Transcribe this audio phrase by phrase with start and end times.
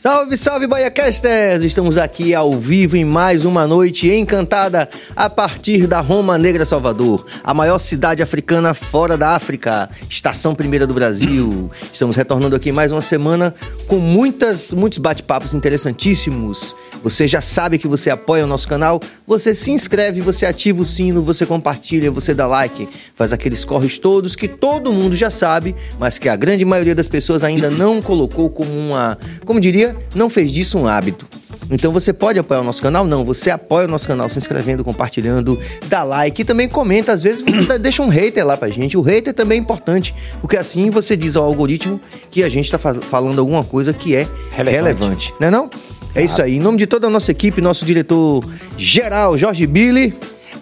[0.00, 1.62] Salve, salve, BaiaCasters!
[1.62, 7.26] Estamos aqui ao vivo em mais uma noite encantada a partir da Roma Negra Salvador,
[7.44, 11.70] a maior cidade africana fora da África, estação primeira do Brasil.
[11.92, 13.54] Estamos retornando aqui mais uma semana
[13.86, 16.74] com muitas, muitos bate-papos interessantíssimos.
[17.02, 20.84] Você já sabe que você apoia o nosso canal, você se inscreve, você ativa o
[20.84, 25.76] sino, você compartilha, você dá like, faz aqueles corres todos que todo mundo já sabe,
[25.98, 30.28] mas que a grande maioria das pessoas ainda não colocou como uma, como diria, não
[30.28, 31.26] fez disso um hábito.
[31.70, 33.04] Então você pode apoiar o nosso canal?
[33.04, 37.12] Não, você apoia o nosso canal se inscrevendo, compartilhando, dá like e também comenta.
[37.12, 38.96] Às vezes você deixa um hater lá pra gente.
[38.96, 42.78] O hater também é importante, porque assim você diz ao algoritmo que a gente tá
[42.78, 45.70] falando alguma coisa que é relevante, relevante né não?
[46.14, 46.56] É isso aí.
[46.56, 48.44] Em nome de toda a nossa equipe, nosso diretor
[48.76, 50.14] geral, Jorge Billy.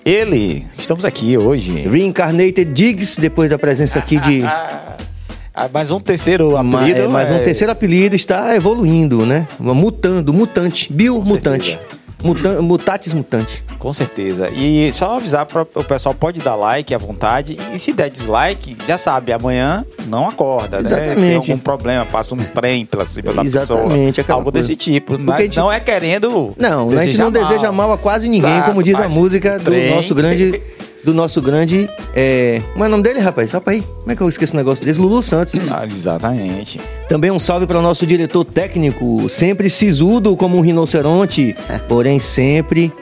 [0.04, 1.72] Ele, estamos aqui hoje.
[1.88, 4.42] Reincarnated Diggs, depois da presença aqui de
[5.60, 7.00] Ah, mais um terceiro apelido.
[7.00, 9.48] É, mais um terceiro apelido está evoluindo, né?
[9.58, 11.76] Mutando, mutante, biomutante.
[12.22, 13.64] Mutan mutatis mutante.
[13.76, 14.50] Com certeza.
[14.50, 17.56] E só avisar para o pessoal, pode dar like à vontade.
[17.72, 21.20] E se der dislike, já sabe, amanhã não acorda, Exatamente.
[21.20, 21.26] né?
[21.28, 24.36] Tem algum problema, passa um trem pela cima da Exatamente, pessoa.
[24.36, 24.68] Algo coisa.
[24.68, 25.18] desse tipo.
[25.18, 25.56] Mas gente...
[25.56, 26.54] não é querendo.
[26.56, 27.42] Não, a gente não mal.
[27.42, 30.62] deseja mal a quase ninguém, Exato, como diz a música do nosso grande
[31.04, 31.88] do nosso grande.
[32.14, 32.60] É...
[32.72, 33.50] Como é o nome dele, rapaz?
[33.50, 33.82] Só pra aí.
[33.82, 35.00] Como é que eu esqueço o negócio desse?
[35.00, 35.54] Lulu Santos.
[35.70, 36.80] Ah, exatamente.
[37.08, 41.56] Também um salve para o nosso diretor técnico, sempre sisudo como um rinoceronte,
[41.88, 42.92] porém sempre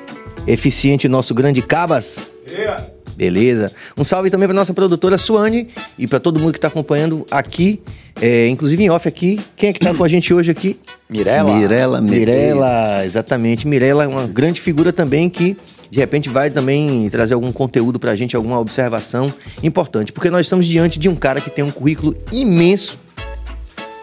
[0.47, 2.21] eficiente, nosso grande Cabas.
[2.49, 2.96] Yeah.
[3.17, 3.73] Beleza.
[3.97, 7.81] Um salve também para nossa produtora Suane e para todo mundo que está acompanhando aqui,
[8.21, 9.41] é, inclusive em off aqui.
[9.57, 10.79] Quem é que está com a gente hoje aqui?
[11.09, 11.57] Mirela.
[11.57, 13.67] Mirela, Mirela, exatamente.
[13.67, 15.57] Mirela é uma grande figura também que
[15.91, 20.45] de repente vai também trazer algum conteúdo para a gente, alguma observação importante, porque nós
[20.47, 22.99] estamos diante de um cara que tem um currículo imenso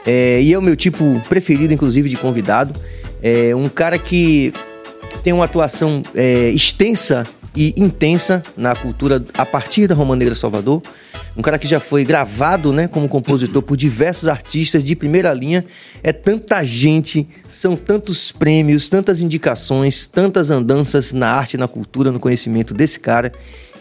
[0.06, 2.80] é, e é o meu tipo preferido, inclusive, de convidado.
[3.22, 4.53] É um cara que
[5.23, 7.23] tem uma atuação é, extensa
[7.55, 10.81] e intensa na cultura a partir da Roma Negra Salvador.
[11.35, 15.66] Um cara que já foi gravado né, como compositor por diversos artistas de primeira linha.
[16.03, 22.19] É tanta gente, são tantos prêmios, tantas indicações, tantas andanças na arte, na cultura, no
[22.19, 23.31] conhecimento desse cara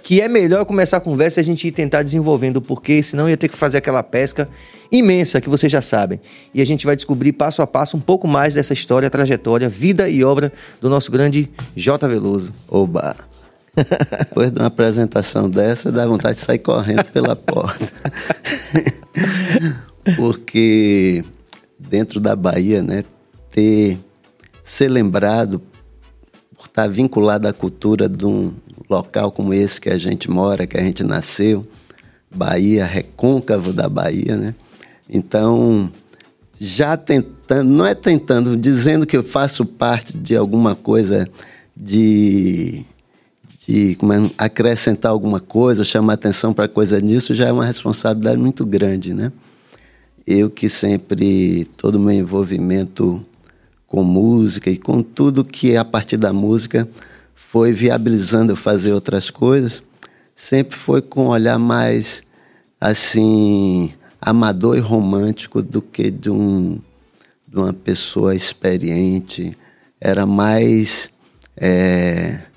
[0.02, 3.48] que é melhor começar a conversa e a gente tentar desenvolvendo, porque senão ia ter
[3.48, 4.48] que fazer aquela pesca
[4.90, 6.20] imensa que vocês já sabem.
[6.52, 10.08] E a gente vai descobrir passo a passo um pouco mais dessa história, trajetória, vida
[10.08, 12.08] e obra do nosso grande J.
[12.08, 12.52] Veloso.
[12.68, 13.31] Oba!
[13.74, 17.90] Depois de uma apresentação dessa, dá vontade de sair correndo pela porta.
[20.16, 21.24] Porque
[21.78, 23.04] dentro da Bahia, né,
[23.50, 23.98] ter
[24.62, 25.60] ser lembrado
[26.56, 28.52] por estar vinculado à cultura de um
[28.88, 31.66] local como esse que a gente mora, que a gente nasceu,
[32.34, 34.54] Bahia, recôncavo da Bahia, né?
[35.08, 35.90] Então,
[36.58, 41.28] já tentando, não é tentando, dizendo que eu faço parte de alguma coisa
[41.76, 42.86] de
[43.66, 48.66] de é, acrescentar alguma coisa, chamar atenção para coisa nisso, já é uma responsabilidade muito
[48.66, 49.32] grande, né?
[50.26, 53.24] Eu que sempre, todo o meu envolvimento
[53.86, 56.88] com música e com tudo que a partir da música
[57.34, 59.82] foi viabilizando eu fazer outras coisas,
[60.34, 62.22] sempre foi com um olhar mais,
[62.80, 66.78] assim, amador e romântico do que de, um,
[67.46, 69.56] de uma pessoa experiente.
[70.00, 71.10] Era mais...
[71.56, 72.51] É,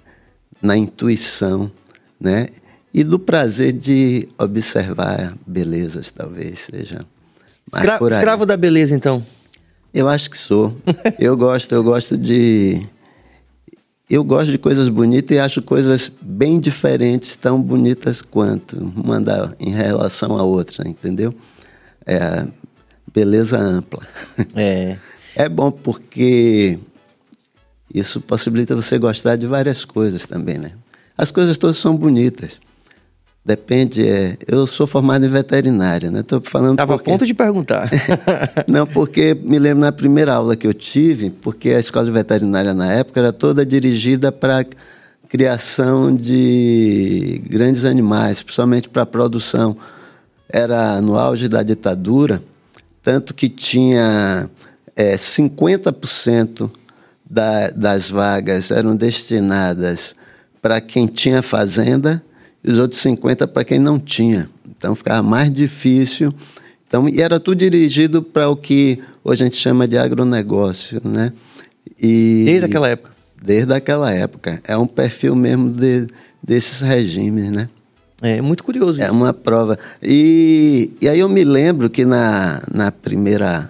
[0.66, 1.72] na intuição,
[2.20, 2.48] né?
[2.94, 7.06] E do prazer de observar belezas, talvez seja.
[7.68, 9.26] Escra escravo da beleza, então.
[9.94, 10.76] Eu acho que sou.
[11.20, 12.88] eu gosto, eu gosto de
[14.10, 19.20] eu gosto de coisas bonitas e acho coisas bem diferentes, tão bonitas quanto uma
[19.60, 21.34] em relação à outra, entendeu?
[22.06, 22.46] É
[23.14, 24.06] beleza ampla.
[24.56, 24.98] É.
[25.36, 26.78] É bom porque
[28.00, 30.72] isso possibilita você gostar de várias coisas também, né?
[31.18, 32.60] As coisas todas são bonitas.
[33.46, 36.20] Depende, é, eu sou formado em veterinária, né?
[36.20, 37.10] Estou falando Tava porque...
[37.10, 37.90] a ponto de perguntar.
[38.68, 42.74] Não, porque me lembro na primeira aula que eu tive, porque a escola de veterinária
[42.74, 44.66] na época era toda dirigida para
[45.30, 49.78] criação de grandes animais, principalmente para produção.
[50.50, 52.42] Era no auge da ditadura,
[53.02, 54.50] tanto que tinha
[54.96, 56.70] é, 50%
[57.30, 60.16] da, das vagas eram destinadas
[60.62, 62.24] para quem tinha fazenda
[62.64, 64.50] e os outros 50 para quem não tinha.
[64.78, 66.34] Então ficava mais difícil.
[66.88, 71.34] Então, e era tudo dirigido para o que hoje a gente chama de agronegócio, né?
[72.02, 73.12] E, desde aquela época?
[73.42, 74.62] Desde aquela época.
[74.68, 76.08] É um perfil mesmo de,
[76.42, 77.70] desses regimes, né?
[78.22, 79.02] É muito curioso.
[79.02, 79.78] É uma prova.
[80.02, 83.70] E, e aí eu me lembro que na, na primeira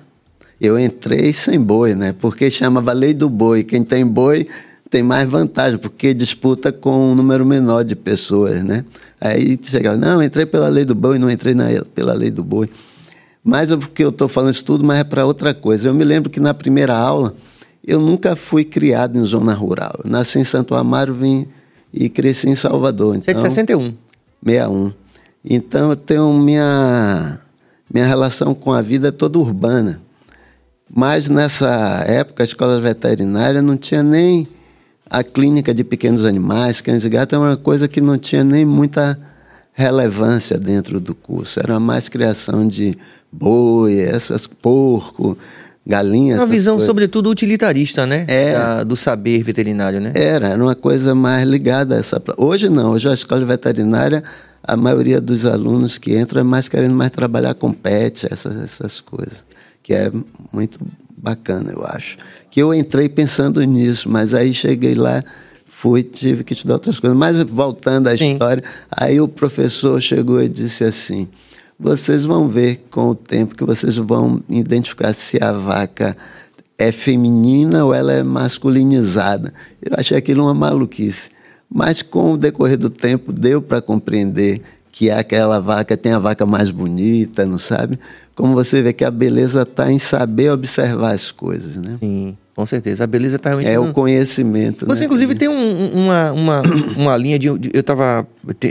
[0.60, 2.14] Eu entrei sem boi, né?
[2.20, 3.64] Porque chamava Lei do Boi.
[3.64, 4.48] Quem tem boi
[4.90, 8.86] tem mais vantagem, porque disputa com um número menor de pessoas, né?
[9.20, 12.70] Aí chegava, não, entrei pela Lei do Boi, não entrei na, pela Lei do Boi.
[13.44, 15.90] Mas é porque eu estou falando isso tudo, mas é para outra coisa.
[15.90, 17.36] Eu me lembro que na primeira aula,
[17.86, 20.00] eu nunca fui criado em zona rural.
[20.04, 21.48] Eu nasci em Santo Amaro, vim
[21.94, 23.16] e cresci em Salvador.
[23.16, 23.94] Então, é de 61?
[24.44, 24.94] 61.
[25.48, 27.40] Então eu tenho minha,
[27.94, 30.02] minha relação com a vida toda urbana.
[30.94, 34.48] Mas nessa época a escola veterinária não tinha nem
[35.10, 38.66] a clínica de pequenos animais, cães e gatos, é uma coisa que não tinha nem
[38.66, 39.18] muita
[39.74, 41.60] relevância dentro do curso.
[41.60, 42.98] Era mais criação de
[43.32, 45.38] boi, essas porco,
[45.86, 46.40] galinhas.
[46.40, 46.88] Uma visão, coisas.
[46.88, 48.26] sobretudo, utilitarista, né?
[48.28, 48.60] Era.
[48.60, 50.12] Da, do saber veterinário, né?
[50.16, 52.22] Era, era uma coisa mais ligada a essa.
[52.38, 54.24] Hoje não, hoje a escola veterinária,
[54.64, 59.02] a maioria dos alunos que entram é mais querendo mais trabalhar com pets, essas, essas
[59.02, 59.44] coisas.
[59.86, 60.12] Que é
[60.52, 60.80] muito
[61.16, 62.18] bacana, eu acho.
[62.50, 65.24] Que eu entrei pensando nisso, mas aí cheguei lá,
[65.68, 67.16] fui, tive que estudar outras coisas.
[67.16, 68.34] Mas voltando à Sim.
[68.34, 71.28] história, aí o professor chegou e disse assim:
[71.78, 76.18] vocês vão ver com o tempo que vocês vão identificar se a vaca
[76.80, 79.54] é feminina ou ela é masculinizada.
[79.80, 81.30] Eu achei aquilo uma maluquice.
[81.70, 84.64] Mas com o decorrer do tempo deu para compreender
[84.96, 88.00] que aquela vaca tem a vaca mais bonita, não sabe?
[88.34, 91.98] Como você vê que a beleza está em saber observar as coisas, né?
[92.00, 93.04] Sim, com certeza.
[93.04, 93.70] A beleza está realmente...
[93.70, 95.06] É o conhecimento, Você, né?
[95.08, 96.62] inclusive, tem um, uma, uma,
[96.96, 97.50] uma linha de...
[97.60, 98.26] de eu estava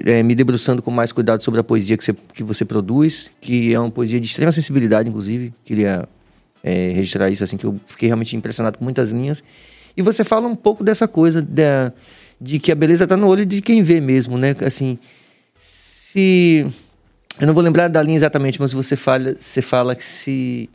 [0.06, 3.75] é, me debruçando com mais cuidado sobre a poesia que você, que você produz, que
[3.75, 5.53] é uma poesia de extrema sensibilidade, inclusive.
[5.62, 6.09] Queria
[6.62, 9.44] é, registrar isso, assim, que eu fiquei realmente impressionado com muitas linhas.
[9.94, 11.93] E você fala um pouco dessa coisa da,
[12.41, 14.56] de que a beleza está no olho de quem vê mesmo, né?
[14.65, 14.99] Assim
[16.14, 16.66] se.
[17.40, 20.70] Eu não vou lembrar da linha exatamente, mas você fala, você fala que se.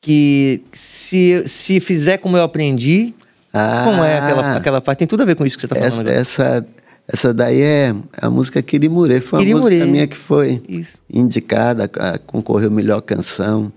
[0.00, 3.14] Que se, se fizer como eu aprendi.
[3.52, 4.98] Ah, como é aquela, aquela parte?
[4.98, 6.58] Tem tudo a ver com isso que você está falando essa, agora.
[6.58, 6.66] Essa,
[7.06, 9.20] essa daí é a música Kirimure.
[9.20, 9.74] Foi uma Kirimure.
[9.74, 10.98] música minha que foi isso.
[11.08, 11.88] indicada,
[12.26, 13.72] concorreu melhor canção.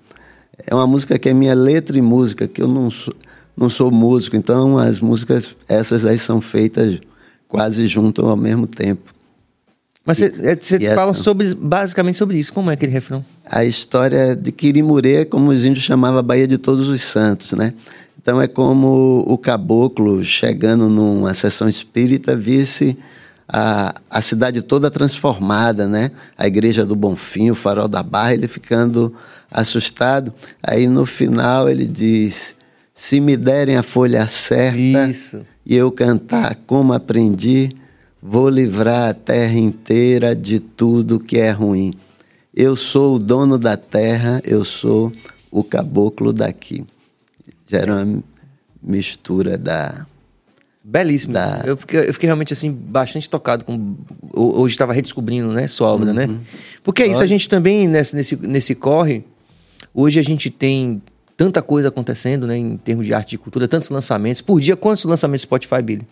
[0.66, 3.14] É uma música que é minha letra e música, que eu não sou,
[3.56, 7.00] não sou músico, então as músicas, essas aí são feitas
[7.48, 9.17] quase junto ao mesmo tempo.
[10.08, 12.54] Mas você é, fala sobre, basicamente sobre isso.
[12.54, 13.26] Como é aquele refrão?
[13.46, 17.74] A história de Quirimurê, como os índios chamavam a Baía de Todos os Santos, né?
[18.18, 22.98] Então é como o caboclo chegando numa sessão espírita visse
[23.50, 26.12] a, a cidade toda transformada, né?
[26.38, 29.14] A igreja do Bonfim, o farol da Barra, ele ficando
[29.52, 30.34] assustado.
[30.64, 32.56] Aí no final ele diz:
[32.94, 35.42] Se me derem a folha certa Isso.
[35.66, 37.76] e eu cantar como aprendi,
[38.22, 41.94] Vou livrar a terra inteira de tudo que é ruim.
[42.54, 45.14] Eu sou o dono da terra, eu sou
[45.52, 46.86] o caboclo daqui.
[47.68, 48.24] Já era uma
[48.82, 50.08] mistura da.
[50.84, 51.34] Belíssimo.
[51.34, 51.62] Da...
[51.66, 53.96] Eu, fiquei, eu fiquei realmente assim, bastante tocado com.
[54.34, 56.26] Hoje estava redescobrindo, né, sua obra, né?
[56.26, 56.34] uhum.
[56.34, 56.40] né?
[56.82, 59.24] Porque é isso, a gente também, nesse, nesse, nesse corre,
[59.94, 61.02] hoje a gente tem
[61.36, 64.42] tanta coisa acontecendo, né, em termos de arte e cultura, tantos lançamentos.
[64.42, 66.08] Por dia, quantos lançamentos Spotify, Billy?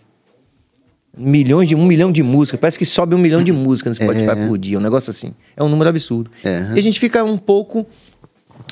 [1.17, 2.59] Milhões de um milhão de músicas.
[2.59, 4.47] Parece que sobe um milhão de músicas no Spotify é.
[4.47, 5.33] por dia, um negócio assim.
[5.55, 6.29] É um número absurdo.
[6.43, 6.71] É.
[6.75, 7.85] E a gente fica um pouco,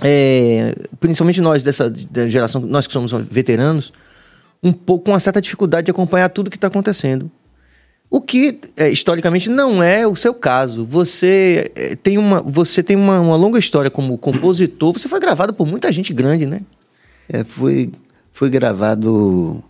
[0.01, 1.93] é, principalmente nós dessa
[2.27, 3.93] geração, nós que somos veteranos,
[4.61, 7.29] um pouco com uma certa dificuldade de acompanhar tudo que está acontecendo.
[8.09, 10.85] O que é, historicamente não é o seu caso.
[10.85, 14.93] Você é, tem uma, você tem uma, uma longa história como compositor.
[14.93, 16.61] Você foi gravado por muita gente grande, né?
[17.27, 17.91] É, fui,
[18.31, 19.63] fui gravado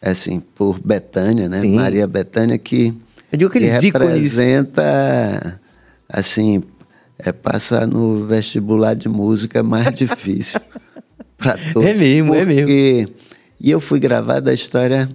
[0.00, 1.60] assim, por Betânia, né?
[1.60, 1.74] Sim.
[1.74, 2.94] Maria Betânia, que,
[3.32, 5.60] Eu digo que representa,
[6.08, 6.62] assim,
[7.18, 10.60] é passar no vestibular de música mais difícil
[11.36, 11.88] para todos.
[11.88, 12.42] É mesmo, porque...
[12.42, 13.14] é mesmo.
[13.60, 15.08] E eu fui gravar da história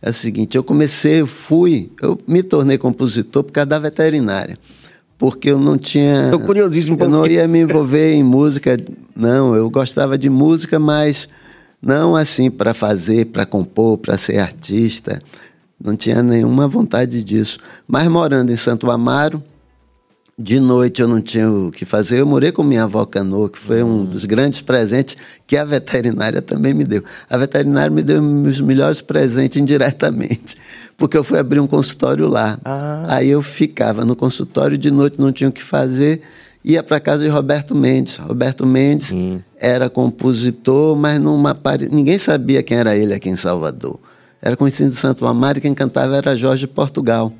[0.00, 4.56] é o seguinte, eu comecei, eu fui, eu me tornei compositor por causa da veterinária.
[5.18, 6.28] Porque eu não tinha.
[6.30, 6.96] Tô curiosíssimo.
[7.00, 8.76] Eu não ia me envolver em música,
[9.16, 9.56] não.
[9.56, 11.28] Eu gostava de música, mas
[11.80, 15.20] não assim para fazer, para compor, para ser artista.
[15.82, 17.58] Não tinha nenhuma vontade disso.
[17.86, 19.42] Mas morando em Santo Amaro,
[20.36, 22.20] de noite eu não tinha o que fazer.
[22.20, 25.16] Eu morei com minha avó Canoa, que foi um dos grandes presentes
[25.46, 27.02] que a veterinária também me deu.
[27.28, 30.56] A veterinária me deu os melhores presentes indiretamente,
[30.96, 32.58] porque eu fui abrir um consultório lá.
[32.64, 33.04] Ah.
[33.08, 36.22] Aí eu ficava no consultório de noite, não tinha o que fazer
[36.68, 38.18] ia para casa de Roberto Mendes.
[38.18, 39.42] Roberto Mendes Sim.
[39.56, 41.58] era compositor, mas numa
[41.90, 43.98] ninguém sabia quem era ele aqui em Salvador.
[44.40, 47.32] Era conhecido de Santo Amaro e quem cantava era Jorge Portugal.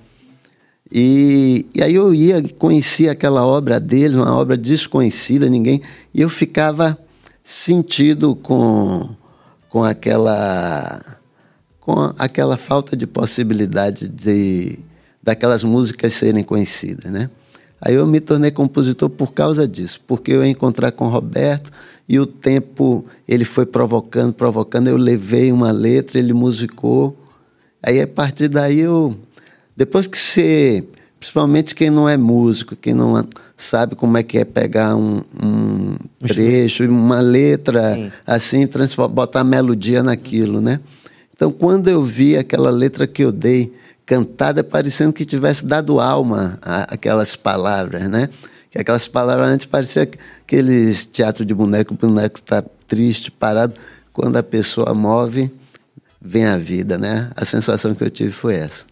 [0.91, 5.83] E, e aí eu ia, conhecia aquela obra dele, uma obra desconhecida, ninguém.
[6.15, 6.99] E eu ficava
[7.45, 9.11] sentido com,
[9.69, 11.01] com aquela
[11.81, 14.79] com aquela falta de possibilidade de
[15.23, 17.31] daquelas músicas serem conhecidas, né?
[17.81, 21.71] Aí eu me tornei compositor por causa disso, porque eu ia encontrar com o Roberto
[22.09, 27.17] e o tempo ele foi provocando, provocando, eu levei uma letra, ele musicou.
[27.83, 29.17] Aí a partir daí eu
[29.77, 30.85] depois que você,
[31.21, 33.25] principalmente quem não é músico, quem não
[33.57, 35.95] sabe como é que é pegar um, um
[36.27, 38.11] trecho, uma letra Sim.
[38.27, 38.69] assim,
[39.13, 40.81] botar melodia naquilo, né?
[41.33, 43.73] Então quando eu vi aquela letra que eu dei,
[44.09, 48.31] cantada parecendo que tivesse dado alma àquelas palavras, né?
[48.71, 50.09] Que aquelas palavras antes parecia
[50.47, 53.75] aqueles teatro de boneco, o boneco está triste, parado.
[54.11, 55.53] Quando a pessoa move,
[56.23, 57.31] vem a vida, né?
[57.37, 58.87] A sensação que eu tive foi essa.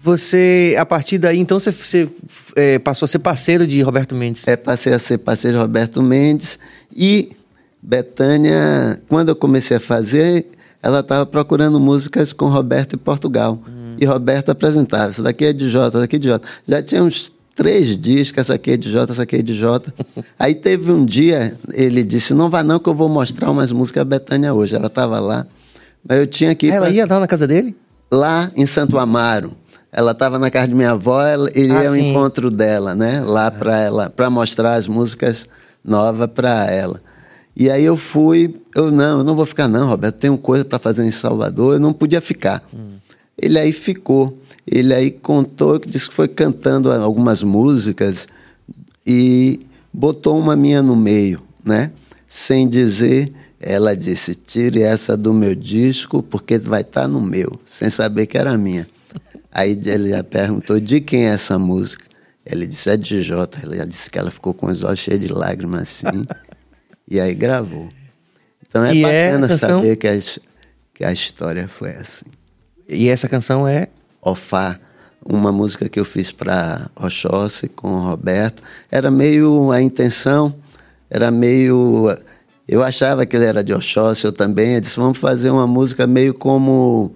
[0.00, 2.06] Você, a partir daí, então, você, você
[2.54, 4.46] é, passou a ser parceiro de Roberto Mendes?
[4.46, 6.58] É, passei a ser parceiro de Roberto Mendes
[6.94, 7.30] e
[7.82, 10.46] Betânia, quando eu comecei a fazer,
[10.82, 13.58] ela estava procurando músicas com Roberto em Portugal.
[13.66, 13.77] Hum.
[13.98, 16.48] E Roberto apresentava, essa daqui é de Jota, essa daqui é de Jota.
[16.66, 19.92] Já tinha uns três discos, essa aqui é de Jota, essa aqui é de Jota.
[20.38, 24.02] Aí teve um dia, ele disse, não vá não que eu vou mostrar umas músicas
[24.02, 24.76] a Betânia hoje.
[24.76, 25.46] Ela estava lá,
[26.06, 26.94] mas eu tinha que ir Ela pra...
[26.94, 27.76] ia lá na casa dele?
[28.12, 29.56] Lá em Santo Amaro.
[29.90, 31.20] Ela estava na casa de minha avó,
[31.54, 33.22] ele ah, ia ao encontro dela, né?
[33.24, 35.48] Lá para ela, para mostrar as músicas
[35.84, 37.00] novas para ela.
[37.56, 40.78] E aí eu fui, eu não, eu não vou ficar não, Roberto, tenho coisa para
[40.78, 42.62] fazer em Salvador, eu não podia ficar.
[42.72, 42.98] Hum.
[43.40, 44.38] Ele aí ficou.
[44.66, 48.26] Ele aí contou que disse que foi cantando algumas músicas
[49.06, 49.60] e
[49.92, 51.92] botou uma minha no meio, né?
[52.26, 57.58] Sem dizer, ela disse: tire essa do meu disco porque vai estar tá no meu,
[57.64, 58.86] sem saber que era minha.
[59.50, 62.04] Aí ele já perguntou de quem é essa música.
[62.44, 63.58] Ele disse: é de Jota.
[63.62, 66.26] Ela disse que ela ficou com os olhos cheios de lágrimas assim.
[67.08, 67.88] e aí gravou.
[68.66, 70.18] Então é e é bacana é saber que a,
[70.92, 72.26] que a história foi assim.
[72.88, 73.88] E essa canção é?
[74.22, 74.80] Ofá,
[75.24, 78.62] uma música que eu fiz para Oxóssi com o Roberto.
[78.90, 80.54] Era meio a intenção,
[81.10, 82.16] era meio.
[82.66, 84.74] Eu achava que ele era de Oxóssi, eu também.
[84.74, 87.12] Eu disse: vamos fazer uma música meio como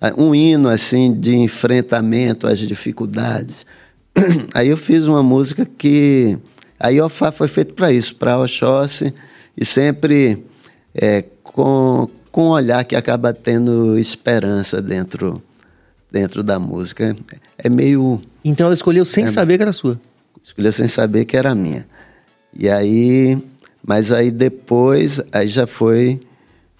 [0.00, 3.64] ah, um hino assim de enfrentamento às dificuldades.
[4.54, 6.36] Aí eu fiz uma música que.
[6.78, 9.14] Aí Ofá foi feito para isso, para Oxóssi,
[9.56, 10.44] e sempre
[10.94, 15.42] é, com, com um olhar que acaba tendo esperança dentro,
[16.12, 17.16] dentro da música.
[17.56, 18.20] É meio.
[18.44, 19.98] Então ela escolheu sem é, saber que era sua?
[20.42, 21.86] Escolheu sem saber que era minha.
[22.54, 23.42] E aí.
[23.82, 26.20] Mas aí depois, aí já foi,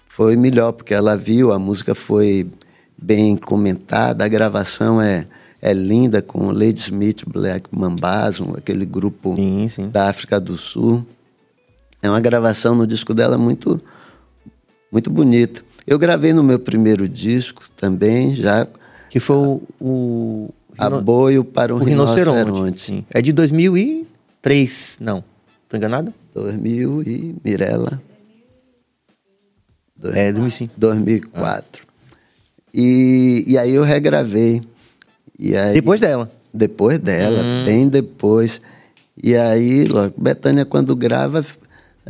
[0.07, 2.47] foi melhor, porque ela viu, a música foi
[2.95, 5.25] bem comentada, a gravação é,
[5.59, 9.89] é linda com Lady Smith, Black Mambazo, aquele grupo sim, sim.
[9.89, 11.03] da África do Sul.
[11.99, 13.81] É uma gravação no disco dela muito
[14.91, 15.61] muito bonita.
[15.85, 18.67] Eu gravei no meu primeiro disco também, já.
[19.09, 19.61] Que foi o.
[19.79, 22.37] o Aboio para um o rinoceronte.
[22.37, 23.05] rinoceronte.
[23.09, 25.23] É de 2003, não.
[25.67, 26.13] Tô enganado?
[26.35, 28.01] 2000 e Mirella.
[30.13, 30.73] é, 2005.
[30.77, 31.83] 2004.
[31.83, 31.87] Ah.
[32.73, 34.61] E, e aí eu regravei.
[35.39, 36.31] E aí, depois dela?
[36.53, 37.65] Depois dela, hum.
[37.65, 38.61] bem depois.
[39.21, 41.43] E aí, logo, Betânia, quando grava,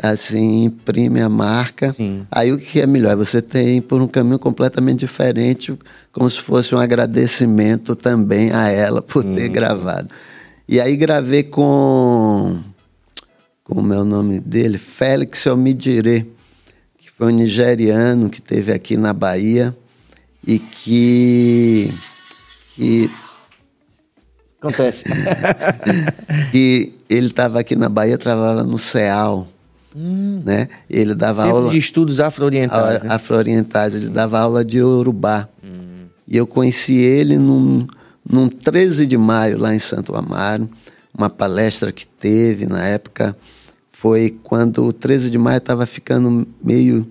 [0.02, 1.92] assim, imprime a marca.
[1.94, 2.26] Sim.
[2.32, 3.16] Aí o que é melhor?
[3.16, 5.78] Você tem por um caminho completamente diferente,
[6.12, 9.36] como se fosse um agradecimento também a ela por Sim.
[9.36, 10.10] ter gravado.
[10.68, 12.60] E aí gravei com.
[13.64, 14.78] Como é o nome dele?
[14.78, 16.32] Félix Omidire,
[16.98, 19.76] que foi um nigeriano que teve aqui na Bahia
[20.46, 21.94] e que.
[22.76, 23.10] que
[24.60, 25.06] Acontece.
[26.54, 29.48] e ele estava aqui na Bahia, trabalhava no CEAL
[29.98, 30.44] Hum.
[30.46, 30.70] Né?
[30.88, 33.02] Ele dava Centro aula de estudos afro-orientais.
[33.02, 33.10] Né?
[33.12, 34.14] Afro-orientais, ele hum.
[34.14, 35.50] dava aula de Urubá.
[35.64, 36.06] Hum.
[36.28, 37.88] E eu conheci ele num,
[38.30, 40.70] num 13 de maio lá em Santo Amaro,
[41.18, 43.36] uma palestra que teve na época.
[43.92, 47.08] Foi quando o 13 de maio estava ficando meio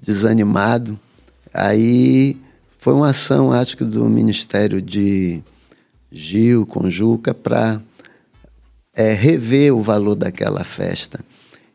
[0.00, 0.98] desanimado.
[1.52, 2.38] Aí
[2.78, 5.42] foi uma ação, acho que do Ministério de
[6.10, 7.82] Gil com Juca para
[8.94, 11.20] é, rever o valor daquela festa.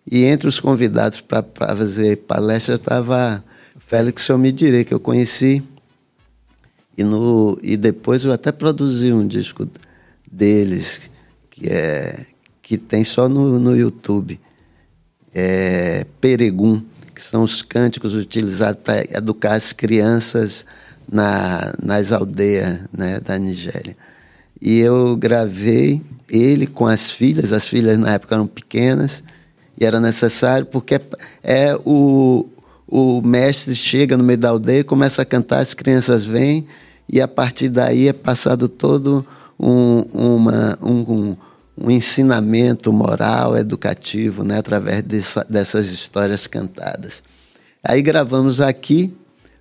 [0.09, 1.43] E entre os convidados para
[1.75, 3.43] fazer palestra estava
[3.77, 5.61] Félix Omidire, que eu conheci.
[6.97, 9.67] E, no, e depois eu até produzi um disco
[10.31, 11.01] deles,
[11.49, 12.25] que, é,
[12.61, 14.39] que tem só no, no YouTube.
[15.33, 16.81] É Peregum,
[17.13, 20.65] que são os cânticos utilizados para educar as crianças
[21.11, 23.95] na, nas aldeias né, da Nigéria.
[24.61, 29.21] E eu gravei ele com as filhas, as filhas na época eram pequenas,
[29.77, 31.01] E era necessário porque é,
[31.43, 32.47] é o,
[32.87, 36.65] o mestre chega no meio da aldeia, começa a cantar, as crianças vêm,
[37.07, 39.25] e a partir daí é passado todo
[39.59, 41.35] um, uma, um,
[41.77, 47.23] um, ensinamento moral, educativo, né, através dessa, dessas histórias cantadas.
[47.83, 49.13] Aí gravamos aqui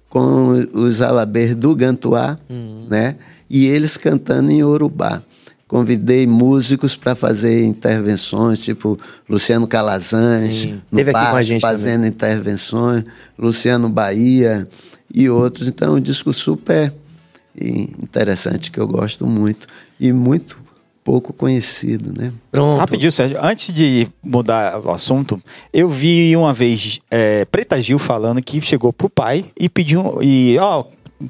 [0.08, 2.86] com os alabês do Gantuá, uhum.
[2.88, 3.16] né,
[3.48, 5.22] e eles cantando em Urubá.
[5.68, 12.10] Convidei músicos para fazer intervenções, tipo Luciano Calazans, no Parque, fazendo também.
[12.10, 13.04] intervenções,
[13.36, 14.68] Luciano Bahia
[15.12, 15.66] e outros.
[15.66, 16.92] Então, é um disco super
[17.60, 19.66] interessante que eu gosto muito
[19.98, 20.56] e muito
[21.02, 22.32] pouco conhecido, né?
[22.50, 22.80] Pronto.
[22.80, 23.38] Rapidinho, Sérgio.
[23.40, 25.40] Antes de mudar o assunto,
[25.72, 30.58] eu vi uma vez é, Preta Gil falando que chegou pro pai e pediu e
[30.58, 30.84] ó,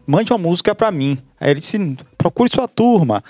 [0.06, 1.18] mande uma música para mim.
[1.38, 3.22] Aí ele disse: procure sua turma.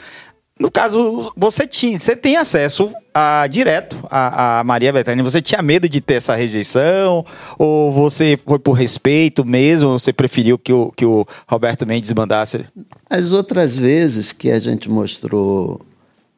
[0.59, 5.23] No caso, você tinha, você tem acesso a, direto a, a Maria Bethânia.
[5.23, 7.27] Você tinha medo de ter essa rejeição?
[7.59, 9.91] Ou você foi por respeito mesmo?
[9.91, 12.65] Ou você preferiu que o, que o Roberto Mendes mandasse?
[13.09, 15.79] As outras vezes que a gente mostrou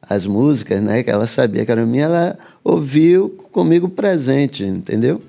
[0.01, 5.21] as músicas, né, que ela sabia que era minha, ela ouviu comigo presente, entendeu?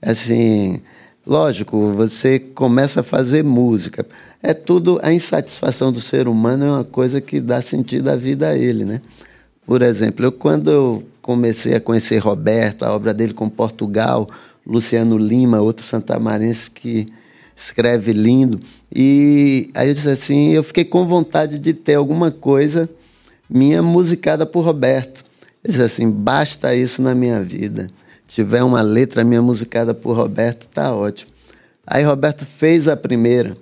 [0.00, 0.80] Assim,
[1.24, 4.04] Lógico, você começa a fazer música.
[4.42, 8.48] É tudo a insatisfação do ser humano é uma coisa que dá sentido à vida
[8.48, 9.00] a ele, né?
[9.64, 14.28] Por exemplo, eu quando eu comecei a conhecer Roberto, a obra dele com Portugal,
[14.66, 17.06] Luciano Lima, outro santamarense que
[17.54, 18.58] escreve lindo,
[18.92, 22.90] e aí eu disse assim, eu fiquei com vontade de ter alguma coisa
[23.48, 25.24] minha musicada por Roberto.
[25.62, 27.88] Eu disse assim, basta isso na minha vida
[28.34, 31.30] tiver uma letra minha musicada por Roberto, tá ótimo.
[31.86, 33.56] Aí Roberto fez a primeira.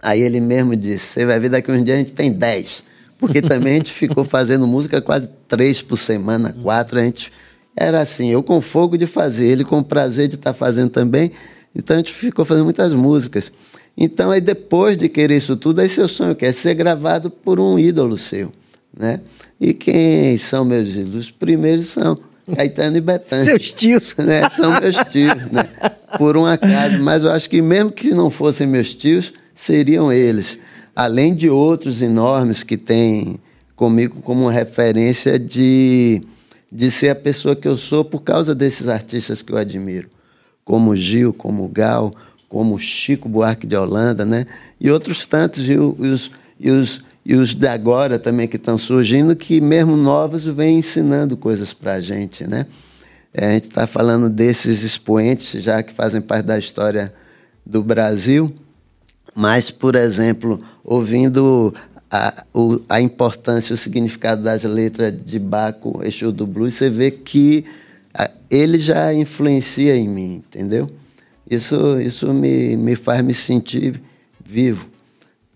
[0.00, 2.84] Aí ele mesmo disse: Você vai ver daqui uns dias a gente tem dez.
[3.18, 6.98] Porque também a gente ficou fazendo música quase três por semana, quatro.
[7.00, 7.32] A gente
[7.76, 11.32] era assim, eu com fogo de fazer, ele com prazer de estar tá fazendo também.
[11.74, 13.52] Então a gente ficou fazendo muitas músicas.
[13.96, 17.78] Então aí depois de querer isso tudo, aí seu sonho quer ser gravado por um
[17.78, 18.52] ídolo seu,
[18.96, 19.20] né?
[19.60, 21.26] E quem são meus ídolos?
[21.26, 22.18] Os primeiros são
[22.56, 23.44] Caetano e Betânia.
[23.44, 24.14] Seus tios.
[24.20, 24.48] Né?
[24.50, 25.68] São meus tios, né?
[26.18, 26.98] Por um acaso.
[26.98, 30.58] Mas eu acho que mesmo que não fossem meus tios, seriam eles.
[30.94, 33.38] Além de outros enormes que têm
[33.74, 36.22] comigo como referência de,
[36.70, 40.08] de ser a pessoa que eu sou por causa desses artistas que eu admiro.
[40.64, 42.12] Como Gil, como Gal,
[42.48, 44.46] como Chico Buarque de Holanda, né?
[44.78, 45.68] E outros tantos.
[45.68, 50.44] E os, e os e os de agora também que estão surgindo, que mesmo novos
[50.44, 52.66] vêm ensinando coisas para a gente, né?
[53.32, 57.12] É, a gente está falando desses expoentes já que fazem parte da história
[57.64, 58.52] do Brasil,
[59.34, 61.72] mas, por exemplo, ouvindo
[62.10, 67.10] a, o, a importância o significado das letras de Baco, Exu do Blues, você vê
[67.10, 67.64] que
[68.12, 70.90] a, ele já influencia em mim, entendeu?
[71.48, 74.00] Isso, isso me, me faz me sentir
[74.44, 74.88] vivo.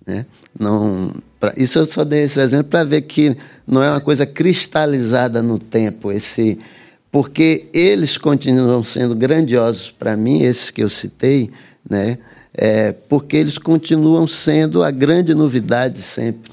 [0.06, 0.24] Né?
[0.58, 1.10] Não,
[1.56, 5.58] isso eu só dei esse exemplo para ver que não é uma coisa cristalizada no
[5.58, 6.58] tempo, esse,
[7.10, 11.50] porque eles continuam sendo grandiosos para mim, esses que eu citei,
[11.88, 12.18] né?
[12.56, 16.52] É, porque eles continuam sendo a grande novidade sempre.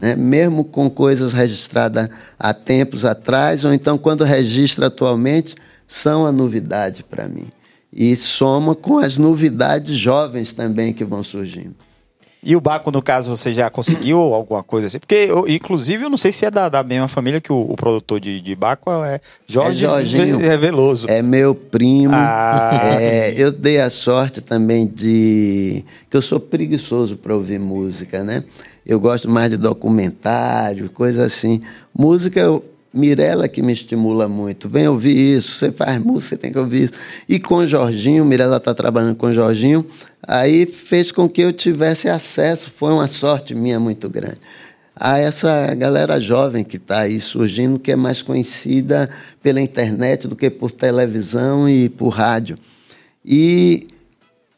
[0.00, 0.16] Né?
[0.16, 5.54] Mesmo com coisas registradas há tempos atrás, ou então quando registra atualmente,
[5.86, 7.46] são a novidade para mim.
[7.92, 11.74] E soma com as novidades jovens também que vão surgindo.
[12.48, 14.98] E o Baco, no caso, você já conseguiu alguma coisa assim?
[14.98, 17.76] Porque, eu, inclusive, eu não sei se é da, da mesma família que o, o
[17.76, 21.06] produtor de, de Baco é Jorge é Jorginho, é Veloso.
[21.10, 22.14] É meu primo.
[22.14, 25.84] Ah, é, eu dei a sorte também de.
[26.08, 28.44] que eu sou preguiçoso para ouvir música, né?
[28.86, 31.60] Eu gosto mais de documentário, coisa assim.
[31.94, 34.68] Música, eu, Mirella que me estimula muito.
[34.68, 36.94] Vem ouvir isso, você faz música, você tem que ouvir isso.
[37.28, 39.84] E com Jorginho, Mirella está trabalhando com Jorginho,
[40.22, 44.38] aí fez com que eu tivesse acesso, foi uma sorte minha muito grande.
[44.96, 49.08] A essa galera jovem que está aí surgindo, que é mais conhecida
[49.40, 52.58] pela internet do que por televisão e por rádio.
[53.24, 53.86] E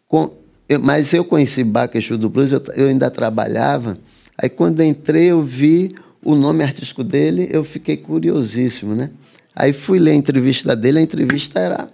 [0.09, 0.31] com,
[0.67, 3.99] eu, mas eu conheci Baquechu do Blues, eu, eu ainda trabalhava.
[4.39, 9.11] Aí quando entrei, eu vi o nome artístico dele, eu fiquei curiosíssimo, né?
[9.55, 11.89] Aí fui ler a entrevista dele, a entrevista era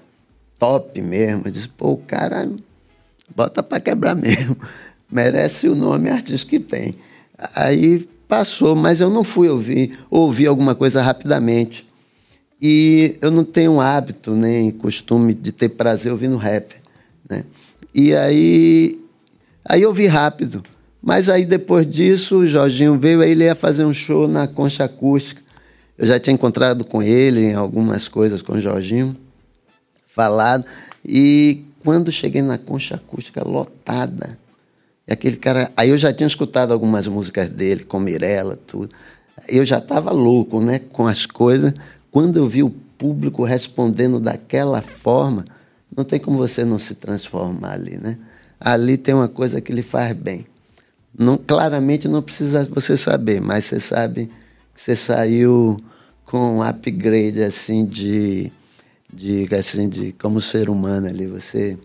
[0.58, 1.42] top mesmo.
[1.44, 2.48] Eu disse, pô, o cara
[3.34, 4.56] bota para quebrar mesmo.
[5.10, 6.96] Merece o nome artístico que tem.
[7.54, 11.86] Aí passou, mas eu não fui ouvir, ouvi alguma coisa rapidamente.
[12.60, 16.74] E eu não tenho hábito nem costume de ter prazer ouvindo rap,
[17.28, 17.44] né?
[17.94, 19.00] E aí,
[19.64, 20.62] aí eu vi rápido.
[21.06, 24.86] Mas aí depois disso, o Jorginho veio, aí ele ia fazer um show na Concha
[24.86, 25.40] Acústica.
[25.96, 29.16] Eu já tinha encontrado com ele em algumas coisas com o Jorginho.
[30.08, 30.64] falado.
[31.04, 34.36] E quando cheguei na concha acústica lotada,
[35.06, 35.70] e aquele cara.
[35.76, 38.90] Aí eu já tinha escutado algumas músicas dele, com Mirella, tudo.
[39.46, 40.80] Eu já estava louco, né?
[40.90, 41.72] Com as coisas.
[42.10, 45.44] Quando eu vi o público respondendo daquela forma,
[45.96, 48.18] não tem como você não se transformar ali, né?
[48.58, 50.44] Ali tem uma coisa que lhe faz bem.
[51.18, 54.30] Não, claramente não precisa você saber, mas você sabe
[54.74, 55.78] que você saiu
[56.24, 58.52] com um upgrade assim de,
[59.12, 61.26] de assim de como ser humano ali.
[61.26, 61.78] Você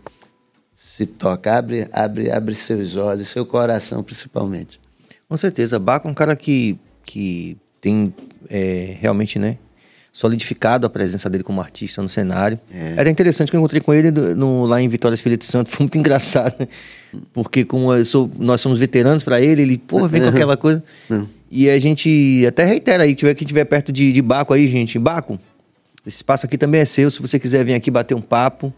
[0.76, 4.80] se toca, abre, abre, abre seus olhos, seu coração principalmente.
[5.30, 8.14] Com certeza, Baco é um cara que, que tem
[8.50, 9.58] é, realmente, né,
[10.12, 12.60] solidificado a presença dele como artista no cenário.
[12.74, 12.96] É.
[12.98, 15.98] Era interessante que eu encontrei com ele no, lá em Vitória Espírito Santo, foi muito
[15.98, 16.68] engraçado, né?
[17.34, 20.84] porque como sou, nós somos veteranos para ele, ele, pô, vem com aquela coisa.
[21.50, 24.98] E a gente até reitera aí, tiver que tiver perto de, de Baco aí, gente,
[25.00, 25.40] Baco,
[26.06, 28.74] esse espaço aqui também é seu, se você quiser vir aqui bater um papo,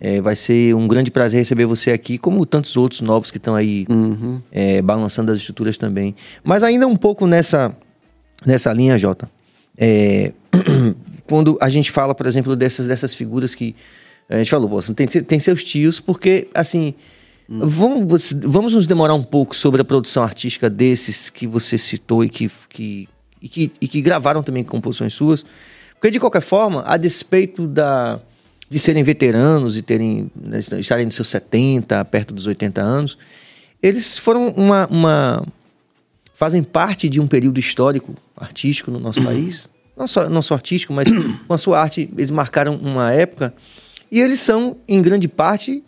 [0.00, 3.54] é, vai ser um grande prazer receber você aqui, como tantos outros novos que estão
[3.54, 4.40] aí uhum.
[4.50, 6.14] é, balançando as estruturas também.
[6.44, 7.74] Mas ainda um pouco nessa,
[8.46, 9.28] nessa linha, Jota.
[9.76, 10.32] É,
[11.26, 13.74] quando a gente fala, por exemplo, dessas, dessas figuras que
[14.28, 16.94] a gente falou, você tem, tem seus tios, porque assim.
[17.48, 22.30] Vamos, vamos nos demorar um pouco sobre a produção artística desses que você citou e
[22.30, 23.08] que, que,
[23.42, 25.44] e que, e que gravaram também composições suas.
[26.02, 28.20] Porque, de qualquer forma, a despeito da,
[28.72, 33.18] de serem veteranos e terem né, estarem nos seus 70, perto dos 80 anos,
[33.82, 35.46] eles foram uma, uma
[36.42, 40.92] fazem parte de um período histórico artístico no nosso país, não só, não só artístico,
[40.92, 41.06] mas
[41.46, 43.54] com a sua arte eles marcaram uma época
[44.10, 45.84] e eles são em grande parte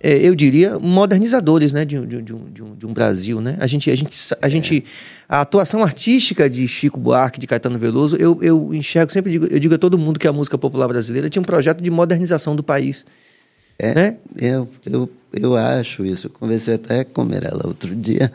[0.00, 3.40] é, eu diria, modernizadores né, de, de, de, um, de, um, de um Brasil.
[3.40, 3.56] Né?
[3.60, 4.84] A, gente, a, gente, a, gente,
[5.28, 9.58] a atuação artística de Chico Buarque, de Caetano Veloso, eu, eu enxergo, sempre digo, eu
[9.60, 12.62] digo a todo mundo que a música popular brasileira tinha um projeto de modernização do
[12.62, 13.06] país.
[13.78, 14.16] É, né?
[14.36, 16.26] eu, eu, eu acho isso.
[16.26, 18.32] Eu conversei até com ela outro dia,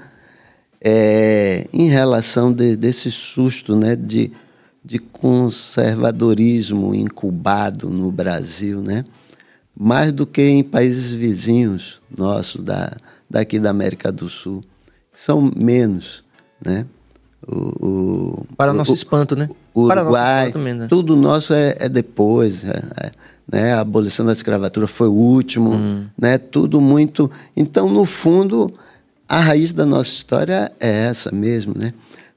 [0.84, 4.32] é, em relação de, desse susto né, de,
[4.84, 9.06] de conservadorismo incubado no Brasil, né?
[9.78, 12.96] mais do que em países vizinhos nossos, da,
[13.30, 14.62] daqui da América do Sul,
[15.14, 16.24] são menos,
[16.64, 16.86] né?
[17.48, 19.50] O, o Para o, nosso espanto, né?
[19.74, 20.88] O Uruguai, nosso mesmo, né?
[20.88, 23.12] tudo nosso é, é depois, é, é,
[23.52, 23.74] né?
[23.74, 26.06] A abolição da escravatura foi o último, hum.
[26.18, 26.38] né?
[26.38, 27.32] Tudo muito...
[27.58, 28.72] Então, no fundo,
[29.32, 31.94] a raiz da nossa história é essa mesmo, né?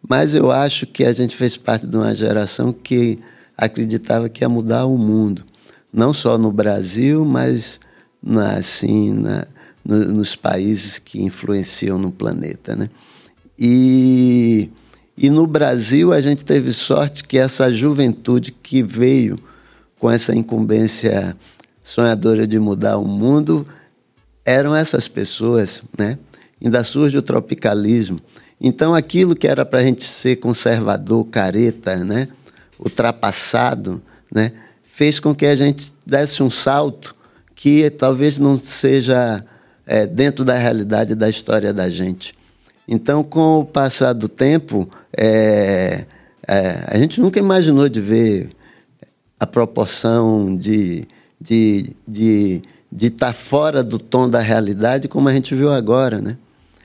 [0.09, 3.19] Mas eu acho que a gente fez parte de uma geração que
[3.57, 5.45] acreditava que ia mudar o mundo
[5.93, 7.81] não só no Brasil, mas
[8.23, 9.45] na, assim, na,
[9.85, 12.77] no, nos países que influenciam no planeta.
[12.77, 12.89] Né?
[13.59, 14.71] E,
[15.19, 19.37] e no Brasil a gente teve sorte que essa juventude que veio
[19.99, 21.37] com essa incumbência
[21.83, 23.67] sonhadora de mudar o mundo
[24.45, 26.19] eram essas pessoas, né?
[26.65, 28.19] Ainda surge o tropicalismo.
[28.59, 32.29] Então, aquilo que era para a gente ser conservador, careta, né?
[32.79, 34.53] ultrapassado, né?
[34.83, 37.15] fez com que a gente desse um salto
[37.55, 39.45] que talvez não seja
[39.87, 42.35] é, dentro da realidade da história da gente.
[42.87, 46.05] Então, com o passar do tempo, é,
[46.47, 48.51] é, a gente nunca imaginou de ver
[49.39, 51.07] a proporção de
[51.41, 56.21] de de de estar tá fora do tom da realidade como a gente viu agora,
[56.21, 56.37] né?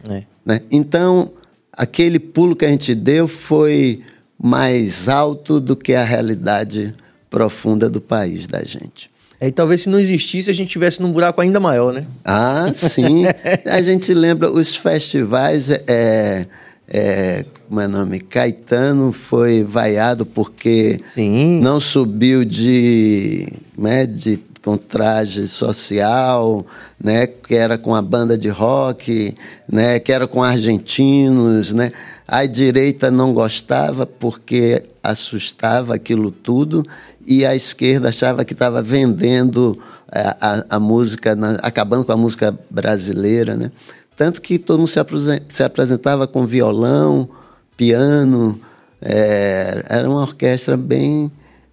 [0.07, 0.23] É.
[0.45, 0.61] né?
[0.71, 1.31] Então,
[1.73, 4.01] aquele pulo que a gente deu foi
[4.41, 6.95] mais alto do que a realidade
[7.29, 9.09] profunda do país da gente.
[9.41, 12.05] É, e talvez se não existisse, a gente tivesse num buraco ainda maior, né?
[12.25, 13.23] Ah, sim.
[13.65, 15.69] a gente lembra os festivais.
[15.87, 16.45] É,
[16.87, 18.19] é, como é o nome?
[18.19, 21.61] Caetano foi vaiado porque sim.
[21.61, 26.65] não subiu de, né, de com traje social,
[27.01, 29.35] né, que era com a banda de rock,
[29.67, 31.91] né, que era com argentinos, né.
[32.27, 36.85] A direita não gostava porque assustava aquilo tudo
[37.25, 39.77] e a esquerda achava que estava vendendo
[40.11, 43.71] a, é, a, a música, na, acabando com a música brasileira, né?
[44.15, 44.99] Tanto que todo mundo se,
[45.47, 47.29] se apresentava com violão,
[47.77, 48.59] piano,
[49.01, 51.31] é, era uma orquestra bem,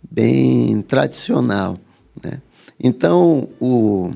[0.08, 1.76] bem tradicional?
[2.78, 4.12] Então, o,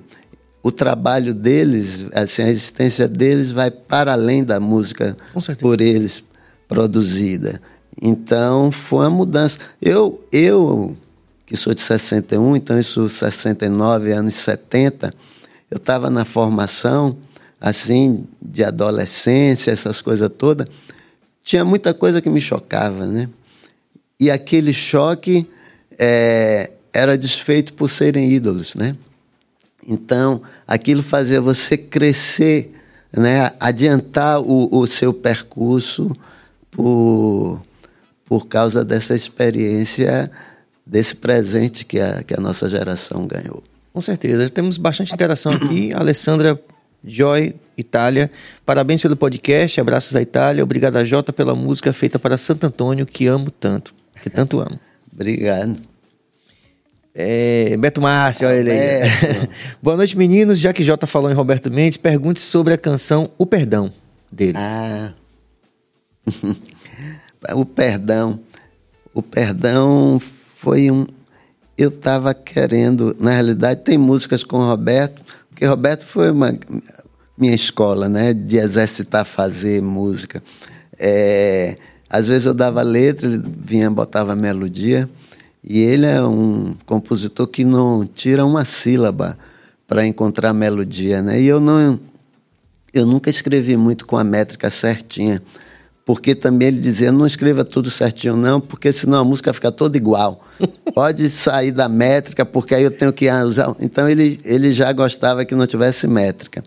[0.62, 5.16] o trabalho deles, assim, a existência deles vai para além da música
[5.60, 6.22] por eles
[6.68, 7.60] produzida.
[8.00, 9.58] Então, foi uma mudança.
[9.80, 10.96] Eu, eu
[11.50, 15.12] que sou de 61, então isso 69, anos 70,
[15.68, 17.16] eu estava na formação,
[17.60, 20.68] assim, de adolescência, essas coisas todas,
[21.42, 23.28] tinha muita coisa que me chocava, né?
[24.20, 25.44] E aquele choque
[25.98, 28.94] é, era desfeito por serem ídolos, né?
[29.86, 32.72] Então, aquilo fazia você crescer,
[33.12, 33.50] né?
[33.58, 36.14] adiantar o, o seu percurso
[36.70, 37.62] por,
[38.24, 40.30] por causa dessa experiência,
[40.86, 43.62] desse presente que a, que a nossa geração ganhou.
[43.92, 44.48] Com certeza.
[44.48, 45.92] Temos bastante interação aqui.
[45.96, 46.60] Alessandra
[47.04, 48.30] Joy, Itália.
[48.64, 49.80] Parabéns pelo podcast.
[49.80, 50.62] Abraços da Itália.
[50.62, 53.94] Obrigado a Jota pela música feita para Santo Antônio, que amo tanto.
[54.22, 54.78] Que tanto amo.
[55.12, 55.89] Obrigado.
[57.14, 59.48] É, Beto Márcio, olha ele aí.
[59.82, 60.58] Boa noite, meninos.
[60.58, 63.92] Já que Jota falou em Roberto Mendes, pergunte sobre a canção O Perdão
[64.30, 64.56] deles.
[64.56, 65.12] Ah.
[67.54, 68.40] o perdão.
[69.12, 70.20] O perdão
[70.54, 71.06] foi um.
[71.76, 73.16] Eu estava querendo.
[73.18, 76.54] Na realidade, tem músicas com o Roberto, porque Roberto foi uma
[77.36, 78.32] minha escola, né?
[78.32, 80.42] De exercitar fazer música.
[80.98, 81.76] É,
[82.08, 85.08] às vezes eu dava letra, ele vinha, botava melodia.
[85.62, 89.36] E ele é um compositor que não tira uma sílaba
[89.86, 91.40] para encontrar melodia, né?
[91.40, 91.98] E eu não
[92.92, 95.40] eu nunca escrevi muito com a métrica certinha,
[96.04, 99.96] porque também ele dizia não escreva tudo certinho não, porque senão a música fica toda
[99.96, 100.44] igual.
[100.94, 103.74] Pode sair da métrica, porque aí eu tenho que usar.
[103.80, 106.64] Então ele ele já gostava que não tivesse métrica.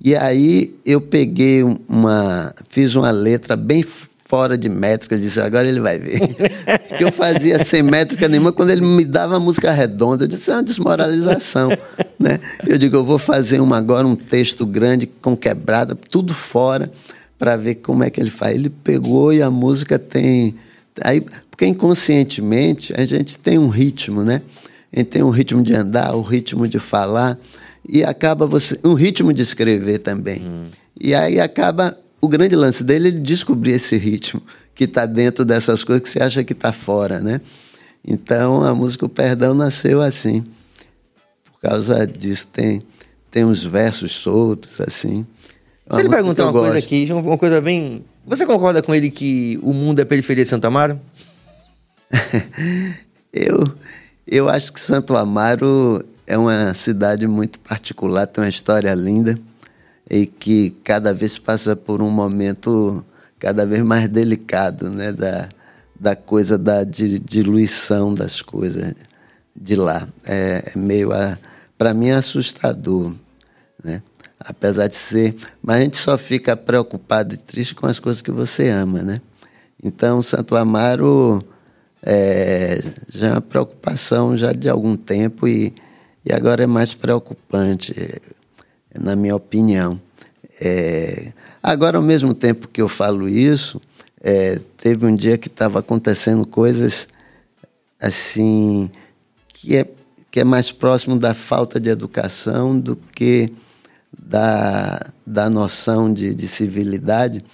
[0.00, 3.84] E aí eu peguei uma fiz uma letra bem
[4.24, 5.14] fora de métrica.
[5.14, 6.20] Ele disse, agora ele vai ver.
[6.96, 8.52] que eu fazia sem métrica nenhuma.
[8.52, 11.70] Quando ele me dava música redonda, eu disse, é uma desmoralização.
[12.18, 12.40] né?
[12.66, 16.90] Eu digo, eu vou fazer uma, agora um texto grande, com quebrada, tudo fora,
[17.38, 18.54] para ver como é que ele faz.
[18.54, 20.54] Ele pegou e a música tem...
[21.02, 24.42] Aí, porque inconscientemente a gente tem um ritmo, né?
[24.92, 27.38] A gente tem um ritmo de andar, o um ritmo de falar,
[27.86, 28.78] e acaba você...
[28.82, 30.42] Um ritmo de escrever também.
[30.44, 30.66] Hum.
[30.98, 34.40] E aí acaba o grande lance dele é descobrir esse ritmo
[34.74, 37.40] que está dentro dessas coisas que você acha que está fora, né?
[38.06, 40.42] Então a música O Perdão nasceu assim.
[41.44, 42.82] Por causa disso tem
[43.30, 45.26] tem uns versos soltos assim.
[45.86, 46.64] Deixa ele perguntar uma gosto.
[46.64, 48.04] coisa aqui, uma coisa bem.
[48.26, 50.98] Você concorda com ele que o mundo é periferia de Santo Amaro?
[53.32, 53.70] eu
[54.26, 59.38] eu acho que Santo Amaro é uma cidade muito particular, tem uma história linda
[60.08, 63.04] e que cada vez passa por um momento
[63.38, 65.48] cada vez mais delicado, né, da,
[65.98, 68.94] da coisa da diluição das coisas
[69.54, 70.08] de lá.
[70.24, 71.10] É, é meio,
[71.76, 73.12] para mim, é assustador,
[73.82, 74.02] né?
[74.40, 78.30] Apesar de ser, mas a gente só fica preocupado e triste com as coisas que
[78.30, 79.20] você ama, né?
[79.82, 81.42] Então, Santo Amaro
[82.02, 85.74] é, já é uma preocupação já de algum tempo e,
[86.24, 87.94] e agora é mais preocupante
[88.98, 90.00] na minha opinião.
[90.60, 91.32] É...
[91.62, 93.80] Agora, ao mesmo tempo que eu falo isso,
[94.20, 94.60] é...
[94.76, 97.08] teve um dia que estava acontecendo coisas
[98.00, 98.90] assim
[99.48, 99.86] que é,
[100.30, 103.50] que é mais próximo da falta de educação do que
[104.16, 107.44] da, da noção de, de civilidade.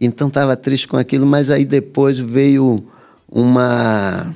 [0.00, 2.84] Então estava triste com aquilo, mas aí depois veio
[3.28, 4.34] uma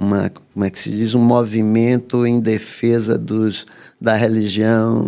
[0.00, 3.66] uma, como é que se diz, um movimento em defesa dos,
[4.00, 5.04] da religião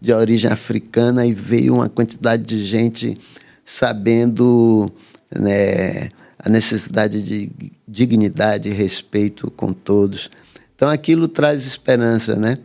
[0.00, 3.20] de origem africana e veio uma quantidade de gente
[3.64, 4.90] sabendo
[5.34, 6.08] né,
[6.38, 7.50] a necessidade de
[7.86, 10.30] dignidade e respeito com todos.
[10.74, 12.58] Então aquilo traz esperança, né?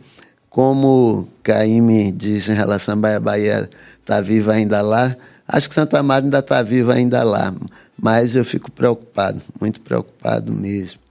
[0.48, 3.70] Como Caíme diz em relação a Bahia, Bahia
[4.00, 5.14] está viva ainda lá,
[5.46, 7.54] acho que Santa Maria ainda está viva ainda lá,
[7.96, 11.09] mas eu fico preocupado, muito preocupado mesmo.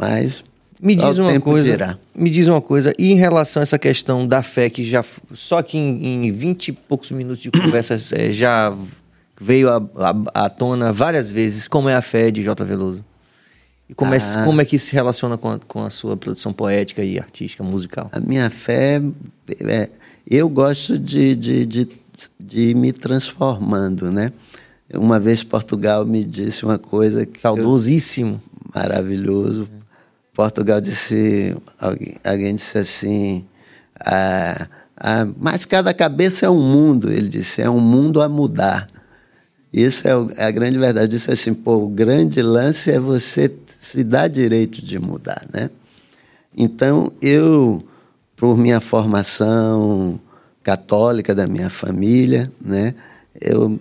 [0.00, 0.42] Mas
[0.80, 1.98] me diz uma coisa, dirá.
[2.14, 5.60] me diz uma coisa, e em relação a essa questão da fé que já só
[5.60, 8.74] que em, vinte e poucos minutos de conversa é, já
[9.38, 9.68] veio
[10.34, 12.64] à tona várias vezes como é a fé de J.
[12.64, 13.04] Veloso.
[13.90, 16.16] E como, é ah, é, como é que se relaciona com a, com a sua
[16.16, 18.08] produção poética e artística, musical?
[18.12, 19.02] A minha fé,
[19.60, 19.90] é,
[20.26, 21.88] eu gosto de, de, de,
[22.38, 24.32] de me transformando, né?
[24.94, 27.40] Uma vez Portugal me disse uma coisa que.
[27.40, 28.40] Saudosíssimo.
[28.54, 29.68] Eu, maravilhoso.
[30.40, 33.44] Portugal disse, alguém, alguém disse assim,
[34.02, 37.12] ah, ah, mas cada cabeça é um mundo.
[37.12, 38.88] Ele disse, é um mundo a mudar.
[39.70, 41.08] Isso é, o, é a grande verdade.
[41.10, 45.68] Disse assim, pô, o grande lance é você se dar direito de mudar, né?
[46.56, 47.84] Então, eu,
[48.34, 50.18] por minha formação
[50.62, 52.94] católica da minha família, né?
[53.38, 53.78] Eu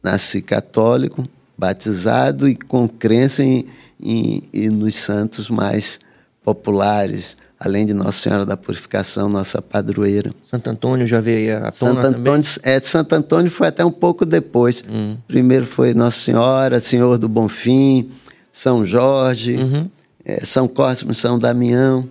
[0.00, 1.26] nasci católico,
[1.58, 3.66] batizado e com crença em,
[4.02, 6.00] em, em, nos santos mais
[6.42, 10.32] populares, além de Nossa Senhora da Purificação, nossa padroeira.
[10.42, 14.24] Santo Antônio já veio a tona Santo Antônio, é, Santo Antônio foi até um pouco
[14.24, 14.82] depois.
[14.88, 15.16] Hum.
[15.28, 18.10] Primeiro foi Nossa Senhora, Senhor do Bonfim,
[18.50, 19.90] São Jorge, uhum.
[20.24, 22.08] é, São Cosme, São Damião,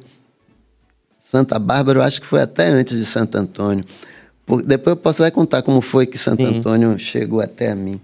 [1.30, 3.86] Santa Bárbara, eu acho que foi até antes de Santo Antônio.
[4.46, 6.58] Por, depois eu posso até contar como foi que Santo Sim.
[6.58, 8.02] Antônio chegou até a mim.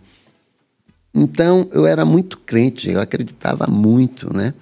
[1.16, 4.54] Então eu era muito crente, eu acreditava muito, né?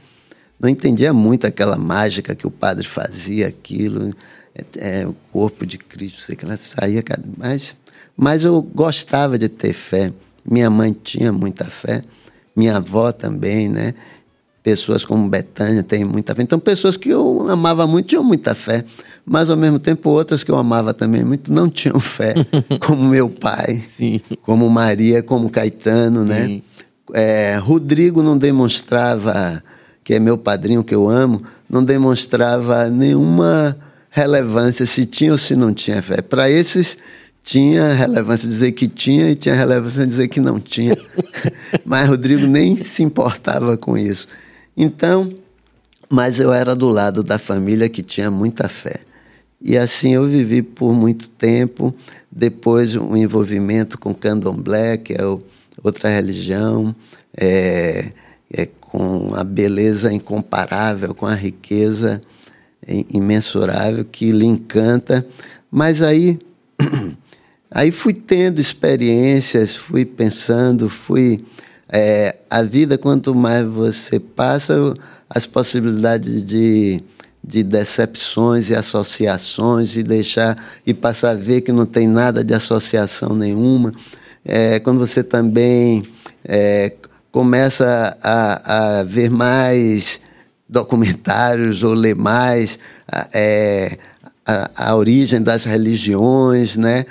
[0.59, 4.11] Não entendia muito aquela mágica que o padre fazia, aquilo,
[4.53, 7.03] é, é, o corpo de Cristo, sei que ela saía,
[7.35, 7.75] mas,
[8.15, 10.13] mas eu gostava de ter fé.
[10.45, 12.03] Minha mãe tinha muita fé,
[12.55, 13.95] minha avó também, né?
[14.63, 16.41] Pessoas como Betânia têm muita fé.
[16.41, 18.85] Então, pessoas que eu amava muito tinham muita fé,
[19.25, 22.33] mas ao mesmo tempo outras que eu amava também muito não tinham fé,
[22.79, 24.21] como meu pai, Sim.
[24.41, 26.61] como Maria, como Caetano, né?
[27.13, 29.61] É, Rodrigo não demonstrava,
[30.01, 33.77] que é meu padrinho que eu amo, não demonstrava nenhuma
[34.09, 36.21] relevância se tinha ou se não tinha fé.
[36.21, 36.97] Para esses
[37.43, 40.97] tinha relevância dizer que tinha e tinha relevância dizer que não tinha.
[41.85, 44.27] Mas Rodrigo nem se importava com isso.
[44.75, 45.33] Então,
[46.09, 49.01] mas eu era do lado da família que tinha muita fé.
[49.61, 51.93] E assim eu vivi por muito tempo.
[52.31, 55.41] Depois, um envolvimento com candomblé, que é o,
[55.81, 56.93] outra religião,
[57.35, 58.11] é,
[58.51, 62.21] é, com a beleza incomparável, com a riqueza
[63.09, 65.25] imensurável que lhe encanta.
[65.71, 66.37] Mas aí,
[67.71, 71.43] aí fui tendo experiências, fui pensando, fui
[71.95, 74.95] é, a vida, quanto mais você passa,
[75.29, 77.03] as possibilidades de,
[77.43, 82.51] de decepções e associações e deixar e passar a ver que não tem nada de
[82.51, 83.93] associação nenhuma.
[84.43, 86.03] É, quando você também
[86.43, 86.93] é,
[87.31, 90.19] começa a, a, ver mais
[90.67, 92.79] documentários ou ler mais
[93.31, 93.99] é,
[94.43, 97.05] a, a origem das religiões, né?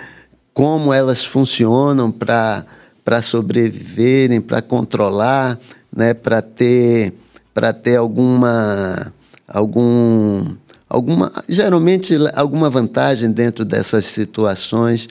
[0.53, 2.67] como elas funcionam para
[3.05, 5.59] para sobreviverem, para controlar,
[5.95, 7.13] né, para ter
[7.55, 9.13] para ter alguma
[9.47, 10.57] algum
[10.89, 15.09] alguma geralmente alguma vantagem dentro dessas situações.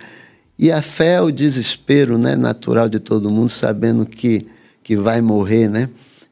[0.58, 4.46] E a fé é o desespero né natural de todo mundo sabendo que
[4.84, 5.90] que vai morrer né.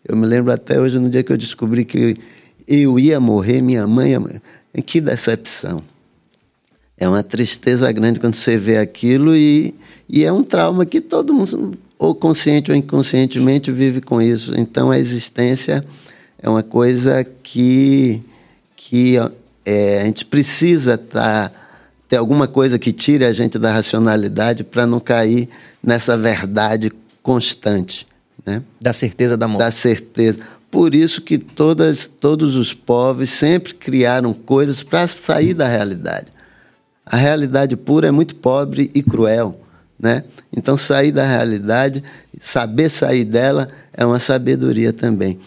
[0.08, 2.16] Eu me lembro até hoje no dia que eu descobri que
[2.68, 4.22] eu ia morrer minha mãe ia...
[4.82, 5.84] que decepção
[7.00, 9.74] é uma tristeza grande quando você vê aquilo e
[10.10, 14.54] e é um trauma que todo mundo, ou consciente ou inconscientemente, vive com isso.
[14.58, 15.86] Então a existência
[16.42, 18.20] é uma coisa que,
[18.76, 19.18] que
[19.64, 21.52] é, a gente precisa tá,
[22.08, 25.48] ter alguma coisa que tire a gente da racionalidade para não cair
[25.84, 28.08] nessa verdade constante.
[28.44, 28.64] Né?
[28.82, 29.60] Da certeza da morte.
[29.60, 30.40] Da certeza.
[30.72, 36.39] Por isso que todas, todos os povos sempre criaram coisas para sair da realidade.
[37.10, 39.60] A realidade pura é muito pobre e cruel.
[40.00, 40.24] Né?
[40.56, 42.04] Então, sair da realidade,
[42.40, 45.40] saber sair dela, é uma sabedoria também.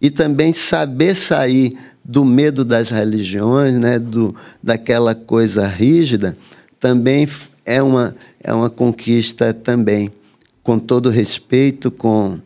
[0.00, 3.98] E também saber sair do medo das religiões, né?
[3.98, 6.36] do, daquela coisa rígida,
[6.78, 7.28] também
[7.66, 10.10] é uma, é uma conquista também,
[10.62, 12.38] com todo respeito, com,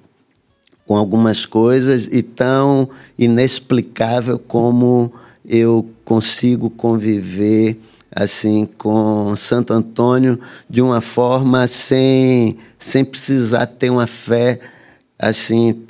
[0.87, 5.13] com algumas coisas, e tão inexplicável como
[5.47, 7.79] eu consigo conviver
[8.15, 14.61] assim com Santo Antônio de uma forma sem sem precisar ter uma fé
[15.19, 15.85] assim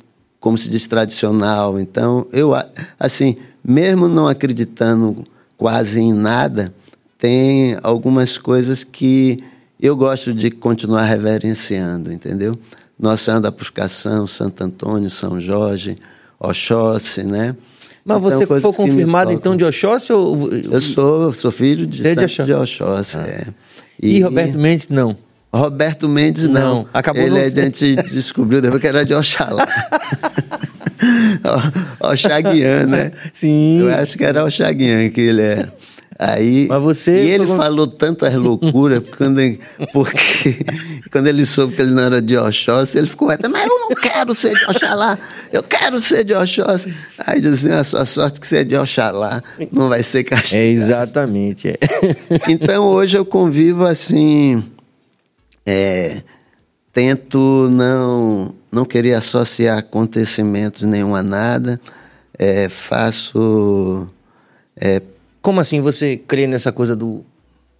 [0.45, 1.79] como se diz tradicional.
[1.79, 2.51] Então, eu
[2.99, 5.25] assim, mesmo não acreditando
[5.57, 6.71] quase em nada,
[7.17, 9.39] tem algumas coisas que
[9.81, 12.55] eu gosto de continuar reverenciando, entendeu?
[12.97, 15.95] Nossa Senhora da Purificação, Santo Antônio, São Jorge,
[16.39, 17.55] Oxóssi, né?
[18.05, 20.13] Mas então, você foi confirmado então de Oxóssi?
[20.13, 20.47] Ou...
[20.51, 22.43] Eu sou, sou filho de, de Oxóssi.
[22.43, 23.27] De Oxóssi ah.
[23.27, 23.47] é.
[23.99, 25.17] e, e, Roberto Mendes não?
[25.51, 26.75] Roberto Mendes não.
[26.83, 26.87] não.
[26.93, 29.67] Acabou Ele é, a gente descobriu depois que era de Oxalá.
[31.99, 33.11] Oxaguian, né?
[33.33, 33.79] Sim.
[33.79, 35.73] Eu acho que era Oxaguian que ele era.
[36.17, 39.41] Aí, Mas você e ele falou tantas loucuras, quando,
[39.91, 40.57] porque
[41.11, 44.33] quando ele soube que ele não era de Oxóssi, ele ficou, mas eu não quero
[44.33, 45.19] ser de Oxalá,
[45.51, 46.95] eu quero ser de Oxóssi.
[47.17, 49.43] Aí diz assim, a sua sorte que você é de Oxalá,
[49.73, 50.63] não vai ser castigado.
[50.63, 51.69] É, exatamente.
[51.69, 51.77] É.
[52.47, 54.63] Então, hoje eu convivo assim,
[55.65, 56.21] é,
[56.93, 61.79] tento não, não querer associar acontecimentos nenhum a nada,
[62.37, 64.07] é, faço...
[64.77, 65.01] É,
[65.45, 67.23] como assim você crê nessa coisa do.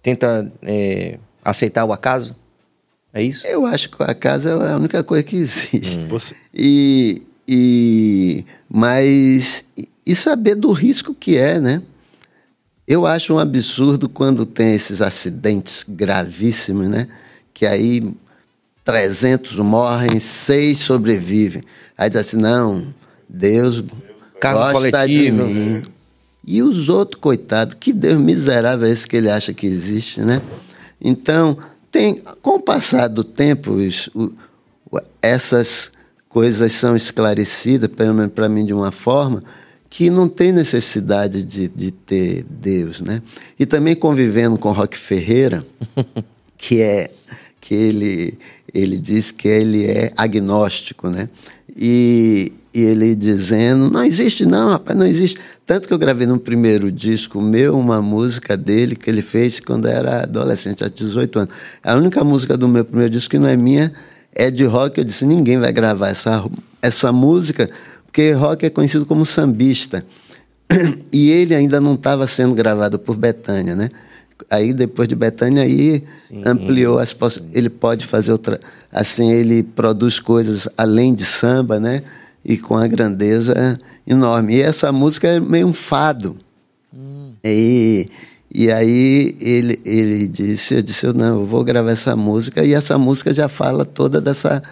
[0.00, 2.36] tenta é, aceitar o acaso?
[3.12, 3.44] É isso?
[3.44, 5.98] Eu acho que o acaso é a única coisa que existe.
[5.98, 6.06] Hum.
[6.06, 6.36] Você...
[6.54, 8.44] E, e.
[8.68, 9.64] Mas.
[10.06, 11.82] E saber do risco que é, né?
[12.86, 17.08] Eu acho um absurdo quando tem esses acidentes gravíssimos, né?
[17.52, 18.14] Que aí
[18.84, 21.64] 300 morrem, seis sobrevivem.
[21.98, 22.94] Aí diz assim: não,
[23.28, 23.82] Deus
[24.38, 25.08] Carro gosta coletivo.
[25.08, 25.95] de mim.
[26.46, 30.40] E os outros, coitados, que Deus miserável é esse que ele acha que existe, né?
[31.00, 31.56] Então,
[31.90, 33.72] tem, com o passar do tempo,
[34.14, 34.32] o-
[35.20, 35.90] essas
[36.28, 39.42] coisas são esclarecidas, pelo menos para mim, de uma forma
[39.90, 43.22] que não tem necessidade de, de ter Deus, né?
[43.58, 45.64] E também convivendo com Roque Ferreira,
[46.58, 47.10] que é
[47.60, 48.38] que ele
[48.74, 51.30] ele diz que ele é agnóstico, né?
[51.74, 55.38] E, e ele dizendo não existe não, rapaz, não existe.
[55.64, 59.88] Tanto que eu gravei no primeiro disco meu uma música dele que ele fez quando
[59.88, 61.54] era adolescente, há 18 anos.
[61.82, 63.94] A única música do meu primeiro disco que não é minha
[64.30, 64.98] é de rock.
[64.98, 66.44] Eu disse ninguém vai gravar essa
[66.82, 67.70] essa música
[68.04, 70.04] porque rock é conhecido como sambista.
[71.10, 73.88] E ele ainda não estava sendo gravado por Betânia, né?
[74.50, 76.04] Aí depois de Betânia aí
[76.44, 77.40] ampliou as poss...
[77.54, 78.60] ele pode fazer outra
[78.92, 82.02] assim, ele produz coisas além de samba, né?
[82.48, 83.76] E com a grandeza
[84.06, 84.54] enorme.
[84.54, 86.36] E essa música é meio um fado.
[87.44, 88.08] E,
[88.52, 92.98] e aí ele, ele disse, eu disse, não, eu vou gravar essa música, e essa
[92.98, 94.62] música já fala toda dessa,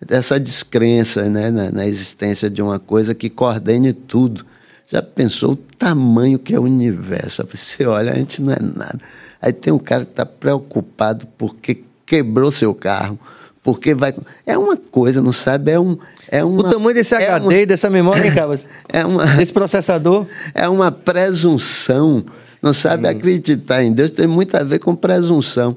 [0.00, 4.46] dessa descrença né, na, na existência de uma coisa que coordene tudo.
[4.88, 7.46] Já pensou o tamanho que é o universo?
[7.50, 8.98] Você olha, a gente não é nada.
[9.40, 13.18] Aí tem um cara que está preocupado porque quebrou seu carro,
[13.62, 14.12] porque vai.
[14.46, 15.70] É uma coisa, não sabe?
[15.70, 15.96] É um.
[16.28, 18.66] É O uma, tamanho desse é HD uma- e dessa memória, hein, Cabas?
[18.88, 20.26] É uma, Desse processador.
[20.54, 22.24] é uma presunção.
[22.60, 25.74] Não sabe acreditar em Deus tem muito a ver com presunção.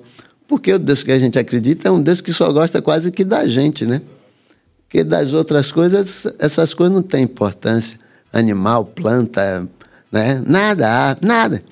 [0.47, 3.23] Porque o Deus que a gente acredita é um Deus que só gosta quase que
[3.23, 4.01] da gente, né?
[4.87, 7.97] Porque das outras coisas, essas coisas não têm importância.
[8.31, 9.67] Animal, planta,
[10.11, 10.41] né?
[10.45, 11.63] Nada, nada.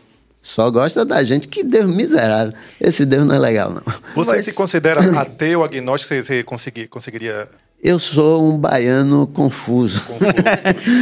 [0.43, 1.47] Só gosta da gente.
[1.47, 2.53] Que Deus miserável.
[2.79, 3.81] Esse Deus não é legal, não.
[4.13, 6.13] Você Mas se considera ateu, agnóstico?
[6.13, 7.47] Você, você consegui- conseguiria.
[7.81, 10.01] Eu sou um baiano confuso.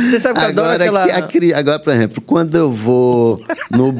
[0.10, 1.28] Você sabe que eu adoro Agora, aquela...
[1.28, 3.38] que a agora, por exemplo, quando eu vou
[3.70, 3.94] no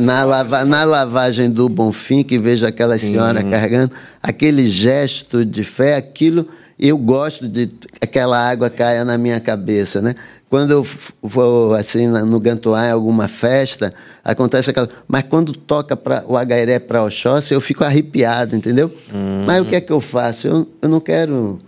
[0.00, 3.92] na, lava- na lavagem do Bonfim, que vejo aquela senhora carregando,
[4.22, 6.46] aquele gesto de fé, aquilo,
[6.78, 10.14] eu gosto de que aquela água caia na minha cabeça, né?
[10.48, 10.86] Quando eu
[11.20, 13.92] vou assim no Gantuá em alguma festa,
[14.24, 14.88] acontece aquela.
[15.08, 18.92] Mas quando toca pra, o Agairé para Oxóssi, eu fico arrepiado, entendeu?
[19.44, 20.46] Mas o que é que eu faço?
[20.46, 21.58] Eu, eu não quero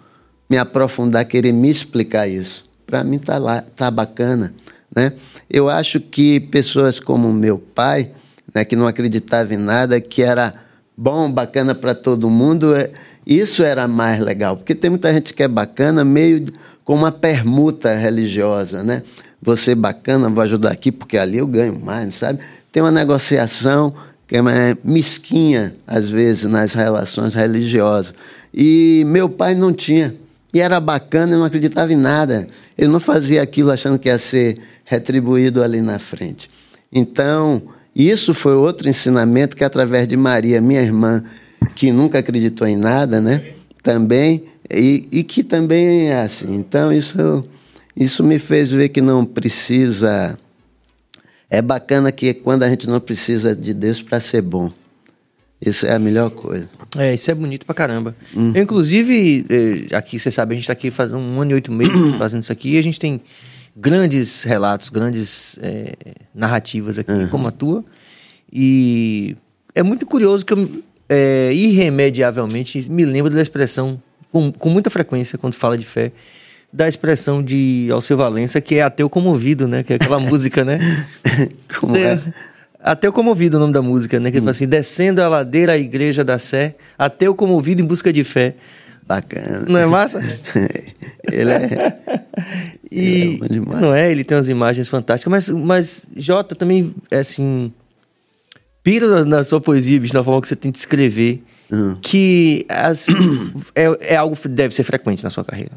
[0.49, 2.69] me aprofundar, querer me explicar isso.
[2.87, 4.55] Para mim tá lá, tá bacana,
[4.95, 5.13] né?
[5.51, 8.13] Eu acho que pessoas como meu pai,
[8.55, 10.55] né, que não acreditava em nada, que era
[10.97, 12.91] bom, bacana para todo mundo, é-
[13.27, 16.47] isso era mais legal, porque tem muita gente que é bacana meio
[16.89, 19.03] com uma permuta religiosa, né?
[19.43, 22.39] Você bacana, vou ajudar aqui porque ali eu ganho mais, sabe?
[22.73, 23.93] Tem uma negociação
[24.27, 24.41] que é
[24.83, 28.15] mesquinha às vezes nas relações religiosas.
[28.55, 30.15] E meu pai não tinha.
[30.51, 32.47] E era bacana, eu não acreditava em nada.
[32.79, 36.51] Ele não fazia aquilo achando que ia ser retribuído ali na frente.
[36.91, 37.61] Então,
[37.95, 41.23] isso foi outro ensinamento que, através de Maria, minha irmã,
[41.75, 43.45] que nunca acreditou em nada, né?
[43.83, 46.55] Também, e, e que também é assim.
[46.55, 47.45] Então, isso,
[47.97, 50.39] isso me fez ver que não precisa.
[51.51, 54.71] É bacana que quando a gente não precisa de Deus para ser bom.
[55.61, 56.69] Isso é a melhor coisa.
[56.97, 58.15] É, isso é bonito pra caramba.
[58.55, 61.73] Eu, inclusive, eh, aqui, você sabe, a gente tá aqui fazendo um ano e oito
[61.73, 63.21] meses fazendo isso aqui e a gente tem
[63.77, 65.95] grandes relatos, grandes eh,
[66.33, 67.85] narrativas aqui, como a tua.
[68.53, 69.37] E
[69.75, 74.01] é muito curioso que eu, eh, irremediavelmente, me lembro da expressão,
[74.33, 76.13] com, com muita frequência, quando fala de fé,
[76.73, 79.83] da expressão de Alceu Valença, que é ateu comovido, né?
[79.83, 80.79] Que é aquela música, né?
[81.81, 82.21] Como Você- é?
[82.81, 84.31] Ateu comovido o nome da música, né?
[84.31, 88.13] Que ele fala assim, descendo a ladeira à igreja da Sé, ateu comovido em busca
[88.13, 88.55] de fé.
[89.07, 89.65] Bacana.
[89.67, 90.21] Não é massa?
[91.33, 91.99] Ele é.
[92.93, 97.19] E Ele é não é, ele tem umas imagens fantásticas, mas, mas Jota também, é
[97.19, 97.73] assim,
[98.83, 101.97] pira na, na sua poesia, bicho, na forma que você tem de escrever, Hum.
[102.01, 103.13] que assim,
[103.75, 105.73] é, é algo que deve ser frequente na sua carreira.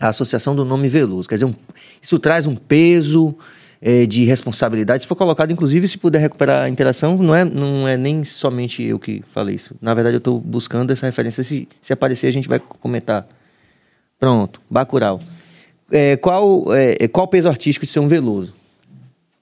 [0.00, 1.54] A associação do nome Veloso, quer dizer, um-
[2.00, 3.36] isso traz um peso
[3.84, 5.02] é, de responsabilidade.
[5.02, 8.80] Se for colocado, inclusive, se puder recuperar a interação, não é, não é nem somente
[8.82, 9.74] eu que falei isso.
[9.82, 11.42] Na verdade, eu estou buscando essa referência.
[11.42, 13.26] Se, se aparecer, a gente vai comentar.
[14.20, 15.20] Pronto, Bacurau.
[15.90, 18.54] É, qual, é, qual o peso artístico de ser um Veloso?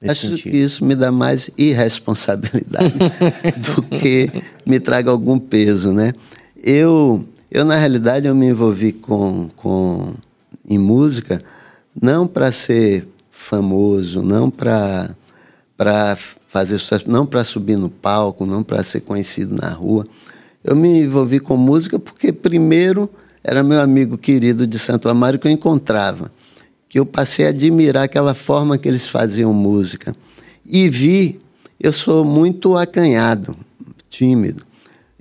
[0.03, 0.51] Acho sentido.
[0.51, 2.94] que isso me dá mais irresponsabilidade
[3.74, 4.30] do que
[4.64, 6.14] me traga algum peso, né?
[6.57, 10.14] Eu, eu na realidade, eu me envolvi com, com
[10.66, 11.42] em música
[12.01, 15.11] não para ser famoso, não para
[15.76, 16.14] para
[16.46, 20.07] fazer sucesso, não para subir no palco, não para ser conhecido na rua.
[20.62, 23.09] Eu me envolvi com música porque primeiro
[23.42, 26.30] era meu amigo querido de Santo Amaro que eu encontrava.
[26.91, 30.14] Que eu passei a admirar aquela forma que eles faziam música.
[30.66, 31.41] E vi,
[31.78, 33.57] eu sou muito acanhado,
[34.11, 34.66] tímido.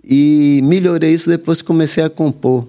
[0.04, 2.68] E melhorei isso depois que comecei a compor.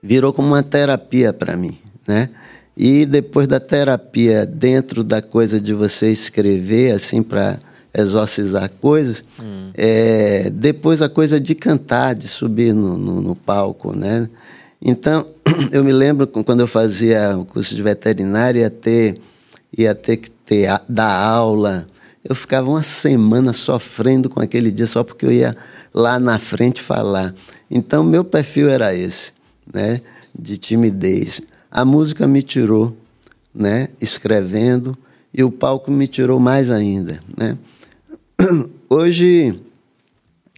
[0.00, 2.30] Virou como uma terapia para mim, né?
[2.76, 7.58] E depois da terapia, dentro da coisa de você escrever, assim, para
[7.92, 9.70] exorcizar coisas, hum.
[9.74, 14.28] é, depois a coisa de cantar, de subir no, no, no palco, né?
[14.80, 15.26] Então,
[15.72, 19.20] eu me lembro quando eu fazia o curso de veterinária, ia ter,
[19.76, 21.86] ia ter que ter, dar aula.
[22.22, 25.56] Eu ficava uma semana sofrendo com aquele dia só porque eu ia
[25.92, 27.34] lá na frente falar.
[27.70, 29.32] Então, meu perfil era esse,
[29.72, 30.00] né?
[30.38, 31.42] De timidez.
[31.70, 32.96] A música me tirou,
[33.54, 33.88] né?
[34.00, 34.96] Escrevendo,
[35.32, 37.58] e o palco me tirou mais ainda, né?
[38.88, 39.58] Hoje,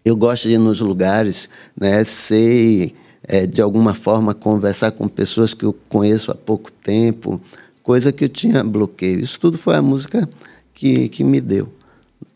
[0.04, 1.48] eu gosto de ir nos lugares,
[1.78, 2.04] né?
[2.04, 2.94] Sei
[3.26, 7.40] é, de alguma forma conversar com pessoas que eu conheço há pouco tempo,
[7.82, 9.20] coisa que eu tinha bloqueio.
[9.20, 10.28] Isso tudo foi a música
[10.72, 11.68] que, que me deu.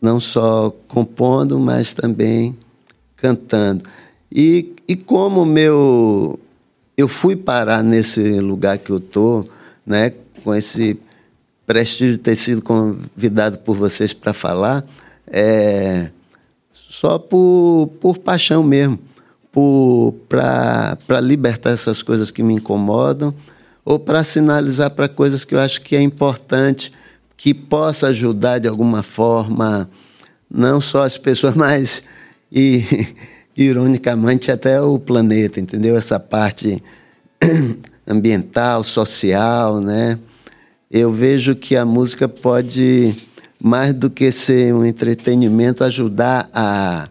[0.01, 2.57] Não só compondo, mas também
[3.15, 3.83] cantando.
[4.31, 6.39] E, e como meu
[6.97, 9.45] eu fui parar nesse lugar que eu tô,
[9.85, 10.11] né,
[10.43, 10.99] com esse
[11.65, 14.85] prestígio de ter sido convidado por vocês para falar,
[15.25, 16.09] é,
[16.73, 18.99] só por, por paixão mesmo
[20.29, 23.33] para libertar essas coisas que me incomodam
[23.83, 26.91] ou para sinalizar para coisas que eu acho que é importante,
[27.35, 29.89] que possa ajudar de alguma forma,
[30.49, 32.03] não só as pessoas, mas,
[32.51, 32.85] e,
[33.57, 35.97] ironicamente, até o planeta, entendeu?
[35.97, 36.81] Essa parte
[38.07, 40.17] ambiental, social, né?
[40.89, 43.15] Eu vejo que a música pode,
[43.59, 47.07] mais do que ser um entretenimento, ajudar a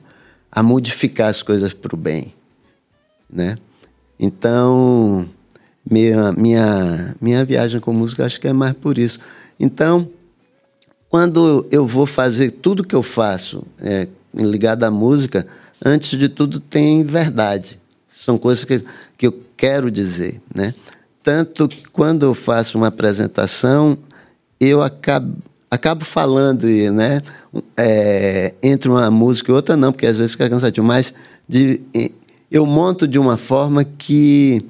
[0.50, 2.34] a modificar as coisas para o bem,
[3.32, 3.56] né?
[4.18, 5.26] Então,
[5.88, 9.18] minha, minha, minha viagem com música acho que é mais por isso.
[9.58, 10.08] Então,
[11.08, 15.46] quando eu vou fazer tudo que eu faço é, ligado à música,
[15.84, 17.80] antes de tudo tem verdade.
[18.06, 18.84] São coisas que,
[19.16, 20.74] que eu quero dizer, né?
[21.22, 23.98] Tanto que quando eu faço uma apresentação,
[24.58, 25.36] eu acabo,
[25.70, 27.22] acabo falando, né?
[27.76, 31.14] É, entre uma música e outra, não, porque às vezes fica cansativo, mas
[31.48, 31.80] de,
[32.50, 34.64] eu monto de uma forma que,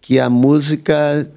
[0.00, 1.30] que a música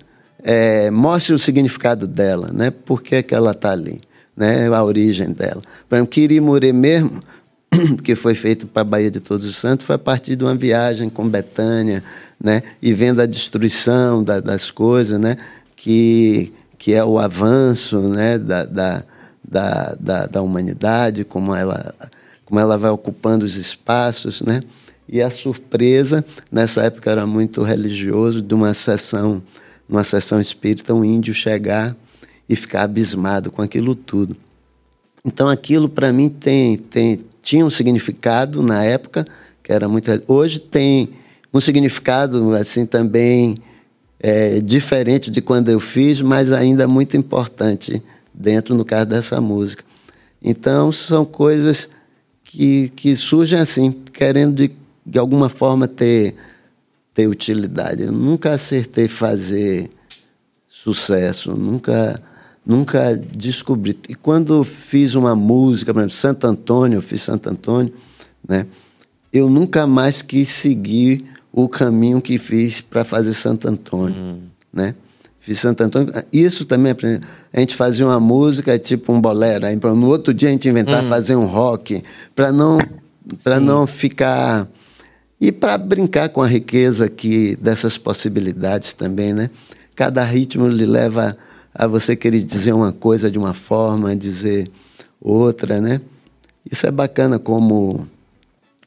[0.43, 2.71] é, mostre o significado dela, né?
[2.71, 4.01] Por que, que ela está ali,
[4.35, 4.67] né?
[4.67, 5.61] A origem dela.
[5.87, 7.21] Por exemplo, Quirimurê mesmo,
[8.03, 10.55] que foi feito para a Bahia de Todos os Santos, foi a partir de uma
[10.55, 12.03] viagem com Betânia,
[12.43, 12.63] né?
[12.81, 15.37] E vendo a destruição da, das coisas, né?
[15.75, 16.51] Que
[16.83, 19.03] que é o avanço né, da, da,
[19.41, 21.95] da, da, da humanidade, como ela,
[22.43, 24.59] como ela vai ocupando os espaços, né?
[25.07, 29.41] E a surpresa, nessa época era muito religioso, de uma sessão,
[29.87, 31.95] uma sessão espírita, um índio chegar
[32.49, 34.35] e ficar abismado com aquilo tudo.
[35.23, 39.25] Então aquilo para mim tem, tem, tinha um significado na época,
[39.63, 40.11] que era muito.
[40.27, 41.11] Hoje tem
[41.53, 43.55] um significado assim também
[44.23, 48.01] é, diferente de quando eu fiz, mas ainda muito importante
[48.33, 49.83] dentro, no caso dessa música.
[50.41, 51.89] Então, são coisas
[52.45, 54.71] que, que surgem assim, querendo de,
[55.05, 56.35] de alguma forma ter,
[57.13, 58.03] ter utilidade.
[58.03, 59.89] Eu nunca acertei fazer
[60.69, 62.21] sucesso, nunca
[62.65, 63.99] nunca descobri.
[64.07, 67.93] E quando fiz uma música, por exemplo, Santo Antônio, eu fiz Santo Antônio,
[68.47, 68.65] né?
[69.33, 74.39] Eu nunca mais quis seguir o caminho que fiz para fazer Santo Antônio, hum.
[74.73, 74.95] né?
[75.39, 76.11] Fiz Santo Antônio.
[76.31, 76.95] Isso também
[77.53, 81.05] a gente fazia uma música tipo um bolero, aí no outro dia a gente inventava
[81.05, 81.09] hum.
[81.09, 82.03] fazer um rock
[82.35, 82.79] para não
[83.43, 84.67] para não ficar
[85.39, 89.49] e para brincar com a riqueza que dessas possibilidades também, né?
[89.95, 91.37] Cada ritmo lhe leva
[91.73, 94.71] a você querer dizer uma coisa de uma forma, dizer
[95.21, 96.01] outra, né?
[96.69, 98.07] Isso é bacana como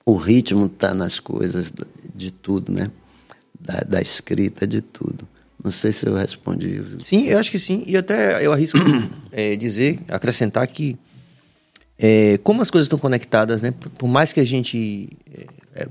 [0.04, 1.70] o ritmo está nas coisas
[2.16, 2.90] de tudo, né?
[3.58, 5.26] Da, da, escrita, de tudo.
[5.62, 6.82] Não sei se eu respondi.
[7.02, 7.82] Sim, eu acho que sim.
[7.86, 8.78] E até eu arrisco
[9.32, 10.96] é, dizer, acrescentar que
[11.98, 13.72] é, como as coisas estão conectadas, né?
[13.98, 15.08] Por mais que a gente
[15.74, 15.88] é,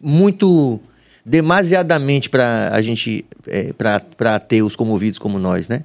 [0.00, 0.80] muito
[1.24, 5.84] demasiadamente para a gente é, para ateus comovidos como nós, né?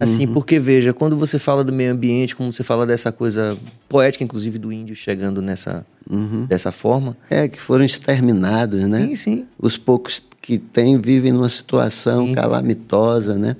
[0.00, 0.32] Assim, uhum.
[0.32, 3.54] porque veja, quando você fala do meio ambiente, como você fala dessa coisa
[3.86, 6.46] poética, inclusive do índio chegando nessa uhum.
[6.46, 7.14] dessa forma.
[7.28, 9.08] É, que foram exterminados, né?
[9.08, 9.46] Sim, sim.
[9.58, 12.32] Os poucos que têm vivem numa situação sim.
[12.32, 13.54] calamitosa, né?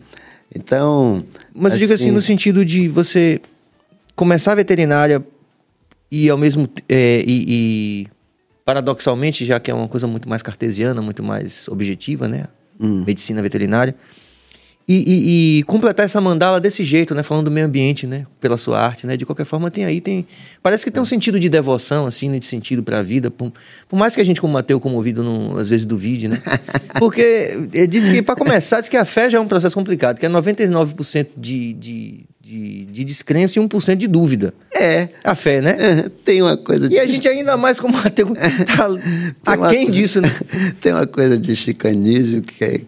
[0.55, 1.22] Então.
[1.55, 1.82] Mas assim...
[1.82, 3.38] eu digo assim, no sentido de você
[4.16, 5.22] começar a veterinária
[6.11, 6.66] e ao mesmo.
[6.88, 8.07] É, e, e,
[8.64, 12.47] paradoxalmente, já que é uma coisa muito mais cartesiana, muito mais objetiva, né?
[12.80, 13.05] Hum.
[13.07, 13.95] Medicina veterinária
[14.89, 17.22] e, e- e completar essa mandala desse jeito, né?
[17.22, 18.26] Falando do meio ambiente, né?
[18.41, 19.16] Pela sua arte, né?
[19.16, 20.26] De qualquer forma, tem aí, tem.
[20.62, 22.39] Parece que tem um sentido de devoção, assim, né?
[22.39, 23.31] De sentido pra vida.
[23.31, 23.53] Por,
[23.89, 26.43] por mais que a gente, como ateu, comovido, não, às vezes duvide, né?
[26.99, 30.18] Porque eh, diz que, pra começar, diz que a fé já é um processo complicado,
[30.18, 34.53] que é 99% de, de, de, de descrença e 1% de dúvida.
[34.74, 35.09] É.
[35.22, 36.11] A fé, né?
[36.24, 36.97] Tem uma coisa de.
[36.97, 38.35] E a gente ainda mais como ateu
[38.74, 40.35] tá Tem uma aquém disso, né?
[40.81, 42.81] Tem uma coisa de Chicanísio que é,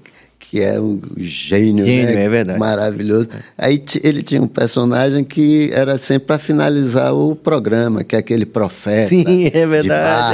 [0.53, 2.25] que é um gênio, Gênio, né?
[2.25, 2.59] é verdade.
[2.59, 3.31] Maravilhoso.
[3.57, 8.45] Aí ele tinha um personagem que era sempre para finalizar o programa, que é aquele
[8.45, 9.07] profeta.
[9.07, 9.83] Sim, é verdade.
[9.83, 9.89] De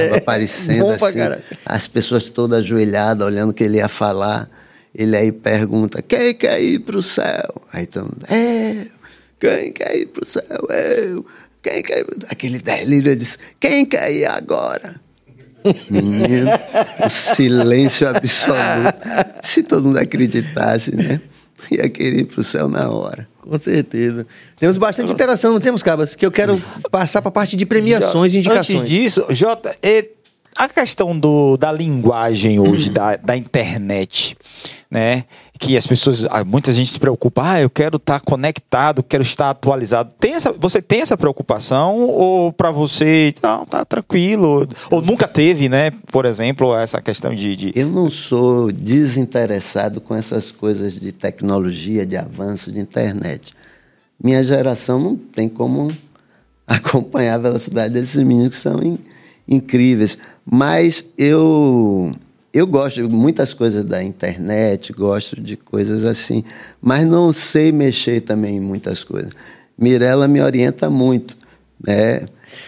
[0.08, 0.18] barba, É.
[0.18, 1.18] aparecendo Bom assim.
[1.18, 1.42] caralho.
[1.64, 4.50] As pessoas todas ajoelhadas, olhando o que ele ia falar.
[4.92, 7.54] Ele aí pergunta, quem quer ir para o céu?
[7.72, 8.86] Aí todo mundo, eu.
[9.38, 10.66] Quem quer ir para o céu?
[10.68, 11.24] Eu.
[11.62, 12.04] Quem quer ir?
[12.04, 15.00] pro-" Aquele delírio, ele disse, quem quer ir agora?
[15.90, 16.50] Menino,
[17.04, 18.98] o silêncio absoluto.
[19.42, 21.20] Se todo mundo acreditasse, né?
[21.70, 23.28] Ia querer ir pro céu na hora.
[23.40, 24.26] Com certeza.
[24.58, 26.14] Temos bastante interação, não temos, Cabas?
[26.14, 28.80] Que eu quero passar para a parte de premiações e indicações.
[28.80, 30.10] Antes disso, Jota, e
[30.54, 34.36] a questão do, da linguagem hoje, da, da internet,
[34.90, 35.24] né?
[35.58, 39.50] Que as pessoas, ah, muita gente se preocupa, ah, eu quero estar conectado, quero estar
[39.50, 40.12] atualizado.
[40.20, 44.66] Tem essa, você tem essa preocupação ou para você, não, tá tranquilo?
[44.90, 45.90] Ou nunca teve, né?
[46.12, 47.56] Por exemplo, essa questão de.
[47.56, 53.52] de- Eu não sou desinteressado com essas coisas de tecnologia, de avanço, de internet.
[54.22, 55.90] Minha geração não tem como
[56.66, 58.98] acompanhar a velocidade desses meninos que são in-
[59.48, 60.18] incríveis.
[60.44, 62.12] Mas eu,
[62.52, 66.42] eu gosto de muitas coisas da internet, gosto de coisas assim,
[66.80, 69.30] mas não sei mexer também em muitas coisas.
[69.78, 71.36] Mirella me orienta muito.
[71.86, 72.22] Né?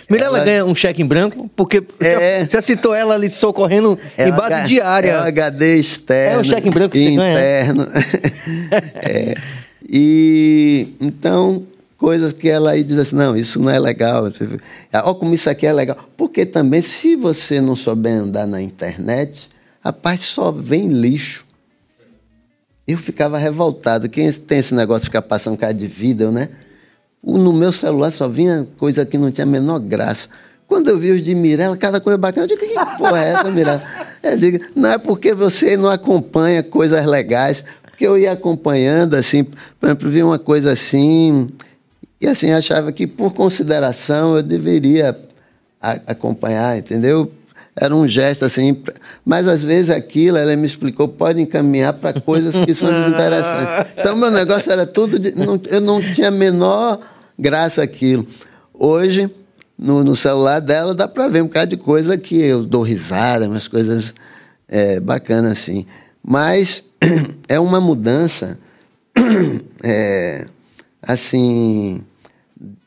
[0.08, 2.46] Mirella Ela- ganha um cheque em branco, porque É.
[2.46, 5.10] você citou ela ali socorrendo É em base H- diária.
[5.10, 6.36] É um HD externo.
[6.36, 7.62] É um cheque em branco que né?
[7.62, 7.86] interno.
[9.02, 9.34] É.
[9.88, 11.64] E então,
[11.96, 14.24] coisas que ela aí diz assim, não, isso não é legal.
[14.92, 15.96] Olha como isso aqui é legal.
[16.16, 19.48] Porque também, se você não souber andar na internet,
[19.80, 21.44] rapaz, só vem lixo.
[22.86, 24.08] Eu ficava revoltado.
[24.08, 26.48] Quem tem esse negócio de ficar passando cara de vida, né?
[27.22, 30.28] No meu celular só vinha coisa que não tinha a menor graça.
[30.66, 33.50] Quando eu vi os de Mirella, cada coisa bacana, eu digo, que porra é essa,
[33.50, 33.82] Mirella?
[34.22, 39.44] Eu digo, não é porque você não acompanha coisas legais, porque eu ia acompanhando, assim,
[39.44, 41.50] por exemplo, vi uma coisa assim,
[42.20, 45.18] e assim, achava que por consideração eu deveria
[46.06, 47.32] acompanhar, entendeu?
[47.80, 48.76] Era um gesto assim,
[49.24, 53.92] mas às vezes aquilo, ela me explicou, pode encaminhar para coisas que são desinteressantes.
[53.96, 57.00] Então, meu negócio era tudo, de- não- eu não tinha a menor
[57.38, 58.26] graça aquilo.
[58.74, 59.30] Hoje,
[59.78, 63.48] no, no celular dela, dá para ver um bocado de coisa que eu dou risada,
[63.48, 64.12] umas coisas
[64.68, 65.86] é, bacanas assim.
[66.22, 66.84] Mas
[67.48, 68.58] é uma mudança,
[69.82, 70.46] é,
[71.02, 72.02] assim,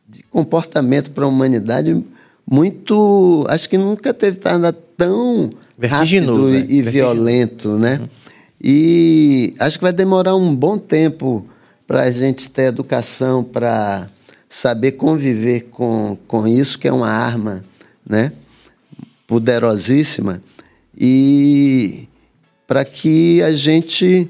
[0.07, 1.99] de comportamento para a humanidade
[2.45, 3.45] muito.
[3.49, 5.49] Acho que nunca teve nada tão
[5.81, 6.65] rápido né?
[6.69, 8.01] e violento, né?
[8.61, 11.45] E acho que vai demorar um bom tempo
[11.85, 14.09] para a gente ter educação para
[14.47, 17.63] saber conviver com, com isso, que é uma arma,
[18.07, 18.31] né?
[19.27, 20.41] Poderosíssima.
[20.97, 22.07] E
[22.67, 24.29] para que a gente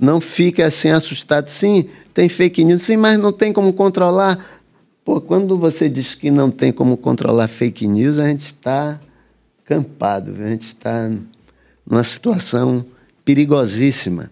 [0.00, 1.48] não fique assim assustado.
[1.48, 4.44] Sim, tem fake news, sim, mas não tem como controlar.
[5.04, 9.00] Pô, quando você diz que não tem como controlar fake news, a gente está
[9.68, 10.46] campado, viu?
[10.46, 11.10] a gente está
[11.86, 12.86] numa situação
[13.22, 14.30] perigosíssima,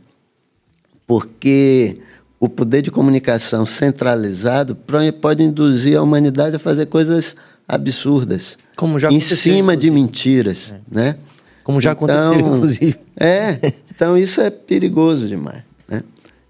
[1.07, 1.99] porque
[2.41, 4.74] o poder de comunicação centralizado
[5.20, 7.37] pode induzir a humanidade a fazer coisas
[7.68, 9.91] absurdas, Como já em cima de inclusive.
[9.91, 11.16] mentiras, né?
[11.62, 12.97] Como já aconteceu, inclusive.
[13.18, 15.62] É, então isso é perigoso demais.
[15.87, 16.03] Né?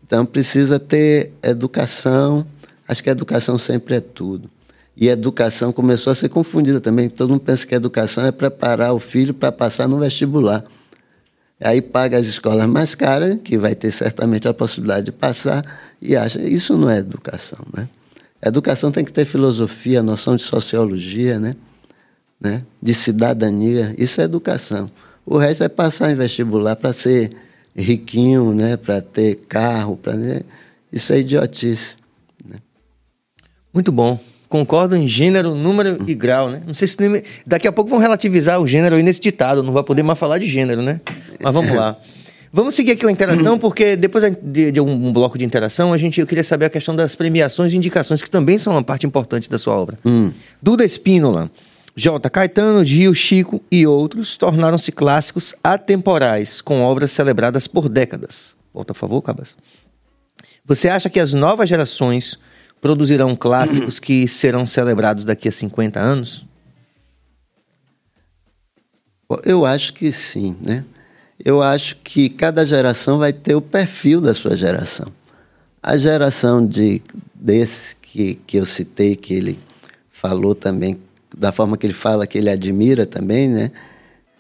[0.05, 2.47] Então precisa ter educação.
[2.87, 4.51] Acho que a educação sempre é tudo.
[4.97, 7.11] E educação começou a ser confundida também.
[7.11, 10.65] Todo mundo pensa que educação é preparar o filho para passar no vestibular.
[11.61, 15.65] Aí paga as escolas mais caras, que vai ter certamente a possibilidade de passar,
[16.01, 16.41] e acha.
[16.41, 17.59] Isso não é educação.
[17.75, 17.89] Né?
[18.43, 21.55] Educação tem que ter filosofia, noção de sociologia, né?
[22.41, 22.63] né?
[22.81, 23.95] de cidadania.
[23.99, 24.91] Isso é educação.
[25.25, 27.31] O resto é passar em vestibular para ser
[27.75, 28.77] riquinho, né?
[28.77, 29.97] para ter carro.
[29.97, 30.15] Pra...
[30.15, 30.41] né?
[30.93, 31.97] Isso é idiotice.
[32.47, 32.57] né?
[33.73, 34.19] Muito bom.
[34.49, 36.63] Concordo em gênero, número e grau, né?
[36.67, 39.73] Não sei se nem- daqui a pouco vão relativizar o gênero aí nesse ditado, não
[39.73, 41.01] vai poder mais falar de gênero, né?
[41.43, 41.97] Mas vamos lá.
[42.53, 46.21] Vamos seguir aqui a interação, porque depois de, de um bloco de interação, a gente,
[46.23, 49.51] eu queria saber a questão das premiações e indicações, que também são uma parte importante
[49.51, 49.99] da sua obra.
[50.63, 51.51] Duda Espínola,
[51.95, 52.31] J.
[52.31, 58.55] Caetano, Gil, Chico e outros tornaram-se clássicos atemporais, com obras celebradas por décadas.
[58.73, 59.55] Volta a favor, Cabas.
[60.65, 62.39] Você acha que as novas gerações
[62.81, 66.45] produzirão clássicos que serão celebrados daqui a 50 anos?
[69.45, 70.85] Eu acho que sim, né?
[71.45, 75.13] Eu acho que cada geração vai ter o perfil da sua geração.
[75.83, 77.03] A geração de
[77.35, 79.59] desse que, que eu citei, que ele
[80.11, 80.99] falou também,
[81.37, 83.71] da forma que ele fala, que ele admira também, né?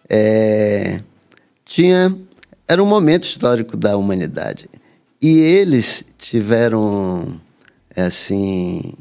[0.09, 1.01] É,
[1.64, 2.16] tinha
[2.68, 4.68] era um momento histórico da humanidade
[5.20, 7.41] e eles tiveram
[8.03, 8.94] assim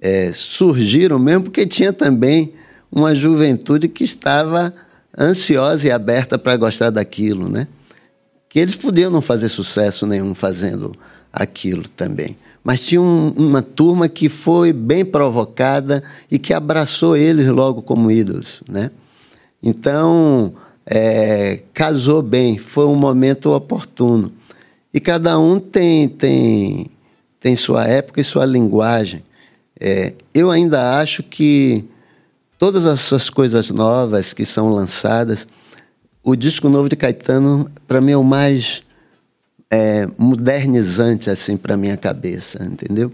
[0.00, 2.52] é, surgiram mesmo porque tinha também
[2.90, 4.72] uma juventude que estava
[5.18, 7.68] ansiosa e aberta para gostar daquilo, né?
[8.48, 10.92] Que eles podiam não fazer sucesso nenhum fazendo
[11.32, 12.36] aquilo também.
[12.62, 18.10] Mas tinha um, uma turma que foi bem provocada e que abraçou eles logo como
[18.10, 18.90] ídolos, né?
[19.62, 20.52] Então,
[20.84, 24.32] é, casou bem, foi um momento oportuno.
[24.92, 26.86] E cada um tem, tem,
[27.42, 29.22] tem sua época e sua linguagem.
[29.78, 31.84] É, eu ainda acho que
[32.56, 35.46] todas essas coisas novas que são lançadas,
[36.22, 38.82] o disco novo de Caetano, para mim, é o mais
[39.68, 43.12] é, modernizante assim para minha cabeça, entendeu?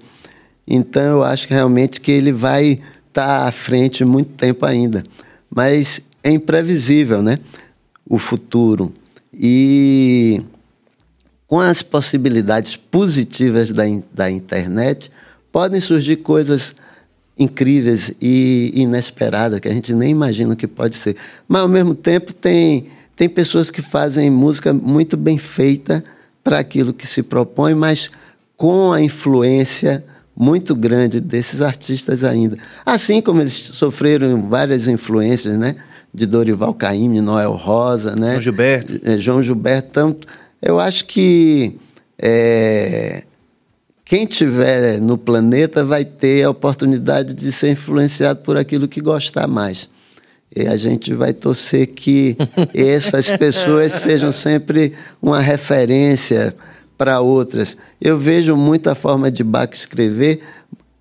[0.66, 5.02] Então eu acho que realmente que ele vai estar tá à frente muito tempo ainda,
[5.48, 7.38] mas é imprevisível, né?
[8.06, 8.92] O futuro
[9.32, 10.42] e
[11.48, 15.10] com as possibilidades positivas da, da internet
[15.50, 16.76] podem surgir coisas
[17.36, 21.16] incríveis e inesperadas que a gente nem imagina que pode ser.
[21.48, 22.86] Mas ao mesmo tempo tem
[23.18, 26.04] tem pessoas que fazem música muito bem feita
[26.44, 28.12] para aquilo que se propõe, mas
[28.56, 30.04] com a influência
[30.36, 32.56] muito grande desses artistas ainda.
[32.86, 35.74] Assim como eles sofreram várias influências, né?
[36.14, 38.34] De Dorival Caymmi, Noel Rosa, né?
[38.34, 39.00] João Gilberto.
[39.02, 39.90] É, João Gilberto.
[39.90, 40.28] Tanto,
[40.60, 41.76] eu acho que
[42.18, 43.24] é,
[44.04, 49.46] quem tiver no planeta vai ter a oportunidade de ser influenciado por aquilo que gostar
[49.46, 49.88] mais.
[50.54, 52.36] E a gente vai torcer que
[52.74, 56.56] essas pessoas sejam sempre uma referência
[56.96, 57.76] para outras.
[58.00, 60.40] Eu vejo muita forma de Bach escrever,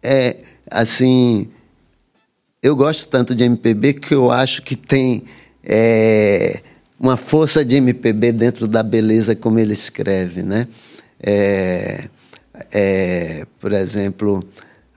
[0.03, 0.37] é,
[0.69, 1.49] assim,
[2.61, 5.23] eu gosto tanto de MPB que eu acho que tem
[5.63, 6.61] é,
[6.99, 10.67] uma força de MPB dentro da beleza como ele escreve, né?
[11.21, 12.09] É,
[12.71, 14.43] é, por exemplo,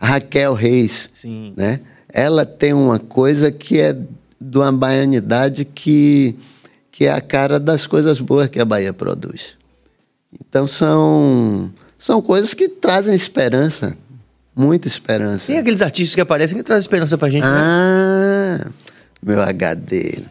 [0.01, 1.53] Raquel Reis, Sim.
[1.57, 1.81] né?
[2.13, 3.97] Ela tem uma coisa que é
[4.41, 6.35] de uma baianidade que,
[6.91, 9.57] que é a cara das coisas boas que a Bahia produz.
[10.33, 13.97] Então são, são coisas que trazem esperança,
[14.57, 15.49] muita esperança.
[15.49, 17.51] Tem aqueles artistas que aparecem que trazem esperança pra gente, né?
[19.23, 20.23] Meu HD.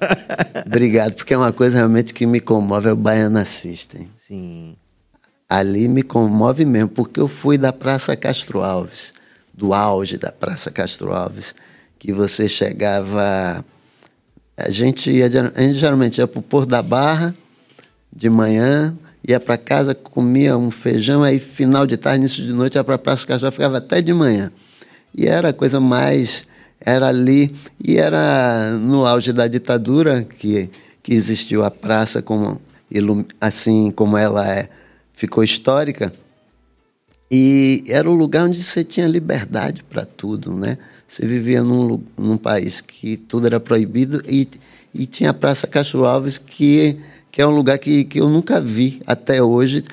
[0.65, 4.09] Obrigado, porque é uma coisa realmente que me comove, é o Baiana System.
[4.15, 4.75] Sim.
[5.47, 9.13] Ali me comove mesmo, porque eu fui da Praça Castro Alves,
[9.53, 11.55] do auge da Praça Castro Alves,
[11.97, 13.63] que você chegava
[14.59, 17.33] a gente, ia, a gente geralmente ia para o Porto da Barra
[18.13, 18.93] de manhã,
[19.25, 22.95] ia para casa, comia um feijão, aí final de tarde, início de noite, ia para
[22.95, 24.51] a Praça Castro, ficava até de manhã.
[25.15, 26.45] E era a coisa mais.
[26.81, 27.53] Era ali,
[27.83, 30.69] e era no auge da ditadura que,
[31.03, 32.59] que existiu a praça, como,
[33.39, 34.69] assim como ela é,
[35.13, 36.13] ficou histórica.
[37.31, 40.77] E era o lugar onde você tinha liberdade para tudo, né?
[41.07, 44.47] Você vivia num, num país que tudo era proibido e,
[44.93, 46.97] e tinha a Praça Castro Alves, que,
[47.31, 49.83] que é um lugar que, que eu nunca vi até hoje.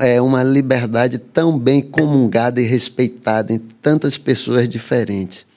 [0.00, 5.49] É uma liberdade tão bem comungada e respeitada em tantas pessoas diferentes.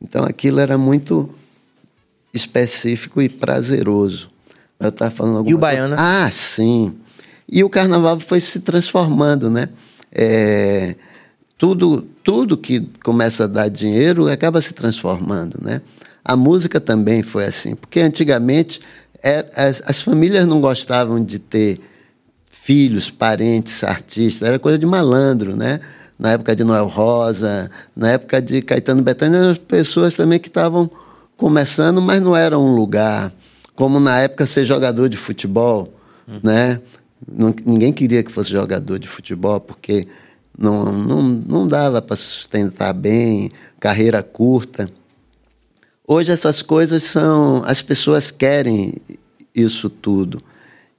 [0.00, 1.28] Então aquilo era muito
[2.32, 4.30] específico e prazeroso.
[4.78, 5.96] Eu estava falando alguma E o Baiana?
[5.96, 6.26] Coisa?
[6.26, 6.94] Ah, sim.
[7.48, 9.68] E o carnaval foi se transformando, né?
[10.12, 10.94] É,
[11.56, 15.82] tudo, tudo que começa a dar dinheiro acaba se transformando, né?
[16.24, 18.80] A música também foi assim, porque antigamente
[19.22, 21.80] é, as, as famílias não gostavam de ter
[22.50, 25.80] filhos, parentes, artistas, era coisa de malandro, né?
[26.18, 30.90] Na época de Noel Rosa, na época de Caetano Betânia, eram pessoas também que estavam
[31.36, 33.32] começando, mas não era um lugar
[33.74, 35.94] como na época ser jogador de futebol,
[36.26, 36.40] uhum.
[36.42, 36.80] né?
[37.30, 40.08] Não, ninguém queria que fosse jogador de futebol porque
[40.58, 44.90] não, não, não dava para sustentar bem, carreira curta.
[46.04, 47.62] Hoje essas coisas são.
[47.64, 48.94] As pessoas querem
[49.54, 50.42] isso tudo.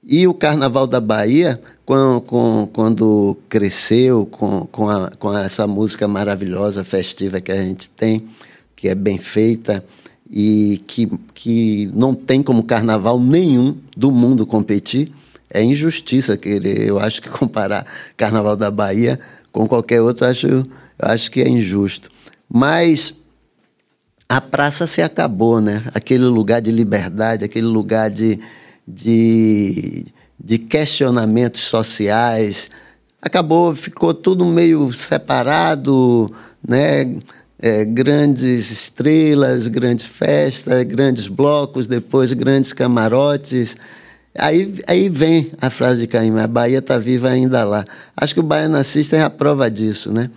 [0.02, 2.22] E o Carnaval da Bahia, quando,
[2.72, 8.26] quando cresceu com, com, a, com essa música maravilhosa, festiva que a gente tem,
[8.74, 9.84] que é bem feita
[10.28, 15.12] e que, que não tem como carnaval nenhum do mundo competir,
[15.52, 17.84] é injustiça querer, eu acho que comparar
[18.16, 19.18] Carnaval da Bahia
[19.52, 20.66] com qualquer outro, eu acho, eu
[20.98, 22.08] acho que é injusto.
[22.48, 23.14] Mas
[24.28, 25.82] a praça se acabou, né?
[25.92, 28.38] Aquele lugar de liberdade, aquele lugar de,
[28.94, 30.06] de,
[30.38, 32.70] de questionamentos sociais,
[33.20, 36.30] acabou, ficou tudo meio separado,
[36.66, 37.16] né?
[37.62, 43.76] É, grandes estrelas, grandes festas, grandes blocos, depois grandes camarotes.
[44.38, 47.84] Aí, aí vem a frase de Caim, a Bahia está viva ainda lá.
[48.16, 50.30] Acho que o Baiana System é a prova disso, né?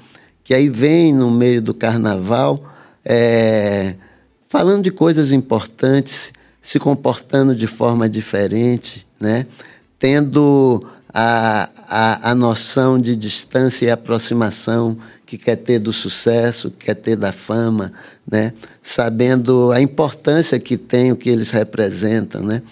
[0.43, 2.61] Que aí vem no meio do carnaval,
[3.05, 3.95] é,
[4.49, 6.33] falando de coisas importantes,
[6.63, 9.45] se comportando de forma diferente, né?
[9.99, 10.83] Tendo
[11.13, 17.15] a, a, a noção de distância e aproximação que quer ter do sucesso, quer ter
[17.15, 17.93] da fama,
[18.29, 18.53] né?
[18.81, 22.41] sabendo a importância que tem o que eles representam.
[22.41, 22.63] Né?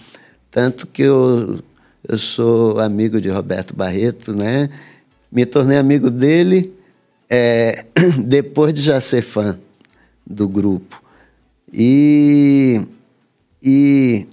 [0.50, 1.60] Tanto que eu,
[2.08, 4.70] eu sou amigo de Roberto Barreto, né?
[5.30, 6.72] me tornei amigo dele
[7.30, 7.84] é,
[8.24, 9.58] depois de já ser fã
[10.26, 11.02] do grupo.
[11.72, 12.80] E,
[13.62, 14.26] e,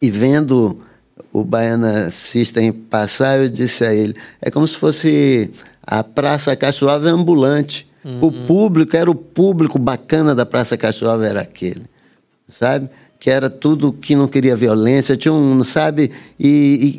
[0.00, 0.80] e vendo
[1.32, 5.50] o Baiana System passar, eu disse a ele, é como se fosse
[5.82, 7.90] a Praça Cachoava ambulante.
[8.04, 8.18] Uhum.
[8.20, 11.84] O público era o público bacana da Praça Cachoava, era aquele,
[12.48, 12.90] sabe?
[13.18, 16.10] Que era tudo que não queria violência, tinha um, sabe?
[16.38, 16.96] E,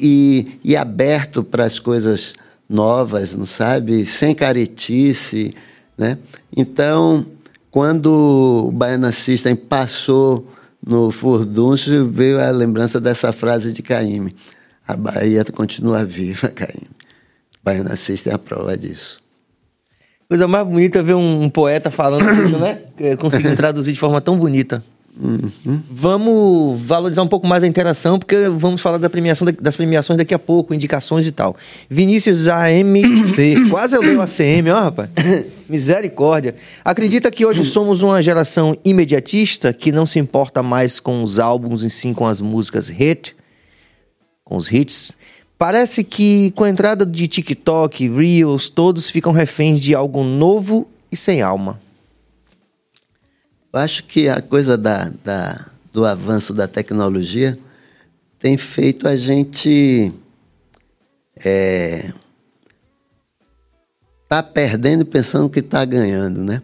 [0.63, 2.33] e, e aberto para as coisas
[2.69, 4.05] novas, não sabe?
[4.05, 5.53] Sem caretice,
[5.97, 6.17] né?
[6.55, 7.25] Então,
[7.69, 10.47] quando o Baiana System passou
[10.85, 14.35] no furdúncio veio a lembrança dessa frase de Caíme.
[14.85, 16.89] A Bahia continua viva, Caíme.
[17.63, 19.21] Baiana System é a prova disso.
[20.27, 22.81] Coisa mais bonita ver um, um poeta falando isso, né?
[23.17, 24.83] Conseguindo traduzir de forma tão bonita.
[25.19, 25.79] Uhum.
[25.91, 30.33] Vamos valorizar um pouco mais a interação, porque vamos falar da premiação, das premiações daqui
[30.33, 31.55] a pouco, indicações e tal.
[31.87, 35.09] Vinícius AMC, quase eu leio ACM, ó, rapaz.
[35.69, 36.55] Misericórdia.
[36.83, 41.83] Acredita que hoje somos uma geração imediatista que não se importa mais com os álbuns
[41.83, 43.35] e sim com as músicas hit,
[44.43, 45.13] com os hits?
[45.57, 51.15] Parece que com a entrada de TikTok, Reels, todos ficam reféns de algo novo e
[51.15, 51.79] sem alma.
[53.73, 57.57] Eu acho que a coisa da, da, do avanço da tecnologia
[58.37, 60.13] tem feito a gente
[61.43, 62.13] é,
[64.29, 66.61] tá perdendo pensando que está ganhando, né?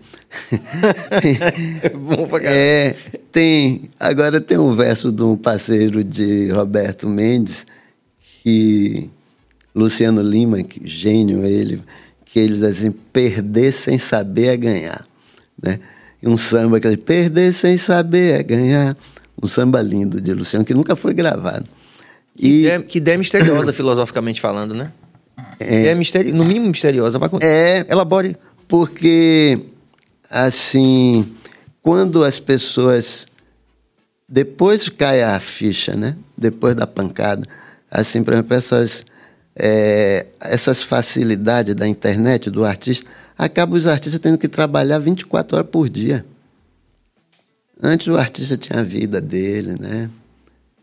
[1.81, 2.95] é bom pra É,
[3.31, 7.65] tem, agora tem um verso de um parceiro de Roberto Mendes,
[8.43, 9.09] que
[9.73, 11.81] Luciano Lima, que gênio ele,
[12.23, 15.07] que ele diz assim, perder sem saber é ganhar,
[15.59, 15.79] né?
[16.21, 18.97] E um samba que ele perder sem saber é ganhar.
[19.41, 21.65] Um samba lindo de Luciano, que nunca foi gravado.
[22.35, 22.41] E...
[22.41, 24.91] Que, ideia, que ideia misteriosa, filosoficamente falando, né?
[25.59, 26.31] É, é misteri...
[26.31, 27.17] no mínimo misteriosa.
[27.17, 27.29] Vai...
[27.41, 28.35] É, elabore.
[28.67, 29.59] Porque,
[30.29, 31.33] assim,
[31.81, 33.27] quando as pessoas.
[34.27, 36.15] Depois cai a ficha, né?
[36.37, 37.47] Depois da pancada.
[37.89, 39.03] Assim, por exemplo, essas,
[39.55, 43.09] é, essas facilidades da internet, do artista
[43.39, 46.25] acaba os artistas tendo que trabalhar 24 horas por dia.
[47.81, 50.09] Antes o artista tinha a vida dele, né?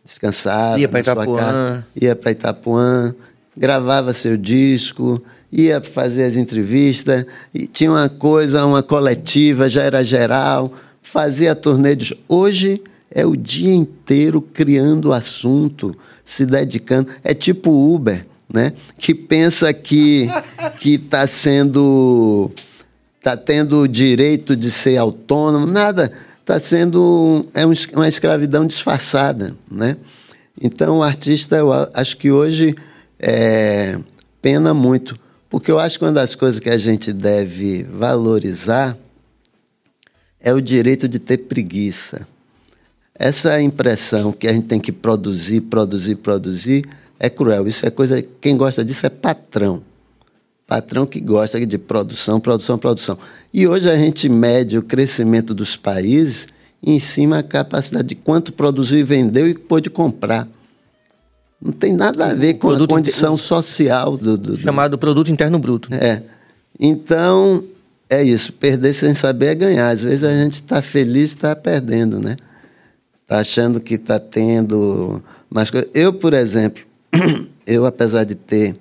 [0.03, 0.81] Descansava.
[0.81, 1.37] Ia para Itapuã.
[1.37, 3.15] Casa, ia para Itapuã,
[3.55, 10.03] gravava seu disco, ia fazer as entrevistas, e tinha uma coisa, uma coletiva, já era
[10.03, 12.19] geral, fazia turnê de.
[12.27, 15.95] Hoje é o dia inteiro criando assunto,
[16.25, 17.13] se dedicando.
[17.23, 18.73] É tipo Uber né?
[18.99, 20.29] que pensa que
[20.79, 22.51] que está sendo
[23.19, 29.97] está tendo o direito de ser autônomo, nada, está sendo é uma escravidão disfarçada, né?
[30.61, 32.75] Então o artista, eu acho que hoje
[33.19, 33.99] é,
[34.41, 35.19] pena muito,
[35.51, 38.97] porque eu acho que uma das coisas que a gente deve valorizar
[40.41, 42.27] é o direito de ter preguiça.
[43.19, 46.85] Essa impressão que a gente tem que produzir, produzir, produzir,
[47.19, 47.67] é cruel.
[47.67, 48.23] Isso é coisa.
[48.41, 49.83] Quem gosta disso é patrão.
[50.67, 53.19] Patrão que gosta de produção, produção, produção.
[53.55, 56.49] E hoje a gente mede o crescimento dos países
[56.83, 60.49] em cima da capacidade de quanto produziu e vendeu e pôde comprar.
[61.61, 63.45] Não tem nada a ver com a condição inter...
[63.45, 65.93] social do, do, Chamado produto interno bruto.
[65.95, 66.23] É.
[66.79, 67.65] Então,
[68.11, 68.53] é isso.
[68.53, 69.89] Perder sem saber é ganhar.
[69.89, 72.37] Às vezes a gente está feliz e está perdendo, né?
[73.23, 75.91] Está achando que está tendo mais coisas.
[75.95, 76.85] Eu, por exemplo,
[77.67, 78.77] eu, apesar de ter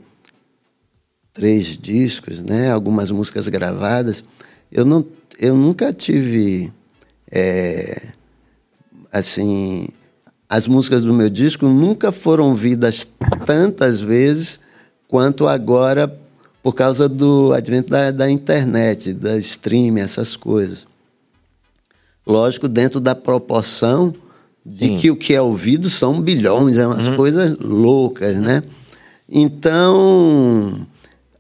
[1.34, 4.24] três discos, né, algumas músicas gravadas,
[4.72, 5.06] eu, não,
[5.38, 6.72] eu nunca tive,
[7.30, 8.10] é,
[9.12, 9.88] assim,
[10.50, 13.08] as músicas do meu disco nunca foram ouvidas
[13.46, 14.60] tantas vezes
[15.08, 16.20] quanto agora
[16.64, 20.88] por causa do advento da, da internet, da streaming, essas coisas.
[22.26, 24.16] Lógico, dentro da proporção
[24.66, 24.98] de Sim.
[24.98, 27.16] que o que é ouvido são bilhões, é umas Uhum.
[27.16, 28.64] coisas loucas, né?
[29.30, 30.88] Então,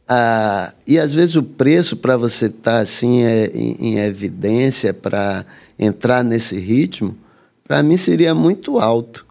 [0.08, 5.46] ah, e às vezes o preço para você estar assim é, em, em evidência, para
[5.78, 7.16] entrar nesse ritmo,
[7.68, 9.26] para mim seria muito alto,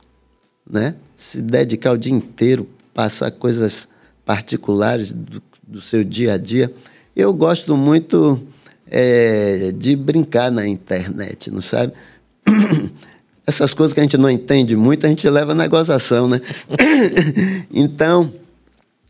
[0.69, 0.95] né?
[1.17, 3.87] Se dedicar o dia inteiro, passar coisas
[4.25, 6.73] particulares do, do seu dia a dia.
[7.15, 8.43] Eu gosto muito
[8.91, 11.93] é, de brincar na internet, não sabe?
[13.47, 16.41] Essas coisas que a gente não entende muito, a gente leva na gozação, né?
[17.73, 18.33] então,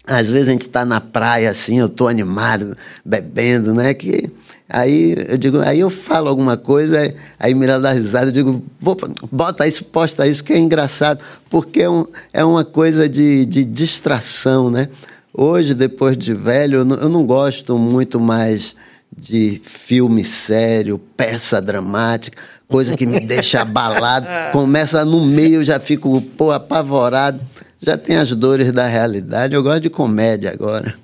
[0.07, 3.95] às vezes a gente está na praia assim, eu estou animado, bebendo, né?
[3.95, 4.29] Que
[4.69, 8.97] aí eu digo, aí eu falo alguma coisa, aí- Mirella dá risada, eu digo, Vou,
[9.31, 13.65] bota isso, posta isso, que é engraçado, porque é, um- é uma coisa de, de
[13.65, 14.89] distração, né?
[15.33, 18.75] Hoje, depois de velho, eu não, eu não gosto muito mais
[19.17, 24.27] de filme sério, peça dramática, coisa que me deixa abalado.
[24.53, 27.41] Começa no meio, eu já fico pô, apavorado.
[27.81, 29.55] Já tem as dores da realidade.
[29.55, 30.95] Eu gosto de comédia agora.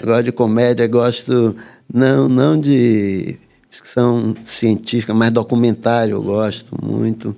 [0.00, 1.56] Eu gosto de comédia, gosto
[1.92, 3.36] não, não de
[3.68, 7.34] ficção científica, mas documentário eu gosto muito.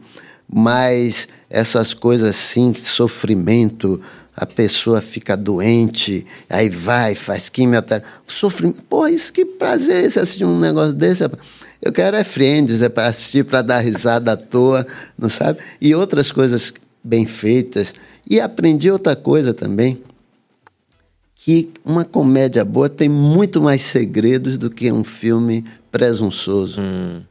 [0.52, 4.00] Mas essas coisas assim, sofrimento,
[4.36, 8.10] a pessoa fica doente, aí vai, faz quimioterapia.
[8.26, 8.82] Sofrimento.
[8.82, 11.24] Pô, isso que prazer esse assistir um negócio desse.
[11.80, 15.60] Eu quero é Friends, é para assistir, para dar risada à toa, não sabe?
[15.80, 16.72] E outras coisas
[17.02, 17.94] bem feitas.
[18.28, 20.02] E aprendi outra coisa também,
[21.36, 25.62] que uma comédia boa tem muito mais segredos do que um filme
[25.92, 26.80] presunçoso,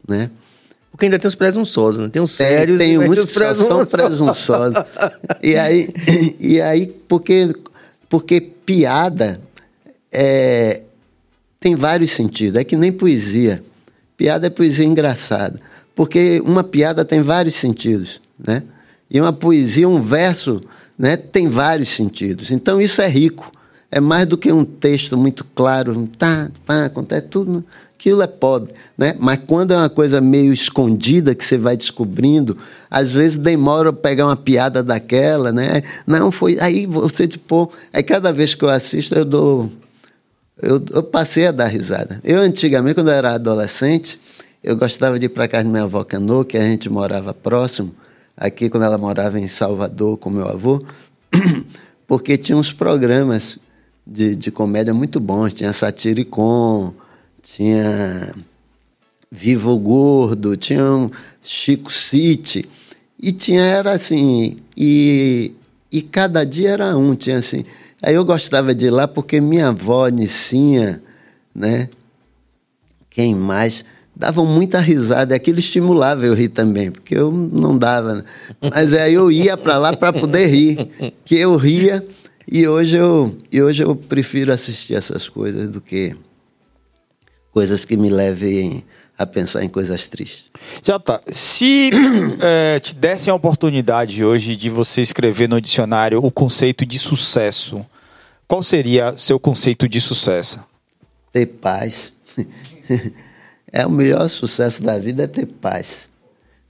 [0.08, 0.30] né?
[0.94, 2.08] Porque ainda tem os presunçosos, né?
[2.08, 4.78] Tem os Tem- sérios tem mas muitos os que só são presunçosos.
[5.42, 5.92] e aí,
[6.40, 7.52] e aí porque,
[8.08, 9.42] porque piada
[10.12, 10.84] é,
[11.60, 12.60] tem vários sentidos.
[12.60, 13.64] É que nem poesia.
[14.16, 15.60] Piada é poesia engraçada.
[15.96, 18.62] Porque uma piada tem vários sentidos, né?
[19.10, 20.62] E uma poesia, um verso,
[20.98, 22.52] né, tem vários sentidos.
[22.52, 23.52] Então isso é rico.
[23.92, 27.64] É mais do que um texto muito claro, tá, pá, acontece tudo.
[28.04, 29.16] Aquilo é pobre, né?
[29.18, 32.58] Mas quando é uma coisa meio escondida que você vai descobrindo,
[32.92, 35.84] às vezes demora pegar uma piada daquela, né?
[36.06, 39.72] Não foi, aí você tipo, aí cada vez que eu assisto eu dou
[40.62, 42.20] eu, eu passei a dar risada.
[42.26, 44.20] Eu, antigamente, quando eu era adolescente,
[44.62, 47.96] eu gostava de ir para casa da minha avó Cano, que a gente morava próximo,
[48.36, 50.84] aqui quando ela morava em Salvador com meu avô,
[52.06, 53.58] porque tinha uns programas
[54.06, 55.54] de, de comédia muito bons.
[55.54, 56.94] Tinha Satiricon,
[57.44, 58.34] tinha
[59.30, 62.66] Viva o Gordo, tinha um Chico City.
[63.20, 65.54] E tinha, era assim, e,
[65.92, 67.66] e cada dia era um, tinha assim.
[68.02, 71.02] Aí eu gostava de ir lá porque minha avó, Nicinha,
[71.54, 71.90] né?
[73.10, 73.86] Quem mais?
[74.16, 78.16] Davam muita risada, aquilo estimulava eu rir também, porque eu não dava.
[78.16, 78.24] Né?
[78.62, 82.06] Mas aí eu ia para lá para poder rir, que eu ria,
[82.48, 86.16] e hoje eu, e hoje eu prefiro assistir essas coisas do que
[87.54, 88.84] coisas que me levem
[89.18, 90.46] a pensar em coisas tristes.
[90.84, 91.22] Já tá.
[91.28, 91.92] Se
[92.42, 97.86] eh, te dessem a oportunidade hoje de você escrever no dicionário o conceito de sucesso,
[98.48, 100.60] qual seria seu conceito de sucesso?
[101.34, 102.14] ter paz.
[103.72, 106.08] é o melhor sucesso da vida é ter paz,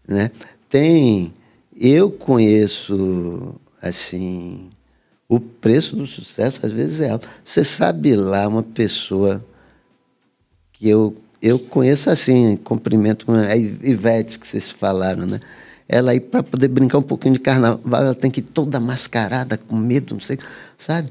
[0.07, 0.31] né?
[0.69, 1.33] Tem,
[1.75, 4.69] eu conheço assim,
[5.27, 7.27] o preço do sucesso às vezes é alto.
[7.43, 9.43] Você sabe lá uma pessoa
[10.83, 15.41] que eu eu conheço assim, cumprimento com a Ivete que vocês falaram, né?
[15.89, 19.57] Ela aí para poder brincar um pouquinho de carnaval, ela tem que ir toda mascarada,
[19.57, 20.39] com medo, não sei,
[20.77, 21.09] sabe?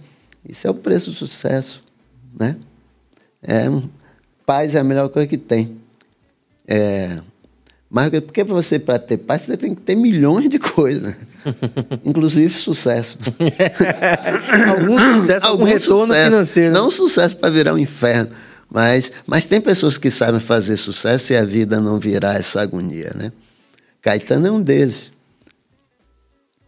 [0.49, 1.83] Isso é o preço do sucesso,
[2.39, 2.57] né?
[3.43, 3.67] É,
[4.47, 5.77] paz é a melhor coisa que tem.
[6.67, 7.19] É,
[7.91, 11.15] mas porque para você para ter paz você tem que ter milhões de coisas,
[12.07, 13.19] inclusive sucesso.
[14.67, 16.31] Algum sucesso, algum, retorno sucesso.
[16.31, 16.73] financeiro.
[16.73, 16.81] né?
[16.81, 18.31] Não sucesso para virar um inferno,
[18.73, 23.13] mas mas tem pessoas que sabem fazer sucesso e a vida não virar essa agonia,
[23.15, 23.33] né?
[24.01, 25.13] Caetano é um deles.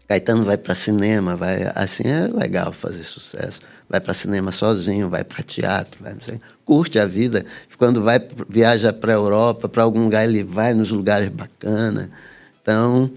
[0.07, 3.61] Caetano vai para cinema, vai assim é legal fazer sucesso.
[3.89, 7.47] Vai para cinema sozinho, vai para teatro, vai, sei, curte a vida.
[7.79, 12.11] Quando vai viaja para Europa, para algum lugar ele vai nos lugares bacanas.
[12.61, 13.11] Então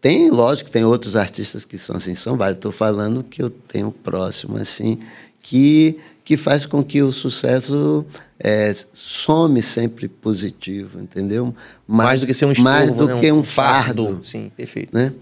[0.00, 2.58] tem, lógico, tem outros artistas que são assim, são vários.
[2.58, 5.00] Estou falando que eu tenho próximo assim
[5.42, 8.04] que que faz com que o sucesso
[8.36, 11.54] é, some sempre positivo, entendeu?
[11.86, 13.20] Mais do que ser um estorvo, mais do né?
[13.20, 14.92] que um fardo, Sim, perfeito.
[14.92, 15.12] né?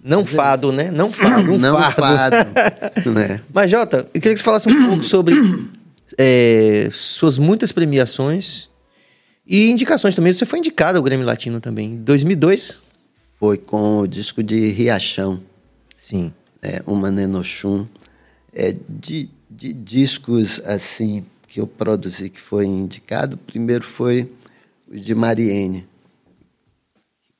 [0.00, 0.92] Não fado, né?
[0.92, 1.96] Não fado, um não fardo.
[1.96, 3.10] fado.
[3.10, 3.40] né?
[3.52, 5.34] Mas, Jota, eu queria que você falasse um pouco sobre
[6.16, 8.68] é, suas muitas premiações
[9.44, 10.32] e indicações também.
[10.32, 11.94] Você foi indicado ao Grêmio Latino também.
[11.94, 12.78] Em 2002?
[13.40, 15.40] Foi com o disco de Riachão,
[15.96, 16.32] Sim.
[16.62, 17.84] é, uma Nenochum.
[18.54, 19.28] É, de,
[19.58, 24.30] de discos assim que eu produzi que foi indicado, primeiro foi
[24.88, 25.84] o de Mariene.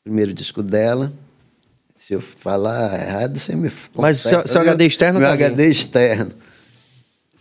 [0.03, 1.13] Primeiro disco dela.
[1.95, 4.61] Se eu falar errado, você me Mas seu- seu?
[4.63, 5.47] HD externo Meu tá bem.
[5.47, 6.33] HD externo.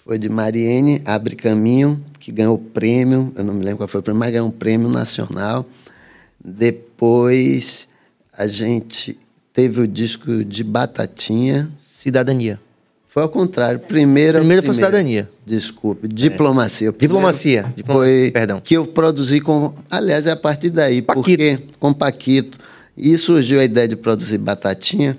[0.03, 3.99] Foi de Mariene, Abre Caminho, que ganhou o prêmio, eu não me lembro qual foi
[3.99, 5.65] o prêmio, mas ganhou um prêmio nacional.
[6.43, 7.87] Depois
[8.37, 9.17] a gente
[9.51, 11.71] teve o disco de Batatinha.
[11.77, 12.59] Cidadania.
[13.17, 13.79] Foi ao contrário.
[13.79, 15.27] Primeiro, Primeiro foi Cidadania.
[15.43, 16.93] Desculpe, diplomacia.
[16.93, 18.61] Primeiro Diplomacia, diplomacia, Foi perdão.
[18.63, 19.73] que eu produzi com.
[19.89, 21.23] Aliás, é a partir daí, Paquito.
[21.23, 22.59] porque com Paquito.
[22.95, 25.17] E surgiu a ideia de produzir batatinha.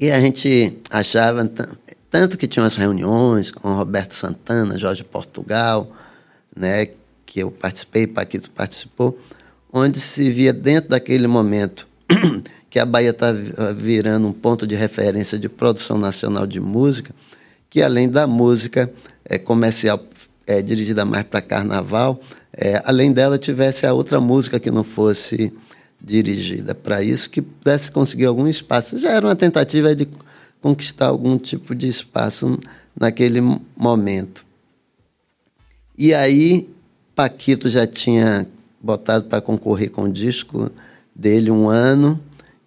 [0.00, 1.68] E a gente achava, tan-
[2.10, 5.92] tanto que tinha umas reuniões com Roberto Santana, Jorge Portugal,
[6.56, 6.86] né,
[7.26, 9.18] que eu participei, Paquito participou,
[9.70, 11.86] onde se via dentro daquele momento
[12.70, 13.32] que a Bahia está
[13.76, 17.12] virando um ponto de referência de produção nacional de música,
[17.68, 18.90] que além da música
[19.24, 20.00] é, comercial
[20.46, 22.20] é, dirigida mais para carnaval,
[22.52, 25.52] é, além dela tivesse a outra música que não fosse
[26.00, 28.98] dirigida para isso, que pudesse conseguir algum espaço.
[28.98, 30.08] Já era uma tentativa de
[30.60, 32.58] conquistar algum tipo de espaço
[32.98, 34.44] naquele mo- momento.
[35.98, 36.70] E aí,
[37.14, 38.46] Paquito já tinha
[38.80, 40.70] botado para concorrer com o disco
[41.14, 42.18] dele um ano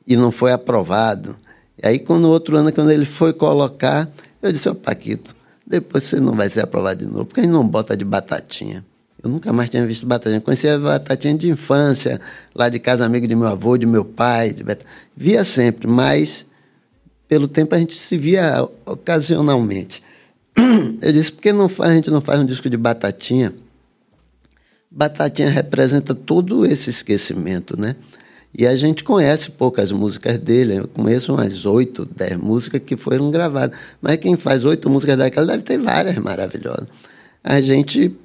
[0.05, 1.35] e não foi aprovado.
[1.81, 4.09] E aí, quando outro ano, quando ele foi colocar,
[4.41, 5.35] eu disse, ô Paquito,
[5.65, 8.85] depois você não vai ser aprovado de novo, porque a gente não bota de batatinha.
[9.23, 10.41] Eu nunca mais tinha visto batatinha.
[10.41, 12.19] Conhecia batatinha de infância,
[12.53, 14.53] lá de casa amigo de meu avô, de meu pai.
[14.53, 14.65] De
[15.15, 16.45] Via sempre, mas
[17.27, 20.03] pelo tempo a gente se via ocasionalmente.
[21.01, 23.53] Eu disse, por que não faz, a gente não faz um disco de batatinha?
[24.91, 27.95] Batatinha representa todo esse esquecimento, né?
[28.55, 30.79] E a gente conhece poucas músicas dele.
[30.79, 33.77] Eu conheço umas oito, dez músicas que foram gravadas.
[34.01, 36.87] Mas quem faz oito músicas daquela deve ter várias maravilhosas.
[37.43, 38.15] A gente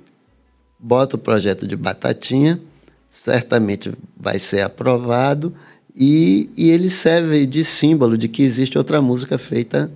[0.78, 2.60] bota o projeto de Batatinha,
[3.08, 5.52] certamente vai ser aprovado,
[5.96, 9.90] e, e ele serve de símbolo de que existe outra música feita,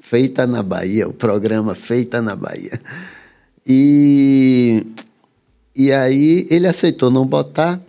[0.00, 2.80] feita na Bahia, o programa Feita na Bahia.
[3.66, 4.86] E,
[5.74, 7.80] e aí ele aceitou não botar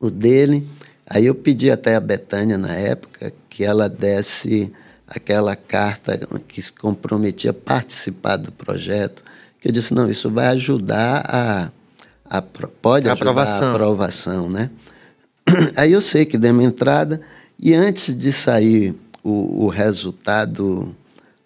[0.00, 0.66] o dele.
[1.08, 4.70] Aí eu pedi até a Betânia, na época, que ela desse
[5.06, 9.24] aquela carta que se comprometia a participar do projeto,
[9.58, 11.70] que eu disse, não, isso vai ajudar a...
[12.26, 13.68] a pode A ajudar aprovação.
[13.68, 14.70] a aprovação, né?
[15.76, 17.22] Aí eu sei que demos entrada
[17.58, 18.94] e antes de sair
[19.24, 20.94] o, o resultado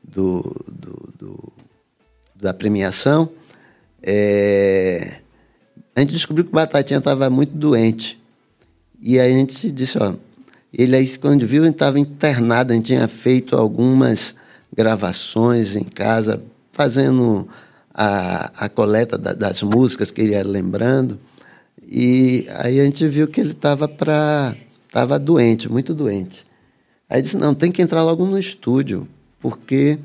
[0.02, 1.52] do, do- do-
[2.34, 3.28] da premiação,
[4.02, 5.18] é,
[5.94, 8.20] a gente descobriu que o Batatinha estava muito doente.
[9.02, 10.14] E aí a gente disse, ó,
[10.72, 14.34] ele aí quando viu, ele estava internado, a gente tinha feito algumas
[14.74, 16.40] gravações em casa,
[16.70, 17.46] fazendo
[17.92, 21.18] a, a coleta da- das músicas que ele ia lembrando.
[21.82, 24.54] E aí a gente viu que ele estava para
[24.86, 26.46] estava doente, muito doente.
[27.08, 29.08] Aí disse, não, tem que entrar logo no estúdio,
[29.40, 29.98] porque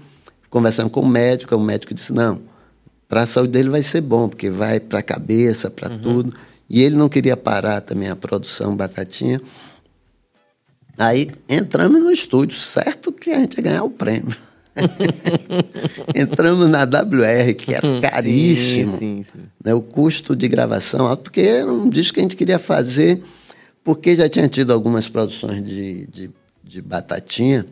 [0.50, 2.40] conversando com o médico, o médico disse, não,
[3.08, 6.34] para a saúde dele vai ser bom, porque vai para a cabeça, para tudo.
[6.70, 9.40] E ele não queria parar também a produção Batatinha.
[10.98, 14.36] Aí entramos no estúdio, certo que a gente ia ganhar o prêmio.
[16.16, 18.92] entramos na WR, que era caríssimo.
[18.92, 19.40] Sim, sim, sim.
[19.64, 23.24] né, o custo de gravação alto, porque era um disco que a gente queria fazer,
[23.84, 26.30] porque já tinha tido algumas produções de, de,
[26.64, 27.66] de Batatinha,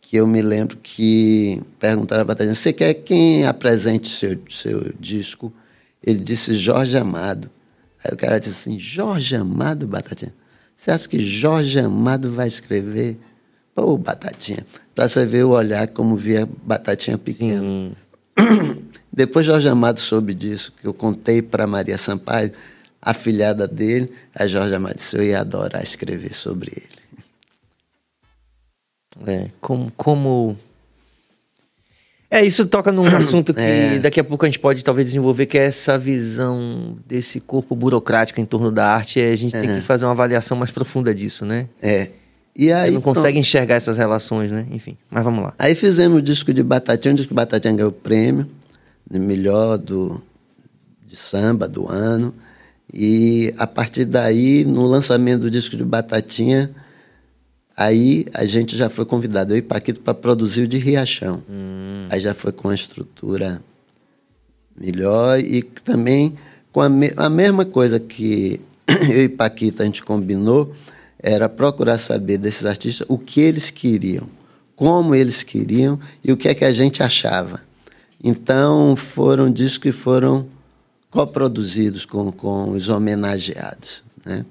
[0.00, 5.52] que eu me lembro que perguntaram a Batatinha, você quer quem apresente seu, seu disco?
[6.02, 7.50] Ele disse Jorge Amado.
[8.04, 10.34] Aí o cara disse assim, Jorge Amado, Batatinha?
[10.76, 13.18] Você acha que Jorge Amado vai escrever?
[13.74, 14.66] Pô, Batatinha.
[14.94, 17.96] Para você ver o olhar como via Batatinha pequeno.
[19.12, 22.52] Depois Jorge Amado soube disso, que eu contei para Maria Sampaio,
[23.00, 24.12] a filhada dele.
[24.34, 27.04] A Jorge Amado disse: Eu ia adorar escrever sobre ele.
[29.26, 30.58] É, como, como...
[32.34, 33.98] É, isso toca num assunto que É.
[34.00, 38.40] daqui a pouco a gente pode talvez desenvolver, que é essa visão desse corpo burocrático
[38.40, 39.20] em torno da arte.
[39.20, 41.68] E a gente tem que fazer uma avaliação mais profunda disso, né?
[41.80, 42.08] É.
[42.56, 44.66] E Aí não consegue enxergar essas relações, né?
[44.70, 45.54] Enfim, mas vamos lá.
[45.58, 48.48] Aí fizemos o disco de Batatinha, o disco de Batatinha ganhou o prêmio
[49.10, 50.22] de melhor do,
[51.06, 52.34] de samba do ano.
[52.92, 56.70] E a partir daí, no lançamento do disco de Batatinha,
[57.76, 61.42] Aí a gente já foi convidado, eu e Paquito, para produzir o de Riachão.
[62.08, 63.60] Aí já foi com uma estrutura
[64.76, 66.36] melhor e também
[66.72, 68.60] com a, me- a mesma coisa que
[69.10, 70.74] eu e Paquito a gente combinou,
[71.18, 74.28] era procurar saber desses artistas o que eles queriam,
[74.76, 77.60] como eles queriam e o que é que a gente achava.
[78.22, 80.46] Então foram discos que foram
[81.10, 84.02] coproduzidos com, com os homenageados.
[84.24, 84.44] Né?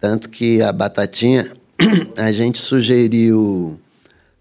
[0.00, 1.52] Tanto que a Batatinha,
[2.16, 3.78] a gente sugeriu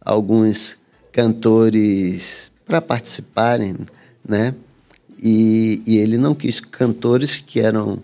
[0.01, 0.77] alguns
[1.11, 3.75] cantores para participarem,
[4.27, 4.53] né?
[5.19, 8.03] E, e ele não quis cantores que eram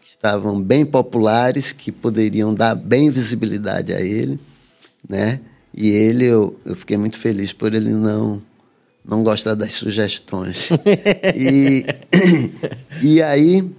[0.00, 4.38] que estavam bem populares, que poderiam dar bem visibilidade a ele,
[5.08, 5.40] né?
[5.72, 8.42] E ele, eu, eu fiquei muito feliz por ele não
[9.04, 10.70] não gostar das sugestões.
[11.36, 11.84] e,
[13.02, 13.70] e aí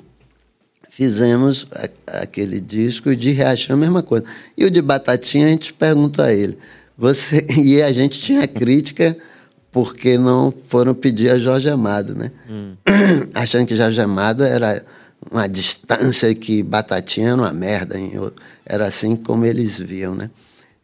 [0.99, 4.25] fizemos a- aquele disco e de Riachão a mesma coisa.
[4.57, 6.57] E o de Batatinha a gente pergunta a ele.
[6.97, 9.15] Você e a gente tinha crítica
[9.73, 12.31] porque não foram pedir a Jorge Amado, né?
[13.35, 14.85] Achando que Jorge Amado era
[15.29, 17.99] uma distância que Batatinha era uma merda.
[17.99, 18.13] hein?
[18.65, 20.29] Era assim como eles viam, né?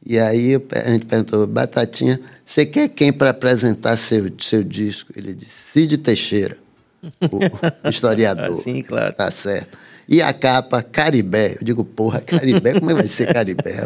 [0.05, 5.13] E aí a gente perguntou, Batatinha, você quer quem para apresentar seu, seu disco?
[5.15, 6.57] Ele disse, Cid Teixeira,
[7.83, 8.55] o historiador.
[8.57, 9.13] Sim, claro.
[9.13, 9.77] Tá certo.
[10.07, 11.55] E a capa, Caribé.
[11.59, 13.85] Eu digo, porra, Caribé, como é que vai ser Caribé?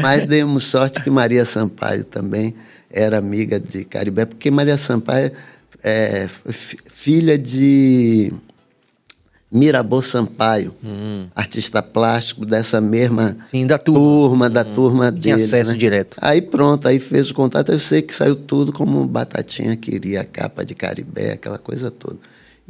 [0.00, 2.54] Mas demos sorte que Maria Sampaio também
[2.90, 5.32] era amiga de Caribé, porque Maria Sampaio
[5.82, 8.32] é fi- filha de
[9.50, 10.74] Mirabô Sampaio,
[11.34, 14.48] artista plástico dessa mesma Sim, da turma.
[14.48, 15.22] da turma dele.
[15.22, 15.76] Tinha acesso né?
[15.78, 16.16] direto.
[16.20, 17.70] Aí pronto, aí fez o contato.
[17.72, 22.16] Eu sei que saiu tudo como Batatinha queria, a capa de Caribé, aquela coisa toda.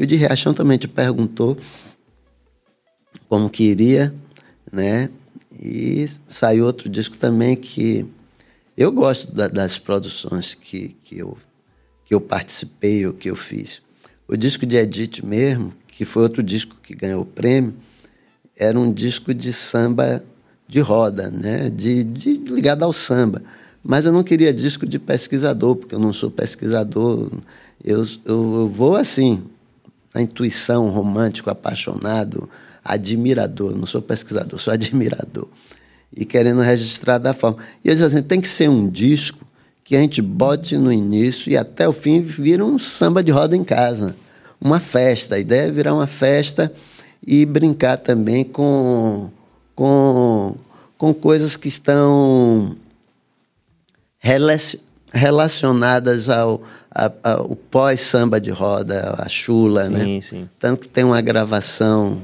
[0.02, 1.56] O de Riachão também te perguntou
[3.28, 4.12] como queria,
[4.72, 5.08] né?
[5.60, 8.04] E saiu outro disco também que
[8.76, 11.38] eu gosto da- das produções que, que, eu,
[12.04, 13.80] que eu participei ou que eu fiz.
[14.26, 17.72] O disco de Edith mesmo, que foi outro disco que ganhou o prêmio,
[18.56, 20.24] era um disco de samba
[20.66, 21.70] de roda, né?
[21.70, 23.40] de, de ligado ao samba.
[23.84, 27.30] Mas eu não queria disco de pesquisador, porque eu não sou pesquisador.
[27.84, 29.44] Eu, eu, eu vou assim,
[30.14, 32.48] na intuição, romântico, apaixonado,
[32.84, 33.76] admirador.
[33.76, 35.48] Não sou pesquisador, sou admirador.
[36.14, 37.58] E querendo registrar da forma.
[37.84, 39.46] E eu disse assim: tem que ser um disco
[39.84, 43.56] que a gente bote no início e até o fim vira um samba de roda
[43.56, 44.14] em casa.
[44.60, 45.34] Uma festa.
[45.34, 46.72] A ideia é virar uma festa
[47.26, 49.30] e brincar também com,
[49.74, 50.56] com,
[50.96, 52.76] com coisas que estão
[54.18, 54.80] relaci-
[55.12, 60.04] relacionadas ao, a- ao pós-samba de roda, a chula, né?
[60.04, 60.48] Sim, sim.
[60.58, 62.22] Tanto que tem uma gravação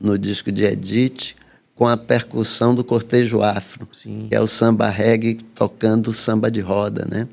[0.00, 1.34] no disco de Edith
[1.74, 4.26] com a percussão do cortejo afro, Sim.
[4.28, 7.26] que é o samba reggae tocando samba de roda, né?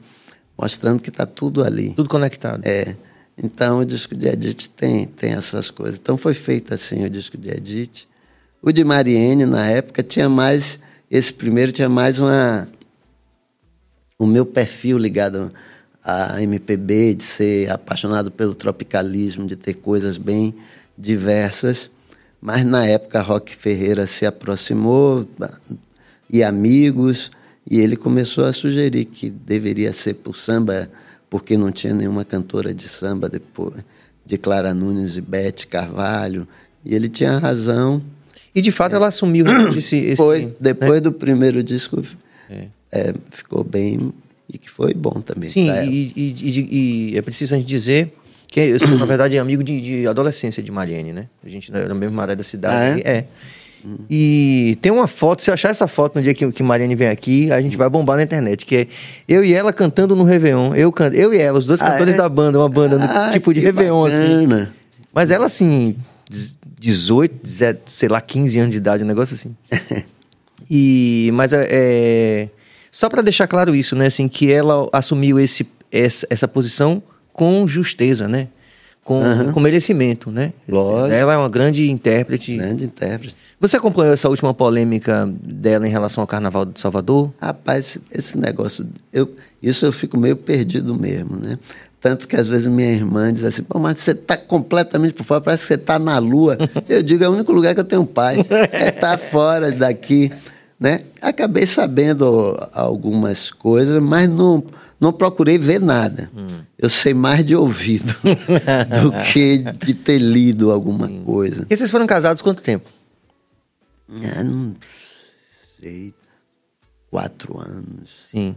[0.58, 1.94] Mostrando que está tudo ali.
[1.94, 2.62] Tudo conectado.
[2.66, 2.96] É.
[3.38, 5.98] Então o disco de Edith tem, tem essas coisas.
[6.02, 8.08] Então foi feito assim o disco de Edith.
[8.62, 10.80] O de Mariene, na época, tinha mais.
[11.12, 12.68] Esse primeiro tinha mais uma.
[14.20, 15.52] O meu perfil ligado
[16.04, 20.56] à MPB, de ser apaixonado pelo tropicalismo, de ter coisas bem
[20.98, 21.92] diversas.
[22.42, 25.28] Mas na época, Rock Ferreira se aproximou
[26.30, 27.32] e amigos,
[27.70, 30.90] e ele começou a sugerir que deveria ser por samba,
[31.30, 33.84] porque não tinha nenhuma cantora de samba depois
[34.26, 36.48] de Clara Nunes e Beth Carvalho.
[36.84, 38.02] E ele tinha razão.
[38.54, 39.46] E de fato ela assumiu
[39.78, 39.96] esse.
[39.96, 41.02] esse Foi, depois né?
[41.02, 42.04] do primeiro disco,
[42.50, 42.68] é,
[43.32, 44.12] ficou bem
[44.52, 45.50] e que foi bom também.
[45.50, 48.14] Sim, e, e- e- e é preciso a gente dizer
[48.50, 51.28] que eu sou, na verdade, amigo de, de adolescência de Mariane, né?
[51.44, 53.02] A gente é da mesma área da cidade.
[53.06, 53.18] Ah, é?
[53.18, 53.26] é.
[54.10, 57.08] E tem uma foto, se eu achar essa foto no dia que, que Mariane vem
[57.08, 58.88] aqui, a gente vai bombar na internet, que é
[59.28, 60.74] eu e ela cantando no Réveillon.
[60.76, 62.18] Eu, can- eu e ela, os dois Ah, cantores é?
[62.18, 64.46] da banda, uma banda no Ah, tipo de Réveillon, assim.
[64.48, 64.74] bacana.
[65.14, 65.96] Mas ela, assim,
[66.80, 69.56] 18, 17, sei lá, 15 anos de idade, um negócio assim.
[70.70, 72.50] E, mas é, é,
[72.98, 77.00] só para deixar claro isso, né, assim, que ela assumiu esse, essa, essa posição
[77.32, 78.48] com justeza, né?
[79.04, 79.22] Com,
[79.54, 80.52] com merecimento, né?
[80.68, 81.14] Lógico.
[81.14, 82.58] Ela é uma grande intérprete.
[82.58, 83.36] Grande intérprete.
[83.60, 87.32] Você acompanhou essa última polêmica dela em relação ao Carnaval de Salvador?
[87.40, 91.60] Rapaz, esse negócio, eu, isso eu fico meio perdido mesmo, né?
[92.02, 95.42] Tanto que às vezes minha irmã diz assim, Pô, mas você está completamente por fora,
[95.42, 96.58] parece que você está na lua.
[96.90, 98.40] Eu digo, é o único lugar que eu tenho paz,
[98.72, 100.32] é estar fora daqui,
[100.80, 101.02] né?
[101.22, 104.64] Acabei sabendo algumas coisas, mas não,
[105.00, 106.30] não procurei ver nada.
[106.78, 108.14] Eu sei mais de ouvido
[109.02, 111.66] do que de ter lido alguma coisa.
[111.70, 112.90] E vocês foram casados quanto tempo?
[114.36, 114.76] Ah, não
[115.82, 116.14] sei.
[117.10, 118.10] quatro anos.
[118.26, 118.56] Sim.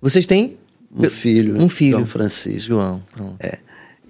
[0.00, 0.56] Vocês têm
[0.94, 2.60] Um filho, um filho, João Francisco.
[2.68, 3.02] João.
[3.12, 3.36] Pronto.
[3.40, 3.58] É.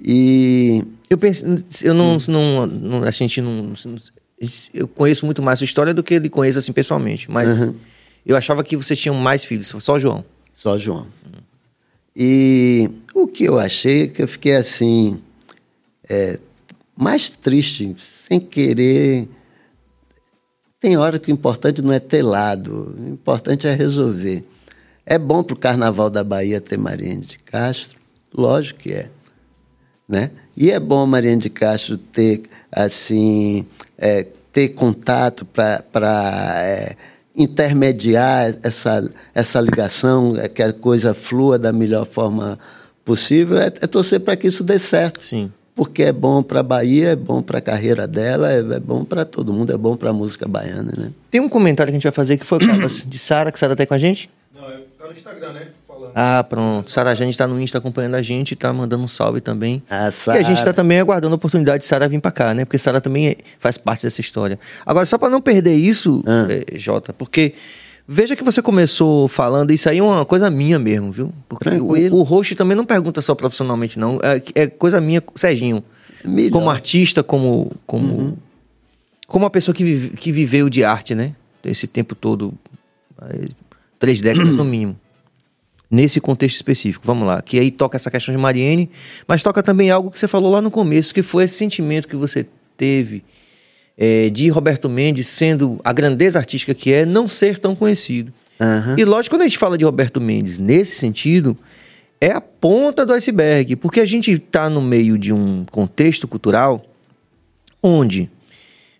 [0.00, 1.44] E Eu penso,
[1.82, 3.72] eu não, não, não- a gente não,
[4.72, 7.74] eu conheço muito mais sua história do que ele conhece assim pessoalmente, mas
[8.24, 10.24] eu achava que vocês tinham mais filhos, só o João.
[10.52, 11.06] Só João.
[12.14, 15.20] E o que eu achei é que eu fiquei assim,
[16.08, 16.38] é,
[16.96, 19.28] mais triste, sem querer.
[20.80, 24.44] Tem hora que o importante não é ter lado, o importante é resolver.
[25.06, 27.98] É bom para o Carnaval da Bahia ter Marinha de Castro?
[28.34, 29.10] Lógico que é.
[30.08, 30.30] Né?
[30.56, 33.64] E é bom Marinha de Castro ter, assim,
[33.98, 35.82] é, ter contato para
[36.62, 36.96] é,
[37.36, 42.58] intermediar essa, essa ligação, é, que a coisa flua da melhor forma
[43.04, 45.24] possível, é, é torcer para que isso dê certo.
[45.24, 45.52] Sim.
[45.74, 49.04] Porque é bom para a Bahia, é bom para a carreira dela, é, é bom
[49.04, 51.12] para todo mundo, é bom para a música baiana, né?
[51.30, 52.58] Tem um comentário que a gente vai fazer que foi
[53.06, 54.28] de Sara, que Sara tá aí com a gente?
[54.52, 54.62] Não,
[54.98, 55.68] tá no Instagram, né?
[55.98, 56.12] Falando.
[56.14, 56.90] Ah, pronto.
[56.90, 59.82] Sara Jane está no Insta acompanhando a gente e tá mandando um salve também.
[59.90, 62.64] Ah, E a gente está também aguardando a oportunidade de Sara vir para cá, né?
[62.64, 64.58] Porque Sara também é- faz parte dessa história.
[64.86, 66.46] Agora, só para não perder isso, Ah.
[66.50, 67.54] eh, Jota, porque
[68.06, 71.32] veja que você começou falando, isso aí é uma coisa minha mesmo, viu?
[71.48, 72.16] Porque o, Tranquilo.
[72.18, 74.18] o host também não pergunta só profissionalmente, não.
[74.22, 75.82] É, é coisa minha, Serginho.
[76.24, 76.50] Melhor.
[76.52, 77.72] Como artista, como.
[77.86, 78.38] como
[79.26, 81.34] Como uma pessoa que, vive- que viveu de arte, né?
[81.62, 82.54] Esse tempo todo.
[83.30, 83.48] eh,
[84.00, 84.96] Três décadas no mínimo
[85.90, 87.02] nesse contexto específico.
[87.06, 87.40] Vamos lá.
[87.42, 88.90] Que aí toca essa questão de Mariene,
[89.26, 92.16] mas toca também algo que você falou lá no começo, que foi esse sentimento que
[92.16, 92.46] você
[92.76, 93.24] teve
[93.96, 98.32] eh, de Roberto Mendes sendo a grandeza artística que é, não ser tão conhecido.
[98.60, 98.96] Aham.
[98.98, 101.56] E lógico, quando a gente fala de Roberto Mendes nesse sentido,
[102.20, 106.84] é a ponta do iceberg, porque a gente está no meio de um contexto cultural
[107.82, 108.28] onde.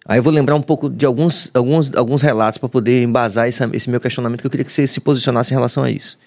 [0.07, 3.69] Aí eu vou lembrar um pouco de alguns, alguns, alguns relatos para poder embasar essa-
[3.73, 6.19] esse meu questionamento, que eu queria que você se posicionasse em relação a isso.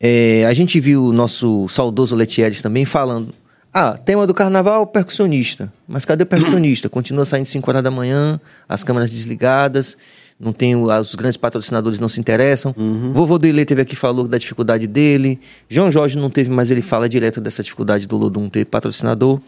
[0.00, 3.34] É, a gente viu o nosso saudoso Letieres também falando.
[3.72, 5.72] Ah, tema do carnaval, percussionista.
[5.86, 6.88] Mas cadê o percussionista?
[6.88, 9.96] Continua saindo 5 horas da manhã, as câmeras desligadas,
[10.40, 12.74] não tem os grandes patrocinadores não se interessam.
[13.12, 15.40] Vovô do Ilê teve aqui falou da dificuldade dele.
[15.68, 19.40] João Jorge não teve, mas ele fala direto dessa dificuldade do Lodum ter patrocinador.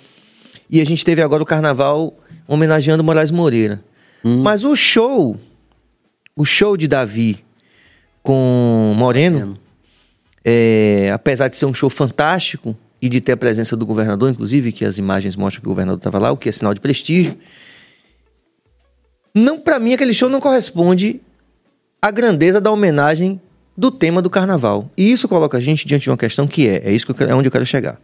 [0.69, 2.13] E a gente teve agora o carnaval
[2.47, 3.83] homenageando Moraes Moreira.
[4.23, 5.39] Mas o show,
[6.37, 7.39] o show de Davi
[8.23, 9.57] com Moreno,
[10.45, 14.73] é, apesar de ser um show fantástico e de ter a presença do governador, inclusive,
[14.73, 17.37] que as imagens mostram que o governador estava lá, o que é sinal de prestígio.
[19.35, 21.21] Não, para mim, aquele show não corresponde
[22.03, 23.41] à grandeza da homenagem
[23.77, 24.91] do tema do carnaval.
[24.97, 27.31] E isso coloca a gente diante de uma questão que é, é isso que quero-
[27.31, 27.99] é onde eu quero chegar.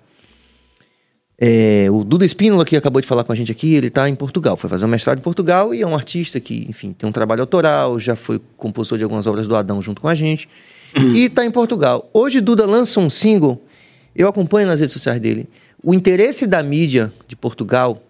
[1.38, 4.14] É, o Duda Espínola, que acabou de falar com a gente aqui, ele está em
[4.14, 4.56] Portugal.
[4.56, 7.42] Foi fazer um mestrado em Portugal e é um artista que, enfim, tem um trabalho
[7.42, 10.48] autoral, já foi compositor de algumas obras do Adão junto com a gente.
[10.96, 12.08] E está em Portugal.
[12.12, 13.62] Hoje, Duda lança um single,
[14.14, 15.48] eu acompanho nas redes sociais dele.
[15.82, 18.02] O interesse da mídia de Portugal,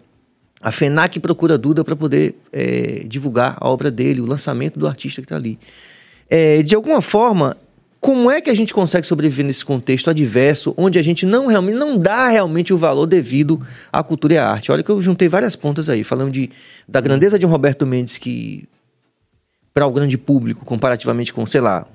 [0.61, 5.21] a FENAC procura Duda para poder é, divulgar a obra dele, o lançamento do artista
[5.21, 5.59] que está ali.
[6.29, 7.55] É, de alguma forma,
[7.99, 11.75] como é que a gente consegue sobreviver nesse contexto adverso, onde a gente não realmente
[11.75, 13.61] não dá realmente o valor devido
[13.91, 14.71] à cultura e à arte?
[14.71, 16.49] Olha que eu juntei várias pontas aí, falando de,
[16.87, 18.67] da grandeza de um Roberto Mendes que,
[19.73, 21.85] para o grande público, comparativamente com, sei lá,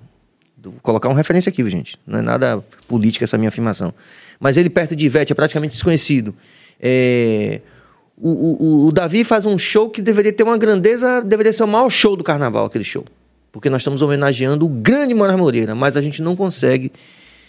[0.71, 1.97] vou colocar uma referência aqui, gente.
[2.07, 3.93] Não é nada política essa minha afirmação.
[4.39, 6.35] Mas ele perto de Ivete é praticamente desconhecido.
[6.81, 7.61] É,
[8.17, 11.69] o, o- o Davi faz um show que deveria ter uma grandeza, deveria ser o
[11.69, 13.05] maior show do carnaval, aquele show.
[13.51, 16.91] Porque nós estamos homenageando o grande Moraes Moreira, mas a gente não consegue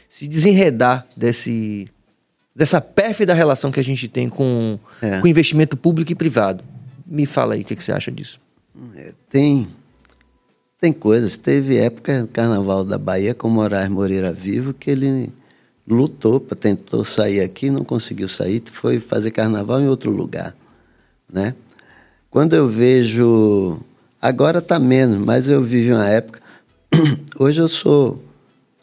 [0.09, 1.87] se desenredar desse,
[2.55, 5.19] dessa pérfida relação que a gente tem com, É.
[5.19, 6.63] com investimento público e privado.
[7.05, 8.39] Me fala aí o que, que você acha disso.
[9.29, 9.67] Tem,
[10.83, 11.37] tem coisas.
[11.37, 15.31] Teve época no Carnaval da Bahia com Moraes Moreira vivo que ele
[15.87, 20.53] lutou, tentou sair aqui, não conseguiu sair, foi fazer carnaval em outro lugar,
[21.31, 21.55] né?
[22.29, 23.79] Quando eu vejo,
[24.21, 26.41] agora está menos, mas eu vivi uma época.
[27.39, 28.21] Hoje eu sou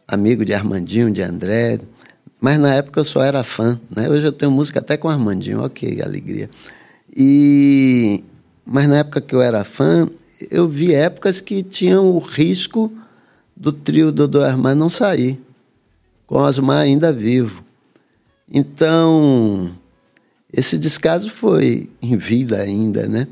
[0.08, 1.80] amigo de Armandinho, de André,
[2.40, 4.08] mas na época eu só era fã, né?
[4.08, 6.48] Hoje eu tenho música até com Armandinho, ok, alegria.
[7.14, 8.24] E
[8.64, 10.08] mas na época que eu era fã,
[10.50, 12.92] eu vi épocas que tinham o risco
[13.56, 15.40] do trio Dodô Armando não sair,
[16.26, 17.64] com Osmar ainda vivo.
[18.50, 19.70] Então,
[20.52, 23.28] esse descaso foi em vida ainda, né?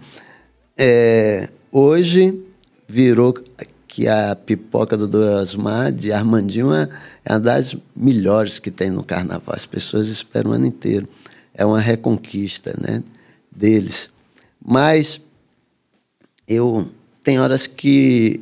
[0.76, 2.40] É, hoje
[2.86, 3.34] virou
[3.86, 6.88] que a pipoca do Osmar, de Armandinho, é
[7.24, 9.54] é uma das melhores que tem no carnaval.
[9.54, 11.08] As pessoas esperam o ano inteiro.
[11.52, 13.02] É uma reconquista né,
[13.50, 14.08] deles.
[14.64, 15.20] Mas
[16.46, 16.88] eu
[17.28, 18.40] tem horas que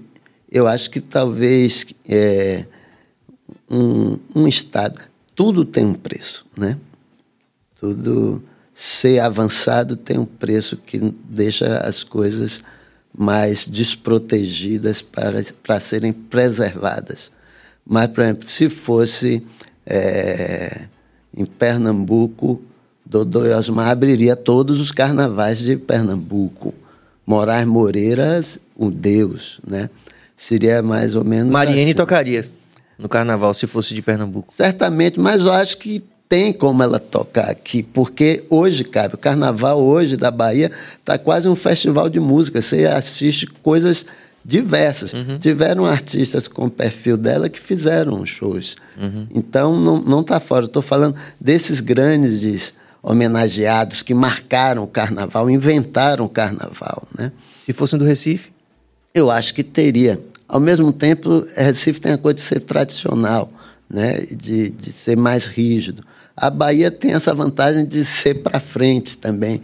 [0.49, 2.65] eu acho que talvez é,
[3.69, 5.01] um, um Estado.
[5.35, 6.79] Tudo tem um preço, né?
[7.75, 8.41] Tudo
[8.73, 12.63] ser avançado tem um preço que deixa as coisas
[13.13, 17.33] mais desprotegidas para, para serem preservadas.
[17.85, 19.43] Mas, por exemplo, se fosse
[19.85, 20.87] é,
[21.37, 22.63] em Pernambuco,
[23.05, 26.73] Dodô Osmar abriria todos os carnavais de Pernambuco.
[27.27, 29.90] Moraes Moreiras, um deus, né?
[30.36, 31.51] Seria mais ou menos.
[31.51, 31.94] Mariene assim.
[31.94, 32.44] tocaria
[32.98, 34.53] no carnaval se fosse de Pernambuco.
[34.53, 39.81] Certamente, mas eu acho que tem como ela tocar aqui, porque hoje, cara, o carnaval
[39.81, 42.61] hoje da Bahia está quase um festival de música.
[42.61, 44.07] Você assiste coisas
[44.44, 45.12] diversas.
[45.12, 45.39] Uhum.
[45.39, 48.77] Tiveram artistas com o perfil dela que fizeram shows.
[48.97, 49.27] Uhum.
[49.35, 50.65] Então não, não tá fora.
[50.65, 52.40] Estou falando desses grandes
[53.07, 57.31] homenageados que marcaram o carnaval, inventaram o carnaval, né?
[57.65, 58.51] Se fossem do Recife?
[59.15, 60.20] Eu acho que teria.
[60.49, 63.49] Ao mesmo tempo, Recife tem a coisa de ser tradicional,
[63.89, 64.19] né?
[64.28, 66.05] de, de ser mais rígido.
[66.37, 69.62] A Bahia tem essa vantagem de ser para frente também.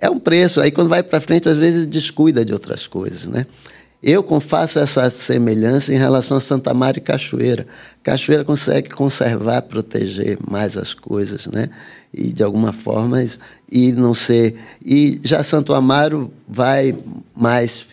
[0.00, 3.26] É um preço, aí quando vai para frente, às vezes descuida de outras coisas.
[3.26, 3.46] Né?
[4.02, 7.66] Eu faço essa semelhança em relação a Santa Maria e Cachoeira.
[8.02, 11.70] Cachoeira consegue conservar, proteger mais as coisas, né?
[12.12, 13.24] E de alguma forma
[13.70, 16.96] e não ser e já Santo Amaro vai
[17.34, 17.86] mais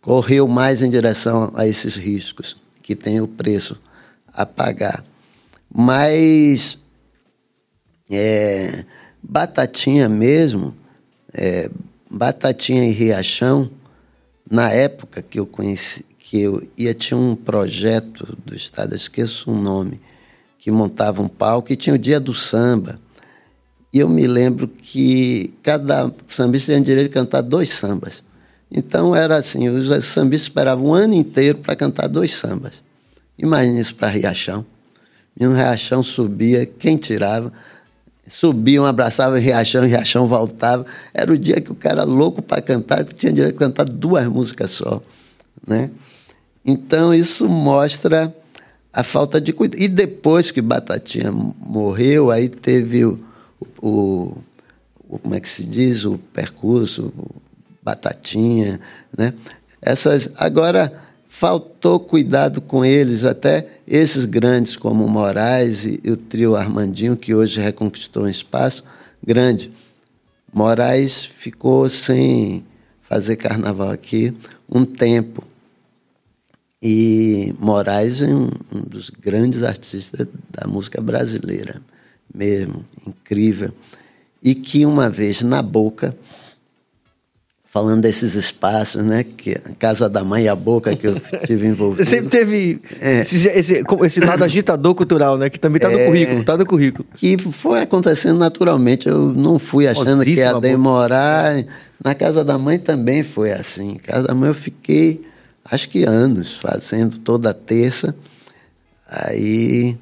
[0.00, 3.78] correu mais em direção a esses riscos que tem o preço
[4.32, 5.04] a pagar.
[5.72, 6.78] Mas
[8.10, 8.84] é,
[9.22, 10.74] Batatinha mesmo,
[11.34, 11.70] é,
[12.10, 13.70] Batatinha e Riachão,
[14.50, 19.50] na época que eu conheci, que eu ia, tinha um projeto do Estado, eu esqueço
[19.50, 20.00] o nome,
[20.58, 22.98] que montava um palco e tinha o dia do samba.
[23.92, 28.22] E eu me lembro que cada sambista tinha direito de cantar dois sambas.
[28.70, 32.82] Então era assim, os sambistas esperavam um ano inteiro para cantar dois sambas.
[33.38, 34.64] Imagina isso para Riachão.
[35.38, 37.52] E no Riachão subia, quem tirava?
[38.30, 40.86] Subiam, abraçavam o Riachão, o Riachão voltava.
[41.12, 44.24] Era o dia que o cara louco para cantar, que tinha direito de cantar duas
[44.26, 45.02] músicas só.
[45.66, 45.90] Né?
[46.64, 48.32] Então isso mostra
[48.92, 49.82] a falta de cuidado.
[49.82, 53.18] E depois que Batatinha morreu, aí teve o,
[53.82, 54.36] o,
[55.08, 57.40] o como é que se diz, o percurso, o
[57.82, 58.78] Batatinha,
[59.16, 59.34] né?
[59.82, 60.92] Essas agora
[61.40, 67.34] faltou cuidado com eles, até esses grandes como Moraes e, e o trio Armandinho, que
[67.34, 68.84] hoje reconquistou um espaço
[69.26, 69.72] grande.
[70.52, 72.62] Moraes ficou sem
[73.00, 74.36] fazer carnaval aqui
[74.68, 75.42] um tempo.
[76.82, 81.80] E Moraes é um, um dos grandes artistas da música brasileira,
[82.34, 83.72] mesmo, incrível.
[84.42, 86.14] E que uma vez na boca
[87.70, 89.24] falando desses espaços, né?
[89.24, 92.04] Que casa da mãe e a boca que eu tive envolvido.
[92.08, 93.20] Sempre teve é.
[93.20, 95.48] esse, esse, esse, lado agitador cultural, né?
[95.48, 97.06] Que também está no é, currículo, está no currículo.
[97.14, 99.08] Que foi acontecendo naturalmente.
[99.08, 101.64] Eu não fui achando que ia demorar.
[102.02, 103.94] Na casa da mãe também foi assim.
[103.94, 105.22] Na casa da mãe eu fiquei,
[105.64, 108.16] acho que anos, fazendo toda terça.
[109.08, 109.96] Aí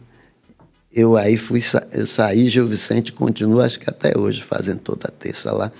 [0.91, 1.61] eu aí fui
[1.93, 5.71] eu saí, Gil Vicente continua, acho que até hoje, fazendo toda terça lá.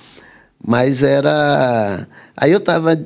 [0.65, 2.07] Mas era.
[2.37, 2.99] Aí eu estava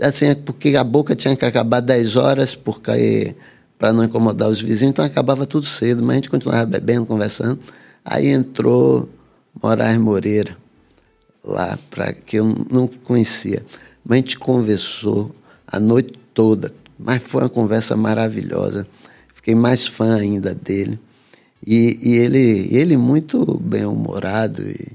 [0.00, 3.34] assim, porque a boca tinha que acabar 10 horas, porque
[3.78, 7.58] para não incomodar os vizinhos, então acabava tudo cedo, mas a gente continuava bebendo, conversando.
[8.04, 9.08] Aí entrou
[9.62, 10.56] Moraes Moreira
[11.44, 13.64] lá, para que eu não conhecia.
[14.04, 15.34] Mas a gente conversou
[15.66, 18.86] a noite toda, mas foi uma conversa maravilhosa.
[19.34, 20.98] Fiquei mais fã ainda dele.
[21.66, 24.92] E, e ele, ele muito bem-humorado e,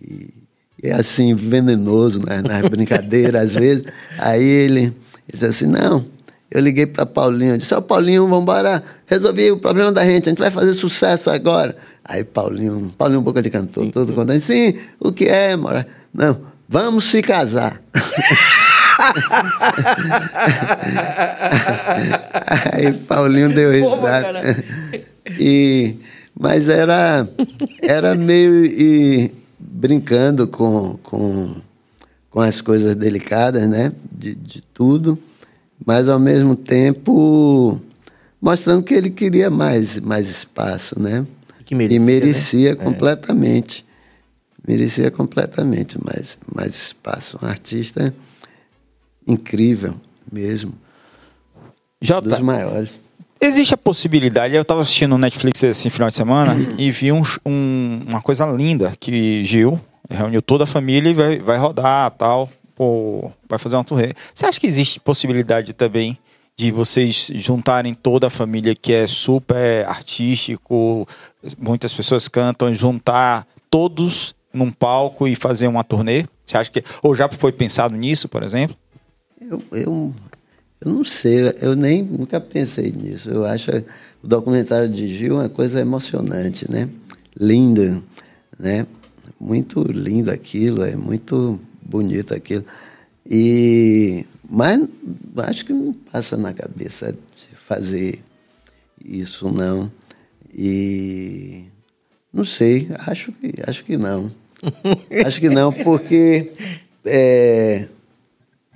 [0.00, 0.34] e
[0.82, 3.84] é assim, venenoso né, nas brincadeiras, às vezes.
[4.18, 4.94] Aí ele, ele
[5.32, 6.04] disse assim: não,
[6.50, 10.04] eu liguei para Paulinho, eu disse: Ó, oh, Paulinho, vamos embora, resolvi o problema da
[10.04, 11.76] gente, a gente vai fazer sucesso agora.
[12.04, 15.86] Aí Paulinho, Paulinho Boca de Cantor, sim, todo contente: sim, o que é, mora?
[16.12, 17.80] Não, vamos se casar.
[22.72, 24.64] Aí Paulinho deu risada.
[25.38, 25.96] E,
[26.38, 27.28] mas era,
[27.82, 28.64] era meio.
[28.64, 29.32] E,
[29.76, 31.54] brincando com, com,
[32.30, 33.92] com as coisas delicadas, né?
[34.10, 35.18] De, de tudo,
[35.84, 37.80] mas ao mesmo tempo
[38.40, 41.26] mostrando que ele queria mais, mais espaço, né?
[41.64, 42.84] Que merecia, e merecia né?
[42.84, 43.84] completamente.
[43.84, 44.72] É.
[44.72, 47.38] Merecia completamente mais, mais espaço.
[47.42, 48.14] Um artista
[49.26, 49.94] incrível
[50.30, 50.74] mesmo.
[52.00, 52.94] Jota, dos maiores.
[53.40, 57.22] Existe a possibilidade, eu estava assistindo no Netflix esse final de semana e vi um,
[57.44, 62.48] um, uma coisa linda que Gil reuniu toda a família e vai, vai rodar tal,
[62.74, 64.14] pô, vai fazer uma turnê.
[64.34, 66.18] Você acha que existe possibilidade também
[66.56, 71.06] de vocês juntarem toda a família que é super artístico,
[71.58, 76.24] muitas pessoas cantam, juntar todos num palco e fazer uma turnê?
[76.44, 78.76] Você acha que ou já foi pensado nisso, por exemplo?
[79.38, 80.14] Eu, eu,
[80.80, 83.30] eu não sei, eu nem nunca pensei nisso.
[83.30, 83.70] Eu acho
[84.22, 86.88] o documentário de Gil uma coisa emocionante, né?
[87.38, 88.02] Linda,
[88.58, 88.86] né?
[89.40, 92.64] Muito lindo aquilo, é muito bonito aquilo.
[93.24, 94.88] E mas
[95.38, 98.22] acho que não passa na cabeça de fazer
[99.04, 99.90] isso não.
[100.54, 101.64] E
[102.32, 104.30] não sei, acho que acho que não.
[105.24, 106.52] acho que não, porque
[107.04, 107.88] é,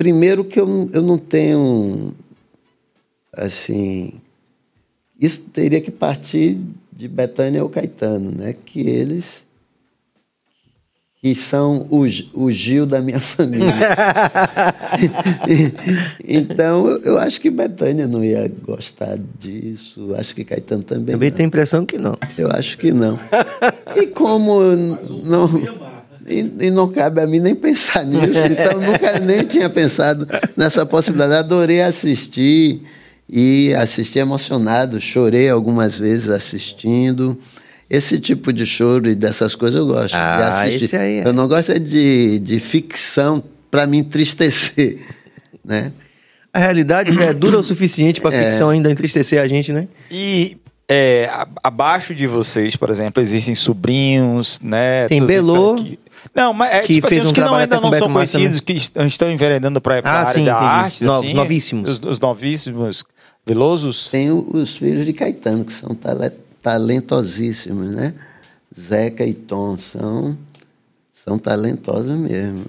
[0.00, 2.14] primeiro que eu, eu não tenho
[3.34, 4.14] assim
[5.20, 6.58] isso teria que partir
[6.90, 8.54] de Betânia ou Caetano, né?
[8.64, 9.44] Que eles
[11.20, 13.74] que são o, o Gil da minha família.
[16.26, 20.14] então, eu acho que Betânia não ia gostar disso.
[20.16, 21.12] Acho que Caetano também.
[21.12, 22.16] Também tem a impressão que não.
[22.38, 23.18] Eu acho que não.
[23.94, 24.62] E como
[25.22, 25.89] não.
[26.32, 30.26] E, e, não cabe a mim nem pensar nisso, então nunca nem tinha pensado
[30.56, 31.34] nessa possibilidade.
[31.34, 32.82] Adorei assistir
[33.28, 37.38] e assisti emocionado, chorei algumas vezes assistindo.
[37.88, 40.84] Esse tipo de choro e dessas coisas eu gosto ah, de assistir.
[40.84, 41.26] Esse aí é.
[41.26, 44.98] Eu não gosto de, de ficção para me entristecer,
[45.64, 45.92] né?
[46.52, 48.50] A realidade é dura o suficiente para a é.
[48.50, 49.86] ficção ainda entristecer a gente, né?
[50.10, 50.56] E
[50.88, 51.30] é,
[51.62, 55.06] abaixo de vocês, por exemplo, existem sobrinhos, né?
[55.06, 55.76] Tem Belô.
[56.34, 58.72] Não, mas é, que tipo assim, os um que não, ainda não são conhecidos, que
[58.74, 60.66] estão enveredando para a ah, área sim, da entendi.
[60.66, 61.04] arte.
[61.04, 61.90] Novos, assim, novíssimos.
[61.90, 63.04] Os, os, novíssimos,
[63.44, 64.10] velosos.
[64.10, 65.96] Tem os filhos de Caetano, que são
[66.62, 68.14] talentosíssimos, né?
[68.78, 70.38] Zeca e Tom são,
[71.12, 72.64] são talentosos mesmo.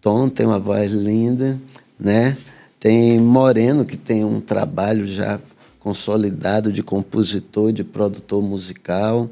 [0.00, 1.58] Tom tem uma voz linda,
[1.98, 2.36] né?
[2.78, 5.40] Tem Moreno, que tem um trabalho já
[5.80, 9.30] consolidado de compositor, de produtor musical.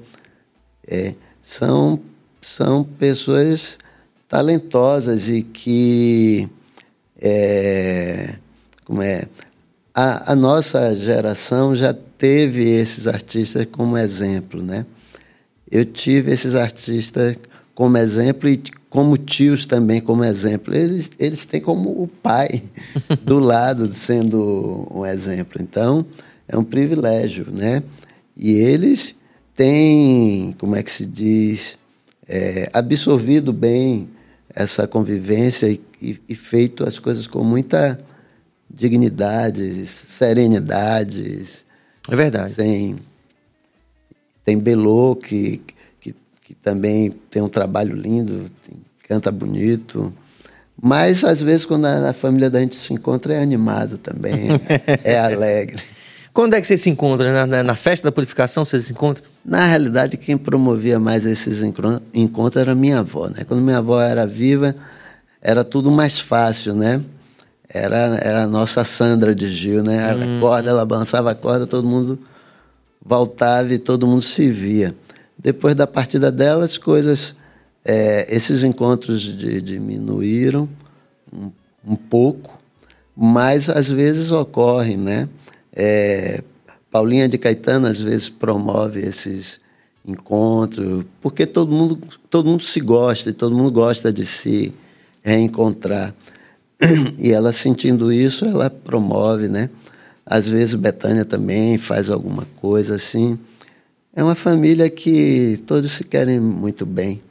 [0.87, 2.01] É, são,
[2.43, 3.79] são pessoas
[4.29, 6.49] talentosas e que
[7.21, 8.35] é,
[8.85, 9.27] como é
[9.95, 14.87] a, a nossa geração já teve esses artistas como exemplo, né?
[15.71, 17.37] Eu tive esses artistas
[17.75, 20.75] como exemplo e como tios também como exemplo.
[20.75, 22.63] Eles, eles têm como o pai
[23.23, 25.61] do lado sendo um exemplo.
[25.61, 26.05] Então,
[26.47, 27.83] é um privilégio, né?
[28.37, 29.15] E eles
[29.55, 31.79] têm, como é que se diz,
[32.29, 34.09] é, absorvido bem
[34.55, 38.01] essa convivência e, e, e feito as coisas com muita
[38.69, 41.65] dignidade, serenidade,
[42.11, 42.55] é verdade.
[42.55, 42.99] Tem,
[44.45, 45.63] tem Belô, que,
[46.01, 48.77] que, que também tem um trabalho lindo, tem,
[49.07, 50.13] canta bonito.
[50.81, 54.49] Mas, às vezes, quando a, a, família da gente se encontra, é animado também,
[55.05, 55.83] é alegre.
[56.33, 57.47] Quando é que você se encontra?
[57.47, 59.23] Na, na, festa da purificação você se encontra?
[59.45, 63.29] Na realidade, quem promovia mais esses encontros era minha avó.
[63.29, 63.45] Né?
[63.45, 64.75] Quando minha avó era viva,
[65.43, 67.03] era tudo mais fácil, né?
[67.73, 70.11] era, era a nossa Sandra de Gil, né?
[70.11, 70.41] A hum.
[70.41, 72.19] corda, ela balançava a corda, todo mundo
[73.05, 74.95] voltava e todo mundo se via.
[75.39, 77.35] Depois da partida dela, as coisas,
[77.85, 80.69] é, esses encontros de, diminuíram
[81.33, 81.51] um,
[81.85, 82.59] um, pouco,
[83.17, 85.29] mas às vezes ocorrem, né?
[85.75, 86.43] É,
[86.91, 89.61] Paulinha de Caetano às vezes promove esses
[90.07, 94.75] encontros, porque todo mundo, todo mundo se gosta e todo mundo gosta de se
[95.23, 96.15] reencontrar.
[97.19, 99.71] E ela sentindo isso, ela promove, né?
[100.27, 103.39] Às vezes Betânia também faz alguma coisa assim.
[104.15, 107.23] É uma família que todos se querem muito bem.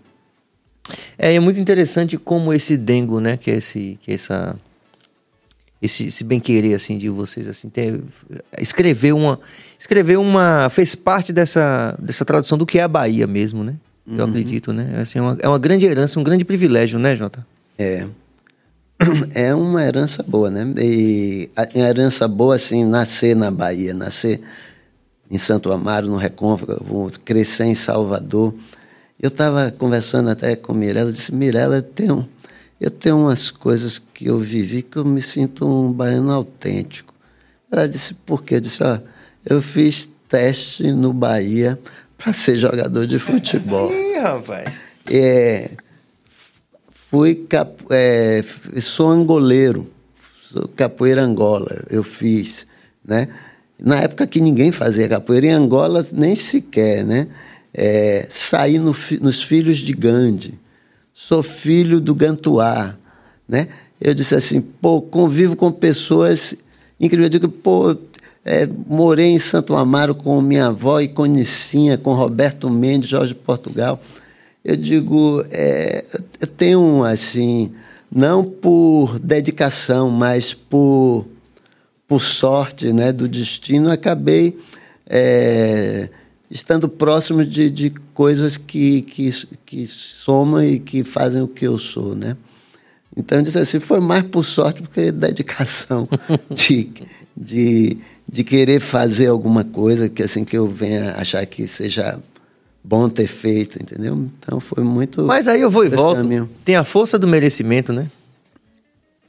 [1.17, 4.55] É, é muito interessante como esse dengo, né, que é esse que é essa
[5.81, 8.01] esse, esse bem querer assim de vocês assim, ter,
[8.59, 9.39] escrever uma
[9.79, 13.75] escrever uma fez parte dessa dessa tradução do que é a Bahia mesmo, né?
[14.07, 14.29] Eu uhum.
[14.29, 14.99] acredito, né?
[15.01, 17.45] Assim, é uma, é uma grande herança, um grande privilégio, né, Jota?
[17.77, 18.05] É.
[19.33, 20.73] é uma herança boa, né?
[20.77, 24.41] E a herança boa, assim, nascer na Bahia, nascer
[25.29, 28.53] em Santo Amaro, no Recôncavo, crescer em Salvador.
[29.19, 32.27] Eu estava conversando até com Mirella, disse, Mirella, eu tenho,
[32.81, 37.13] eu tenho umas coisas que eu vivi que eu me sinto um baiano autêntico.
[37.71, 38.55] Ela disse, por quê?
[38.55, 38.97] Eu disse, ó,
[39.45, 41.79] eu fiz teste no Bahia
[42.17, 43.87] para ser jogador de futebol.
[43.87, 44.81] Sim, rapaz.
[45.07, 45.69] É,
[46.91, 48.43] fui cap, é,
[48.81, 49.87] sou angoleiro,
[50.49, 52.65] sou capoeira Angola, eu fiz,
[53.05, 53.27] né?
[53.79, 57.27] Na época que ninguém fazia capoeira em Angola, nem sequer, né?
[57.71, 60.59] É, saí no, nos filhos de Gandhi,
[61.23, 62.95] sou filho do Gantuá,
[63.47, 63.67] né?
[64.01, 66.55] Eu disse assim, pô, convivo com pessoas
[66.99, 67.25] incrível.
[67.25, 67.95] Eu digo, pô,
[68.43, 73.35] é, morei em Santo Amaro com minha avó e com Nicinha, com Roberto Mendes, Jorge
[73.35, 74.01] Portugal.
[74.65, 76.03] Eu digo, é,
[76.39, 77.71] eu tenho assim,
[78.11, 81.27] não por dedicação, mas por,
[82.07, 84.57] por sorte né, do destino, acabei
[85.07, 86.09] é,
[86.51, 89.29] estando próximo de, de coisas que, que,
[89.65, 92.13] que somam e que fazem o que eu sou.
[92.13, 92.35] Né?
[93.15, 96.07] Então, eu disse assim, foi mais por sorte do que dedicação
[96.53, 96.91] de,
[97.35, 97.97] de,
[98.27, 102.19] de querer fazer alguma coisa que assim que eu venha achar que seja
[102.83, 104.27] bom ter feito, entendeu?
[104.39, 105.23] Então foi muito.
[105.23, 106.17] Mas aí eu vou e volto.
[106.17, 106.49] caminho.
[106.65, 108.09] Tem a força do merecimento, né?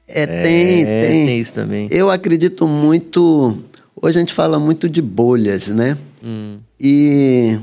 [0.09, 1.27] É, tem, É, tem.
[1.27, 1.86] tem isso também.
[1.90, 3.62] Eu acredito muito.
[3.94, 5.97] Hoje a gente fala muito de bolhas, né?
[6.24, 6.59] Hum.
[6.84, 7.60] E,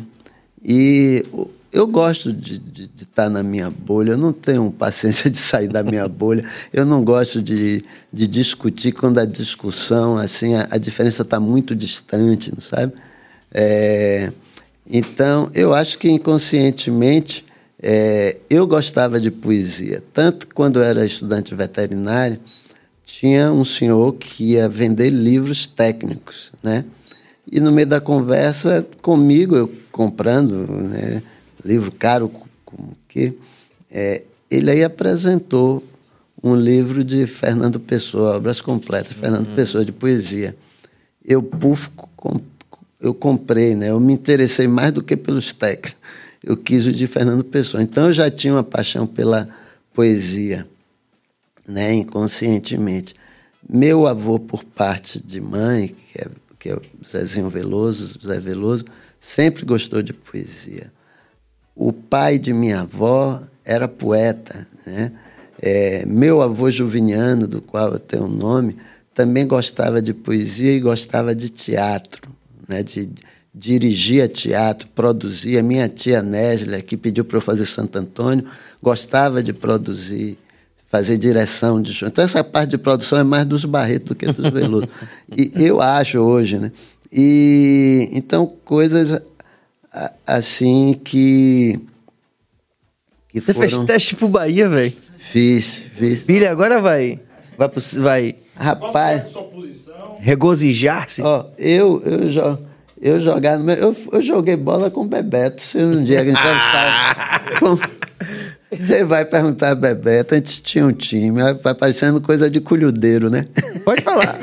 [0.64, 1.26] e
[1.74, 2.62] eu gosto de
[2.96, 4.12] estar na minha bolha.
[4.12, 6.46] Eu não tenho paciência de sair da minha bolha.
[6.72, 7.84] Eu não gosto de,
[8.14, 12.94] de discutir quando a discussão, assim, a, a diferença está muito distante, não sabe?
[13.52, 14.32] É,
[14.90, 17.46] então, eu acho que inconscientemente
[17.82, 20.02] é, eu gostava de poesia.
[20.14, 22.40] Tanto que quando eu era estudante veterinário,
[23.06, 26.86] tinha um senhor que ia vender livros técnicos, né?
[27.52, 31.24] E no meio da conversa comigo, eu comprando né,
[31.64, 32.32] livro caro,
[32.64, 33.34] como que,
[33.90, 35.84] é, ele aí apresentou
[36.44, 40.56] um livro de Fernando Pessoa, Obras Completas, Fernando Pessoa, de poesia.
[41.26, 42.40] Eu, puf, com-
[43.00, 43.90] eu comprei, né?
[43.90, 45.96] Eu me interessei mais do que pelos técnicos.
[46.44, 47.84] Eu quis o de Fernando Pessoa.
[47.84, 49.50] Então, eu já tinha uma paixão pela
[49.94, 50.66] poesia
[51.68, 53.16] né, inconscientemente.
[53.68, 56.28] Meu avô, por parte de mãe, que é,
[56.60, 58.84] que é o Zezinho Veloso, Zé Veloso,
[59.20, 60.92] sempre gostou de poesia.
[61.74, 64.68] O pai de minha avó era poeta.
[64.86, 65.14] Né?
[65.62, 68.76] É, meu avô Juviniano, do qual eu tenho o nome,
[69.14, 72.30] também gostava de poesia e gostava de teatro,
[72.68, 72.84] né?
[72.84, 73.10] de
[73.54, 75.64] dirigia teatro, produzia.
[75.64, 78.46] Minha tia Néslia, que pediu para eu fazer Santo Antônio,
[78.82, 80.38] gostava de produzir
[80.90, 82.08] fazer direção de show.
[82.08, 84.88] Então, essa parte de produção é mais dos Barretos do que dos Veloso.
[85.38, 86.72] e eu acho hoje, né?
[87.12, 89.22] E, então, coisas
[89.94, 91.80] a- assim que...
[93.30, 94.94] que Você fez foram- teste pro Bahia, velho.
[95.20, 96.24] Fiz, fiz.
[96.26, 97.20] Filha, agora vai.
[97.58, 99.24] Vai, pro, vai Rapaz,
[100.20, 101.22] regozijar-se.
[101.22, 102.58] ó, eu, eu, jo,
[103.02, 103.20] eu
[103.58, 105.62] no meu- Eu, eu joguei bola com o Bebeto.
[105.62, 107.46] Se um dia que entrevistar...
[107.60, 107.99] com-
[108.72, 113.30] Você vai perguntar a Bebeto, a gente tinha um time, vai parecendo coisa de colhudeiro,
[113.30, 113.46] né?
[113.84, 114.40] Pode falar.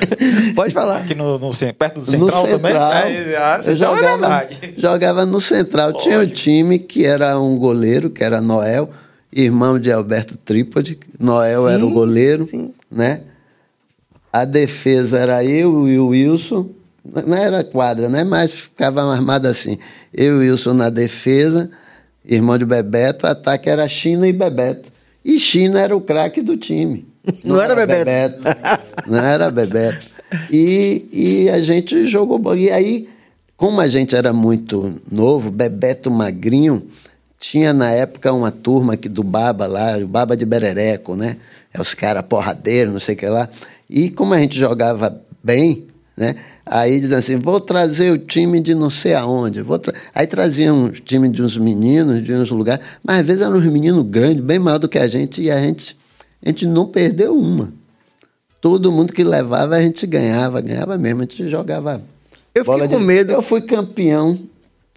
[0.55, 0.99] Pode falar.
[0.99, 2.73] Aqui no, no perto do no central, também?
[2.73, 2.93] Central.
[2.93, 4.75] É, ah, eu Central é jogava, verdade.
[4.77, 5.93] jogava no Central.
[5.93, 8.91] Tinha um time que era um goleiro, que era Noel,
[9.33, 10.99] irmão de Alberto Trípode.
[11.21, 12.75] Noel Sim, era o goleiro, sim.
[12.91, 13.21] né?
[14.33, 16.69] A defesa era eu e o Wilson.
[17.05, 18.25] Não era quadra, né?
[18.25, 19.79] Mas ficava armado assim.
[20.13, 21.71] Eu e o Wilson na defesa,
[22.27, 23.27] irmão de Bebeto.
[23.27, 24.91] O ataque era China e Bebeto.
[25.25, 27.07] E China era o craque do time.
[27.45, 28.41] Não era Bebeto.
[29.07, 30.07] Não era Bebeto.
[30.51, 32.59] E, e a gente jogou bola.
[32.59, 33.09] E aí,
[33.57, 36.89] como a gente era muito novo, Bebeto Magrinho,
[37.39, 41.37] tinha na época uma turma aqui do Baba lá, o Baba de Berereco, né?
[41.73, 43.49] É os caras porradeiros, não sei o que lá.
[43.89, 45.87] E como a gente jogava bem,
[46.17, 46.35] né?
[46.65, 49.61] Aí dizem assim, vou trazer o time de não sei aonde.
[49.63, 49.93] Vou tra...
[50.15, 53.67] Aí traziam um time de uns meninos, de uns lugares, mas às vezes eram uns
[53.67, 55.97] meninos grandes, bem maior do que a gente, e a gente,
[56.45, 57.73] a gente não perdeu uma.
[58.61, 62.01] Todo mundo que levava a gente ganhava, ganhava mesmo, a gente jogava.
[62.55, 63.33] Eu fiquei com de- medo.
[63.33, 64.39] Eu fui campeão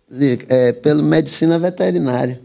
[0.10, 2.40] de- é, pelo medicina veterinária.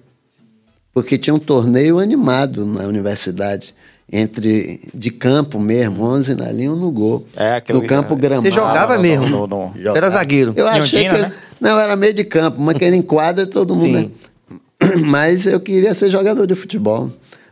[0.92, 3.74] Porque tinha um torneio animado na universidade,
[4.12, 7.26] entre de campo mesmo, 11 na linha, um no gol.
[7.36, 8.42] É, aquilo no que- campo gramado.
[8.42, 9.26] Você jogava no- mesmo?
[9.28, 10.52] no- no- Você era zagueiro.
[10.56, 11.12] Eu achei que.
[11.12, 11.32] né?
[11.60, 13.92] Não, eu era meio de campo, mas quem enquadra todo mundo, Sim.
[13.92, 14.10] né?
[15.06, 17.08] Mas eu queria ser jogador de futebol.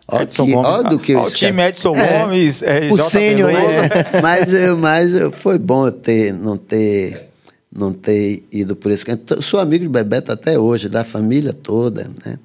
[0.07, 0.69] Ó, Edson que, Gomes.
[0.69, 4.21] ó do que Ó, o time Edson Gomes, é, O sênior aí, é.
[4.21, 7.29] mas eu, mas eu- foi bom eu ter, não ter,
[7.75, 9.25] não ter ido por esse caminho.
[9.41, 12.39] Sou amigo de Bebeto até hoje, da família toda, né?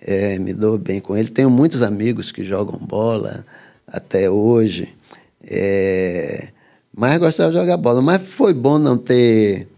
[0.00, 1.28] É, me dou bem com ele.
[1.28, 3.44] Tenho muitos amigos que jogam bola
[3.86, 4.88] até hoje.
[5.42, 6.48] É,
[6.96, 8.00] mas gostava de jogar bola.
[8.00, 9.68] Mas foi bom não ter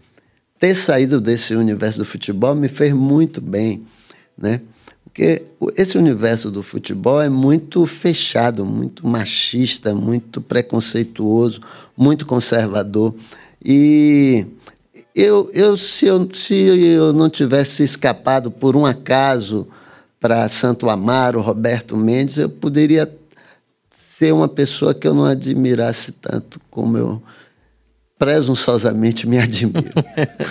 [0.63, 3.83] ter saído desse universo do futebol me fez muito bem,
[4.37, 4.61] né?
[5.03, 5.43] Porque
[5.75, 11.59] esse universo do futebol é muito fechado, muito machista, muito preconceituoso,
[11.97, 13.13] muito conservador.
[13.63, 14.45] E
[15.13, 19.67] eu, eu, se, eu, se eu não tivesse escapado por um acaso
[20.23, 23.13] para Santo Amaro, Roberto Mendes, eu poderia
[23.93, 27.21] ser uma pessoa que eu não admirasse tanto como eu
[28.17, 29.91] presunçosamente me admiram.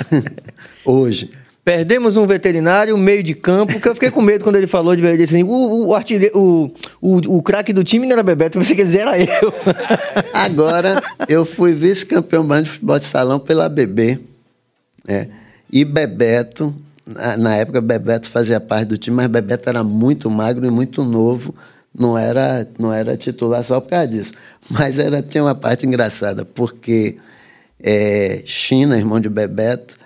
[0.84, 1.30] Hoje.
[1.64, 5.00] Perdemos um veterinário, meio de campo, que eu fiquei com medo quando ele falou de
[5.00, 6.70] verdade assim, o, o, o,
[7.00, 9.54] o, o craque do time não era Bebeto, eu pensei que ele era eu.
[10.34, 14.18] Agora, eu fui vice-campeão de futebol de salão pela BB,
[15.08, 15.28] né?
[15.72, 16.74] e Bebeto,
[17.06, 21.54] na, época Bebeto fazia parte do time, mas Bebeto era muito magro e muito novo,
[21.96, 24.32] não era, não era titular só por causa disso.
[24.70, 27.16] Mas era, tinha uma parte engraçada, porque
[27.82, 29.96] é, China, irmão de Bebeto,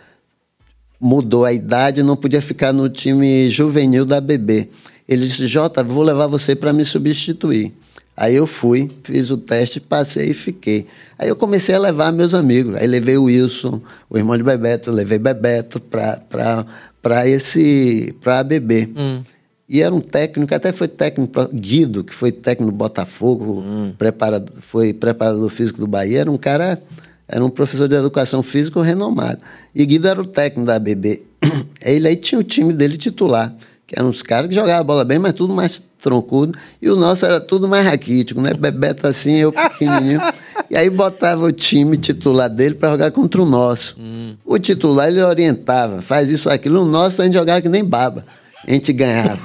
[1.01, 4.70] mudou a idade, não podia ficar no time juvenil da BB.
[5.09, 7.73] Ele disse: Jota, vou levar você para me substituir.
[8.16, 10.86] Aí eu fui, fiz o teste, passei e fiquei.
[11.18, 12.74] Aí eu comecei a levar meus amigos.
[12.76, 18.88] Aí levei o Wilson, o irmão de Bebeto, levei Bebeto para esse para a BB.
[18.97, 19.22] Hum.
[19.68, 23.93] E era um técnico, até foi técnico, Guido, que foi técnico do Botafogo, hum.
[23.98, 26.80] preparador, foi preparador físico do Bahia, era um cara
[27.28, 29.40] era um professor de educação física renomado.
[29.74, 31.22] E Guido era o técnico da BB.
[31.82, 33.55] Ele aí tinha o time dele titular,
[33.87, 36.59] que eram uns caras que jogavam bola bem, mas tudo mais troncudo.
[36.81, 38.53] E o nosso era tudo mais raquítico, né?
[38.53, 40.21] Bebeto assim, eu pequenininho.
[40.71, 43.97] e aí botava o time titular dele para jogar contra o nosso.
[43.99, 44.35] Hum.
[44.45, 46.83] O titular ele orientava, faz isso, aquilo.
[46.83, 48.25] O nosso a gente jogava que nem baba.
[48.67, 49.41] A gente ganhava.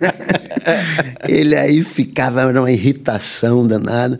[1.28, 4.18] ele aí ficava numa irritação danada.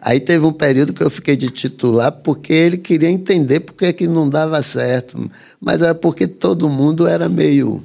[0.00, 4.06] Aí teve um período que eu fiquei de titular porque ele queria entender porque que
[4.06, 5.30] não dava certo.
[5.60, 7.82] Mas era porque todo mundo era meio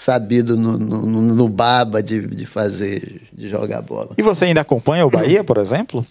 [0.00, 4.14] sabido no, no, no baba de, de fazer, de jogar bola.
[4.16, 6.06] E você ainda acompanha o Bahia, por exemplo?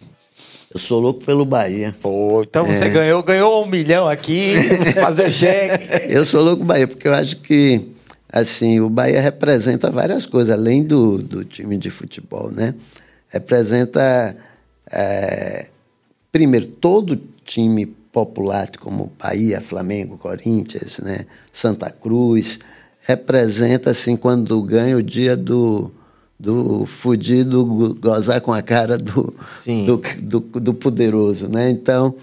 [0.71, 1.95] Eu sou louco pelo Bahia.
[1.99, 2.75] Pô, então é.
[2.75, 4.53] você ganhou, ganhou um milhão aqui,
[4.93, 5.87] fazer cheque.
[6.07, 7.89] Eu sou louco pelo Bahia, porque eu acho que
[8.31, 12.75] assim, o Bahia representa várias coisas, além do, do time de futebol, né?
[13.27, 14.37] Representa
[14.91, 15.65] é,
[16.31, 22.59] primeiro, todo time popular, como Bahia, Flamengo, Corinthians, né, Santa Cruz,
[23.09, 25.89] representa, assim, quando ganha o dia do,
[26.39, 27.65] do fudido
[27.99, 29.33] gozar com a cara do,
[29.87, 31.71] do, do, do, poderoso, né?
[31.71, 32.13] Então,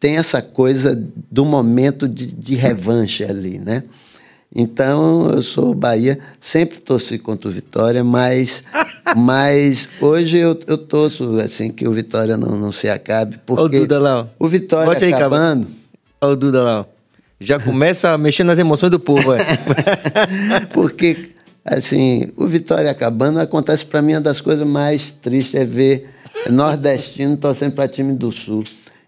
[0.00, 1.00] tem essa coisa
[1.30, 3.84] do momento de, de revanche ali, né?
[4.52, 8.64] Então, eu sou Bahia, sempre torci contra o Vitória, mas,
[9.16, 13.38] mas hoje eu, eu torço assim, que o Vitória não, não se acabe.
[13.46, 14.28] Porque Olha o Duda lá.
[14.40, 15.68] O Vitória Bote aí, acabando...
[16.20, 16.86] Olha o Duda lá.
[17.42, 19.32] Já começa a mexer nas emoções do povo.
[19.34, 19.40] É.
[20.72, 21.30] porque,
[21.64, 26.08] assim, o Vitória acabando acontece para mim uma das coisas mais tristes é ver
[26.50, 28.64] nordestino torcendo para time do Sul.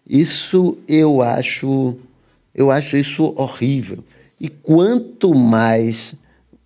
[0.08, 1.96] Isso eu acho,
[2.54, 4.04] eu acho isso horrível.
[4.40, 6.14] E quanto mais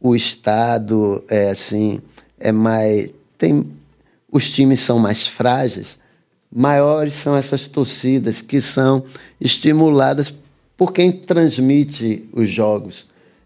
[0.00, 2.00] o Estado é assim,
[2.38, 3.12] é mais.
[3.36, 3.64] Tem,
[4.30, 5.98] os times são mais frágeis,
[6.52, 9.04] maiores são essas torcidas que são
[9.40, 10.32] estimuladas
[10.78, 13.04] por quem transmite os jogos.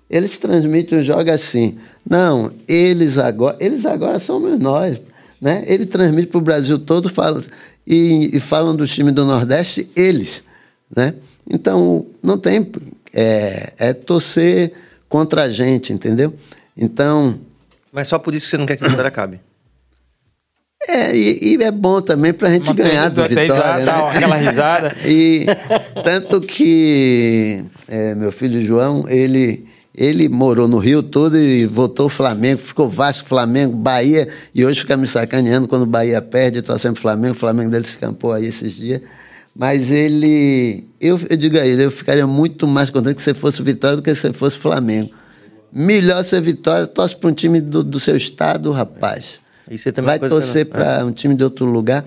[0.09, 1.78] Eles transmitem os jogos assim.
[2.09, 5.00] Não, eles agora, eles agora somos nós.
[5.40, 5.64] Né?
[5.66, 7.42] Ele transmite para o Brasil todo fala,
[7.86, 10.44] e, e falam do time do Nordeste, eles.
[10.94, 11.14] Né?
[11.50, 12.70] Então, não tem
[13.14, 14.74] é, é torcer
[15.09, 16.34] contra a gente, entendeu?
[16.76, 17.40] Então.
[17.90, 19.40] Mas só por isso que você não quer que o Vitória acabe.
[20.88, 23.84] É, e, e, é bom também para a gente ganhar do Vitória.
[23.84, 23.92] Né?
[23.92, 24.96] Aquela risada.
[25.06, 25.46] e
[26.02, 29.64] tanto que é, meu filho João, ele,
[29.94, 34.96] ele morou no Rio todo e votou Flamengo, ficou Vasco, Flamengo, Bahia, e hoje fica
[34.96, 38.46] me sacaneando quando o Bahia perde, está sempre Flamengo, o Flamengo dele se campou aí
[38.46, 39.00] esses dias.
[39.54, 43.62] Mas ele, eu, eu digo a ele, eu ficaria muito mais contente que você fosse
[43.62, 45.10] Vitória do que se você fosse Flamengo.
[45.70, 49.40] Melhor ser Vitória, torce para um time do, do seu estado, rapaz.
[50.03, 51.05] Vai torcer para é.
[51.05, 52.05] um time de outro lugar.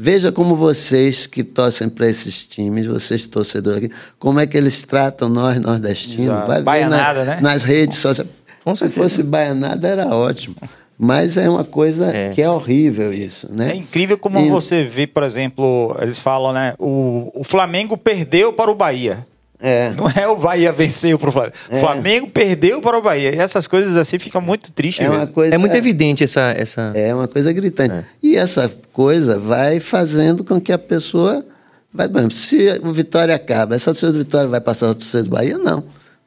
[0.00, 4.82] Veja como vocês que torcem para esses times, vocês torcedores aqui, como é que eles
[4.82, 6.26] tratam nós nordestinos.
[6.26, 6.46] Exato.
[6.46, 7.40] Vai ver Baianada, na, né?
[7.40, 8.30] nas redes sociais.
[8.76, 10.54] Se fosse baianada, era ótimo.
[10.98, 12.30] Mas é uma coisa é.
[12.30, 13.70] que é horrível isso, né?
[13.70, 14.48] É incrível como e...
[14.48, 16.74] você vê, por exemplo, eles falam, né?
[16.78, 19.24] O, o Flamengo perdeu para o Bahia.
[19.60, 19.90] É.
[19.90, 21.54] Não é o Bahia venceu para o Flamengo.
[21.70, 21.80] O é.
[21.80, 23.34] Flamengo perdeu para o Bahia.
[23.34, 25.04] E essas coisas assim ficam muito tristes.
[25.04, 26.92] É, uma coisa, é muito evidente essa, essa.
[26.94, 27.94] É uma coisa gritante.
[27.94, 28.04] É.
[28.22, 31.44] E essa coisa vai fazendo com que a pessoa.
[31.92, 35.22] Vai, por exemplo, se o Vitória acaba, essa torcida do Vitória vai passar a torcida
[35.22, 35.58] do Bahia?
[35.58, 35.82] Não.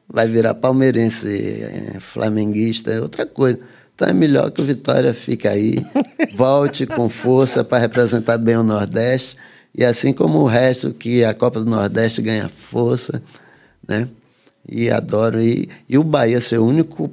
[0.08, 3.58] Vai virar palmeirense, é, flamenguista, é outra coisa.
[3.94, 5.78] Então é melhor que o Vitória fique aí,
[6.36, 9.36] volte com força para representar bem o Nordeste.
[9.74, 13.22] E assim como o resto, que a Copa do Nordeste ganha força,
[13.86, 14.06] né?
[14.68, 15.40] E adoro.
[15.40, 17.10] E, e o Bahia ser o único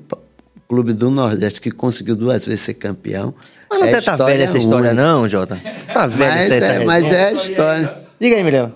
[0.68, 3.34] clube do Nordeste que conseguiu duas vezes ser campeão.
[3.70, 5.60] Mas não é tá velha essa história, não, Jota?
[5.94, 7.94] Tá velha mas essa, é, Mas é a história.
[8.20, 8.74] Diga aí, Milhão.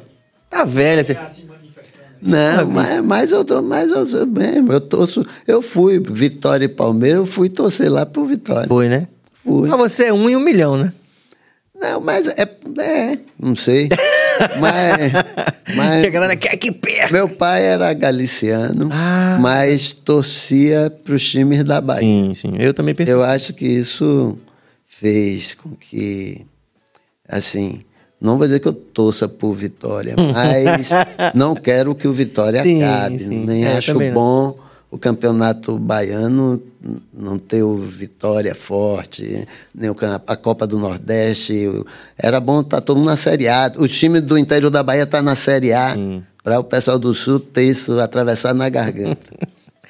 [0.50, 1.18] Tá velha essa.
[2.22, 6.70] Não, mas, mas eu tô, mas eu sou mesmo, eu torço, eu fui Vitória e
[6.70, 8.70] Palmeiras, eu fui torcer lá pro Vitória.
[8.70, 9.10] Foi, né?
[9.44, 9.68] Fui.
[9.68, 10.94] Mas você é um em um milhão, né?
[11.84, 12.42] Não, mas é,
[12.80, 13.90] é não sei.
[14.60, 15.12] mas,
[15.76, 17.12] mas Que a galera quer que perca.
[17.12, 19.38] meu pai era galiciano, Ah.
[19.42, 22.02] mas torcia para os times da Bahia.
[22.02, 22.54] Sim, sim.
[22.58, 23.14] Eu também pensei.
[23.14, 24.38] Eu acho que isso
[24.88, 26.46] fez com que,
[27.28, 27.82] assim,
[28.22, 30.90] não vou dizer que eu torça por Vitória, mas
[31.36, 33.20] não quero que o Vitória Sim, acabe.
[33.20, 33.44] sim.
[33.46, 34.56] Nem É, acho também não.
[34.94, 36.62] O campeonato baiano
[37.12, 39.90] não ter o Vitória forte, nem
[40.28, 41.68] a Copa do Nordeste.
[42.16, 43.72] Era bom estar todo mundo na Série A.
[43.78, 45.96] O time do interior da Bahia está na Série A,
[46.44, 49.34] para o pessoal do Sul ter isso atravessado na garganta.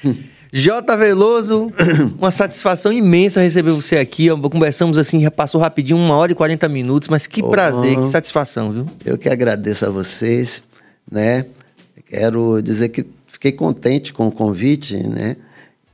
[0.54, 0.96] J.
[0.96, 1.70] Veloso,
[2.18, 4.30] uma satisfação imensa receber você aqui.
[4.30, 8.72] Conversamos assim, já passou rapidinho, uma hora e 40 minutos, mas que prazer, que satisfação,
[8.72, 8.88] viu?
[9.04, 10.64] Eu que agradeço a vocês,
[11.12, 11.46] né?
[12.08, 13.06] Quero dizer que
[13.44, 15.36] fiquei contente com o convite, né?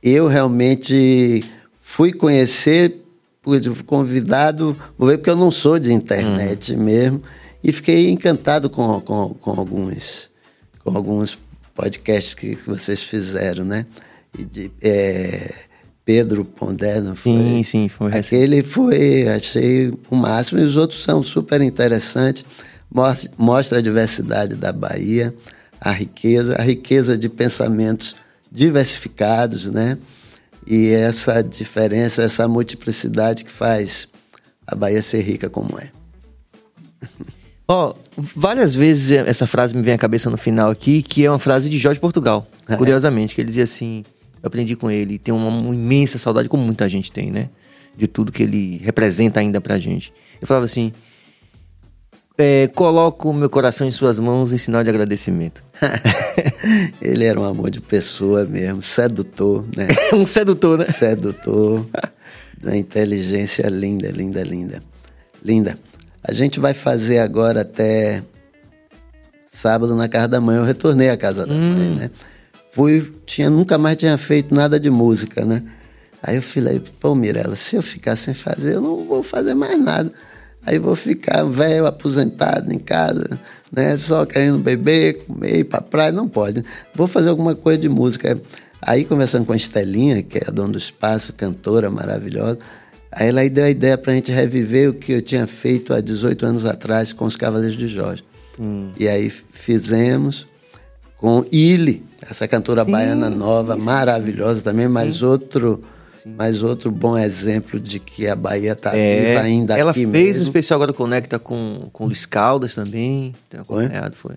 [0.00, 1.42] Eu realmente
[1.82, 3.02] fui conhecer,
[3.42, 7.20] fui convidado, vou ver porque eu não sou de internet mesmo,
[7.62, 10.30] e fiquei encantado com, com, com alguns
[10.84, 11.36] com alguns
[11.74, 13.84] podcasts que, que vocês fizeram, né?
[14.38, 15.52] E de, é,
[16.04, 17.32] Pedro Pondé, não foi?
[17.32, 18.36] Sim, sim, foi recente.
[18.36, 22.44] Aquele foi, achei o máximo, e os outros são super interessantes.
[22.88, 25.34] Mostra, mostra a diversidade da Bahia,
[25.80, 28.14] a riqueza, a riqueza de pensamentos
[28.50, 29.96] diversificados, né?
[30.66, 34.06] E essa diferença, essa multiplicidade que faz
[34.66, 35.90] a Bahia ser rica como é.
[37.66, 41.38] Ó, várias vezes essa frase me vem à cabeça no final aqui, que é uma
[41.38, 42.76] frase de Jorge Portugal, É.
[42.76, 44.04] curiosamente, que ele dizia assim,
[44.42, 47.48] eu aprendi com ele, tem uma, uma imensa saudade, como muita gente tem, né?
[47.96, 50.12] De tudo que ele representa ainda pra gente.
[50.40, 50.92] Eu falava assim,
[52.40, 55.62] é, coloco o meu coração em suas mãos em sinal de agradecimento.
[57.00, 59.88] Ele era um amor de pessoa mesmo, sedutor, né?
[60.12, 60.86] um sedutor, né?
[60.86, 61.86] sedutor,
[62.62, 64.82] uma inteligência linda, linda, linda.
[65.44, 65.78] Linda.
[66.22, 68.22] A gente vai fazer agora até
[69.46, 70.56] sábado na casa da mãe.
[70.56, 72.10] Eu retornei à casa da mãe, né?
[72.72, 75.62] Fui, tinha, nunca mais tinha feito nada de música, né?
[76.22, 79.78] Aí eu falei, pô, Mirella, se eu ficar sem fazer, eu não vou fazer mais
[79.82, 80.12] nada.
[80.64, 83.40] Aí vou ficar velho, aposentado em casa,
[83.72, 83.96] né?
[83.96, 86.64] Só querendo beber, comer, ir pra praia, não pode.
[86.94, 88.40] Vou fazer alguma coisa de música.
[88.82, 92.58] Aí, conversando com a Estelinha, que é a dona do espaço, cantora maravilhosa,
[93.12, 96.46] aí ela deu a ideia pra gente reviver o que eu tinha feito há 18
[96.46, 98.24] anos atrás com os Cavaleiros de Jorge.
[98.98, 100.46] E aí fizemos
[101.16, 105.82] com Ile, essa cantora baiana nova, maravilhosa também, mais outro,
[106.26, 110.08] mais outro bom exemplo de que a Bahia está viva ainda É, ela aqui fez
[110.08, 110.42] um mesmo.
[110.42, 113.34] especial agora Conecta com, com Luiz Caldas também.
[113.48, 114.34] Tem acompanhado, foi.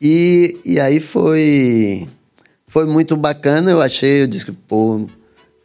[0.00, 2.08] E, e aí foi
[2.66, 5.06] foi muito bacana, eu achei, eu disse que, pô,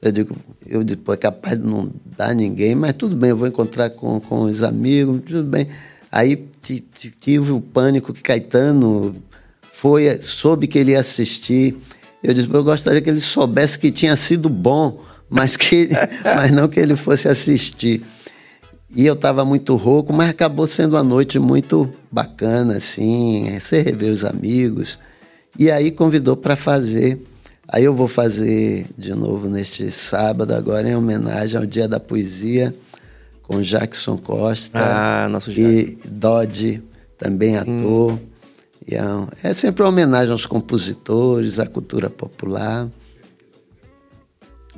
[0.01, 3.37] eu digo, eu disse, pô, é capaz de não dar ninguém, mas tudo bem, eu
[3.37, 5.67] vou encontrar com, com os amigos, tudo bem.
[6.11, 9.15] Aí ti- ti- tive o pânico que Caetano
[9.73, 11.75] foi, soube que ele ia assistir.
[12.23, 15.89] Eu disse, eu gostaria que ele soubesse que tinha sido bom, mas, que,
[16.23, 18.01] mas não que ele fosse assistir.
[18.95, 24.11] E eu estava muito rouco, mas acabou sendo uma noite muito bacana, assim, você rever
[24.11, 24.97] os amigos.
[25.57, 27.21] E aí convidou para fazer.
[27.67, 32.73] Aí eu vou fazer de novo neste sábado, agora em homenagem ao Dia da Poesia,
[33.43, 36.81] com Jackson Costa Ah, nosso e Dodge,
[37.15, 38.17] também ator.
[38.87, 39.01] E é,
[39.43, 42.87] é sempre uma homenagem aos compositores, à cultura popular.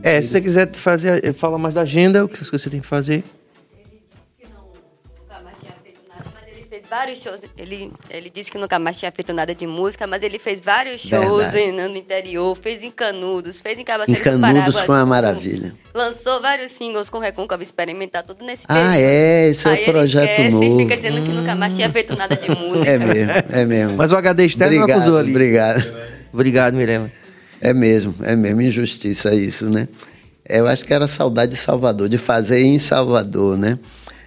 [0.03, 3.23] É, se você quiser fazer, fala mais da agenda, o que você tem que fazer.
[4.39, 4.61] que não,
[5.21, 7.41] nunca mais tinha feito nada, mas ele fez vários shows.
[7.57, 11.01] Ele, ele disse que nunca mais tinha feito nada de música, mas ele fez vários
[11.01, 15.05] shows em- no interior, fez em Canudos, fez em Cabaceiro Em do Canudos foi uma
[15.05, 15.75] maravilha.
[15.93, 18.95] Lançou vários singles com Recôncavo Experimental, tudo nesse Ah, período.
[18.95, 19.47] é?
[19.49, 20.79] Esse é o Aí projeto esquece novo.
[20.79, 22.89] e fica dizendo que nunca mais tinha feito nada de música.
[22.89, 23.97] É mesmo, é mesmo.
[23.97, 25.29] Mas o HD externo não obrigado, acusou ali.
[25.31, 25.93] Obrigado.
[26.33, 27.11] Obrigado, Mirella.
[27.61, 29.87] É mesmo, é mesmo, injustiça isso, né?
[30.49, 33.77] Eu acho que era saudade de Salvador, de fazer em Salvador, né?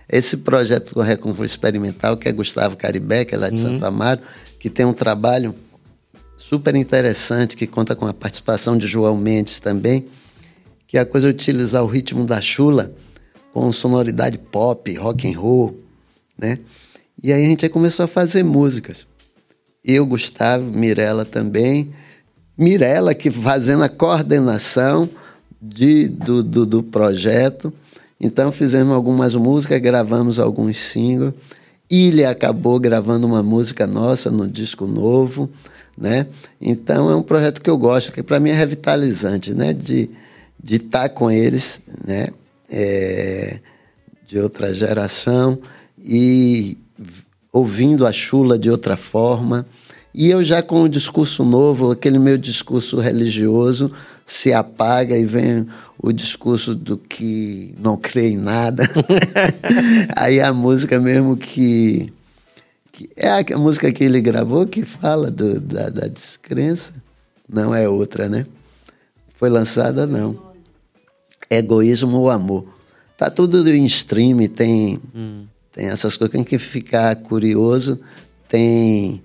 [0.09, 4.20] Esse projeto do Recôncavo Experimental, que é Gustavo Caribé, que é lá de Santo Amaro,
[4.61, 5.52] que tem um trabalho
[6.36, 10.05] super interessante, que conta com a participação de João Mendes também,
[10.86, 12.94] que é a coisa de utilizar o ritmo da chula
[13.52, 15.81] com sonoridade pop, rock and roll,
[16.39, 16.59] né?
[17.20, 19.06] E aí a gente começou a fazer músicas.
[19.85, 21.93] Eu, Gustavo, Mirella também.
[22.56, 25.09] Mirella que fazendo a coordenação
[25.60, 27.72] de, do, do, do projeto.
[28.20, 31.35] Então fizemos algumas músicas, gravamos alguns singles.
[31.90, 35.51] Ilha acabou gravando uma música nossa no disco novo.
[35.97, 36.26] né?
[36.60, 39.72] Então é um projeto que eu gosto, que para mim é revitalizante, né?
[39.72, 40.10] De
[40.64, 42.28] de estar com eles, né?
[42.70, 43.59] É,
[44.26, 45.59] de outra geração
[46.02, 46.78] e
[47.52, 49.66] ouvindo a chula de outra forma.
[50.15, 53.91] E eu já com um discurso novo, aquele meu discurso religioso
[54.24, 55.66] se apaga e vem
[55.99, 58.89] o discurso do que não crê em nada.
[60.15, 62.12] Aí a música mesmo que,
[62.93, 66.93] que, é a música que ele gravou que fala do, da, da descrença,
[67.49, 68.47] não é outra, né?
[69.35, 70.55] Foi lançada não.
[71.51, 72.65] Egoísmo ou amor.
[73.19, 75.45] Tá tudo em stream, tem hum.
[75.73, 76.32] tem essas coisas.
[76.32, 77.99] Quem que ficar curioso,
[78.49, 79.20] tem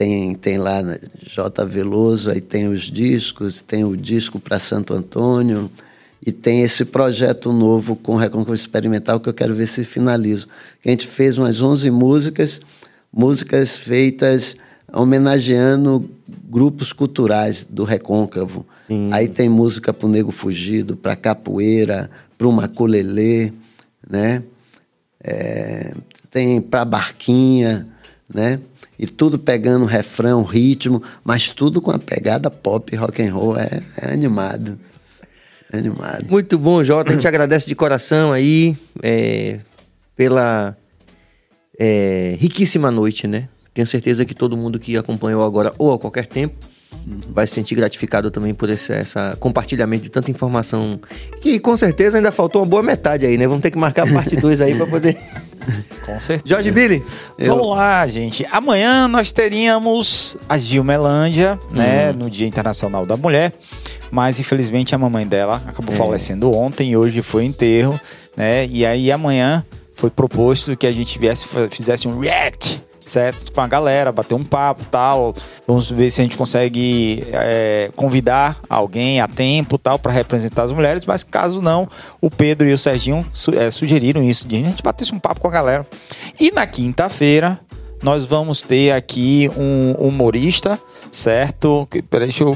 [0.00, 0.80] tem, tem lá
[1.26, 1.66] J.
[1.66, 5.70] Veloso, aí tem os discos, tem o disco para Santo Antônio,
[6.24, 10.48] e tem esse projeto novo com Recôncavo Experimental que eu quero ver se finalizo.
[10.82, 12.62] A gente fez umas 11 músicas,
[13.12, 14.56] músicas feitas
[14.90, 16.10] homenageando
[16.48, 18.64] grupos culturais do Recôncavo.
[18.86, 19.10] Sim.
[19.12, 23.52] Aí tem música para o Nego Fugido, para Capoeira, para o Maculelê,
[24.08, 24.42] né?
[25.22, 25.92] É,
[26.30, 27.86] tem para Barquinha,
[28.32, 28.58] né?
[29.00, 33.82] E tudo pegando refrão, ritmo, mas tudo com a pegada pop, rock and roll, é,
[33.96, 34.78] é animado.
[35.72, 36.26] É animado.
[36.28, 37.10] Muito bom, Jota.
[37.10, 39.60] A gente agradece de coração aí é,
[40.14, 40.76] pela
[41.78, 43.48] é, riquíssima noite, né?
[43.72, 46.56] Tenho certeza que todo mundo que acompanhou agora ou a qualquer tempo
[47.28, 51.00] vai se sentir gratificado também por esse essa compartilhamento de tanta informação.
[51.40, 53.46] Que com certeza ainda faltou uma boa metade aí, né?
[53.46, 55.16] Vamos ter que marcar a parte 2 aí para poder.
[56.06, 56.54] Com certeza.
[56.54, 57.04] Jorge Billy.
[57.38, 57.70] Vamos eu...
[57.70, 58.46] lá, gente.
[58.50, 62.10] Amanhã nós teríamos a Gilmelândia, né?
[62.10, 62.16] Uhum.
[62.16, 63.52] No Dia Internacional da Mulher.
[64.10, 65.98] Mas infelizmente a mamãe dela acabou é.
[65.98, 68.00] falecendo ontem e hoje foi enterro,
[68.36, 68.66] né?
[68.66, 69.64] E aí amanhã
[69.94, 73.52] foi proposto que a gente viesse, fizesse um react certo?
[73.52, 75.34] Com a galera, bater um papo tal.
[75.66, 80.72] Vamos ver se a gente consegue é, convidar alguém a tempo tal para representar as
[80.72, 81.88] mulheres, mas caso não,
[82.20, 85.40] o Pedro e o Serginho su é, sugeriram isso, de a gente batesse um papo
[85.40, 85.86] com a galera.
[86.38, 87.58] E na quinta-feira,
[88.02, 90.78] nós vamos ter aqui um humorista,
[91.10, 91.88] certo?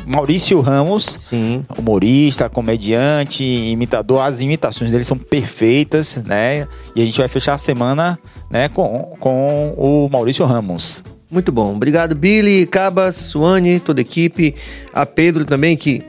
[0.07, 1.65] Maurício Ramos, Sim.
[1.77, 4.23] humorista, comediante, imitador.
[4.23, 6.67] As imitações dele são perfeitas, né?
[6.95, 8.19] E a gente vai fechar a semana
[8.51, 11.03] né, com, com o Maurício Ramos.
[11.31, 11.75] Muito bom.
[11.75, 14.55] Obrigado, Billy, Cabas, Suane, toda a equipe.
[14.93, 16.03] A Pedro também, que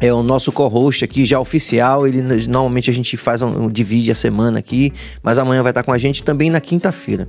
[0.00, 2.06] é o nosso co-host aqui, já oficial.
[2.06, 4.92] Ele normalmente a gente faz um, um, divide a semana aqui,
[5.22, 7.28] mas amanhã vai estar com a gente também na quinta-feira.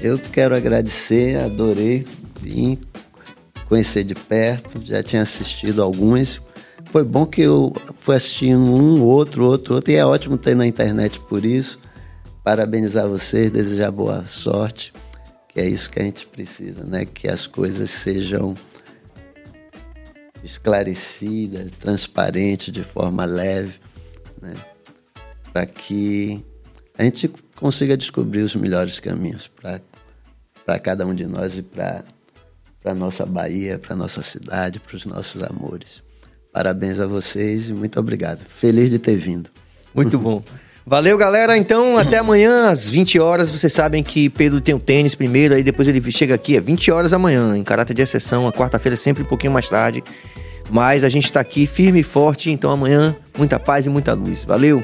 [0.00, 2.04] Eu quero agradecer, adorei
[2.40, 2.78] vir
[3.68, 6.40] conhecer de perto, já tinha assistido alguns.
[6.86, 10.66] Foi bom que eu fui assistindo um, outro, outro, outro, e é ótimo ter na
[10.66, 11.78] internet por isso.
[12.42, 14.92] Parabenizar vocês, desejar boa sorte,
[15.48, 17.04] que é isso que a gente precisa, né?
[17.04, 18.54] Que as coisas sejam
[20.42, 23.80] esclarecidas, transparentes, de forma leve,
[24.40, 24.54] né?
[25.52, 26.44] Para que
[26.98, 32.04] a gente consiga descobrir os melhores caminhos para cada um de nós e para
[32.84, 36.02] a nossa Bahia, para nossa cidade, para os nossos amores.
[36.52, 38.44] Parabéns a vocês e muito obrigado.
[38.48, 39.50] Feliz de ter vindo.
[39.94, 40.42] Muito bom.
[40.86, 41.56] Valeu, galera.
[41.56, 43.50] Então, até amanhã, às 20 horas.
[43.50, 46.90] Vocês sabem que Pedro tem o tênis primeiro, aí depois ele chega aqui, é 20
[46.90, 48.46] horas amanhã, em caráter de exceção.
[48.46, 50.04] A quarta-feira é sempre um pouquinho mais tarde.
[50.70, 52.50] Mas a gente está aqui firme e forte.
[52.50, 54.44] Então, amanhã, muita paz e muita luz.
[54.44, 54.82] Valeu!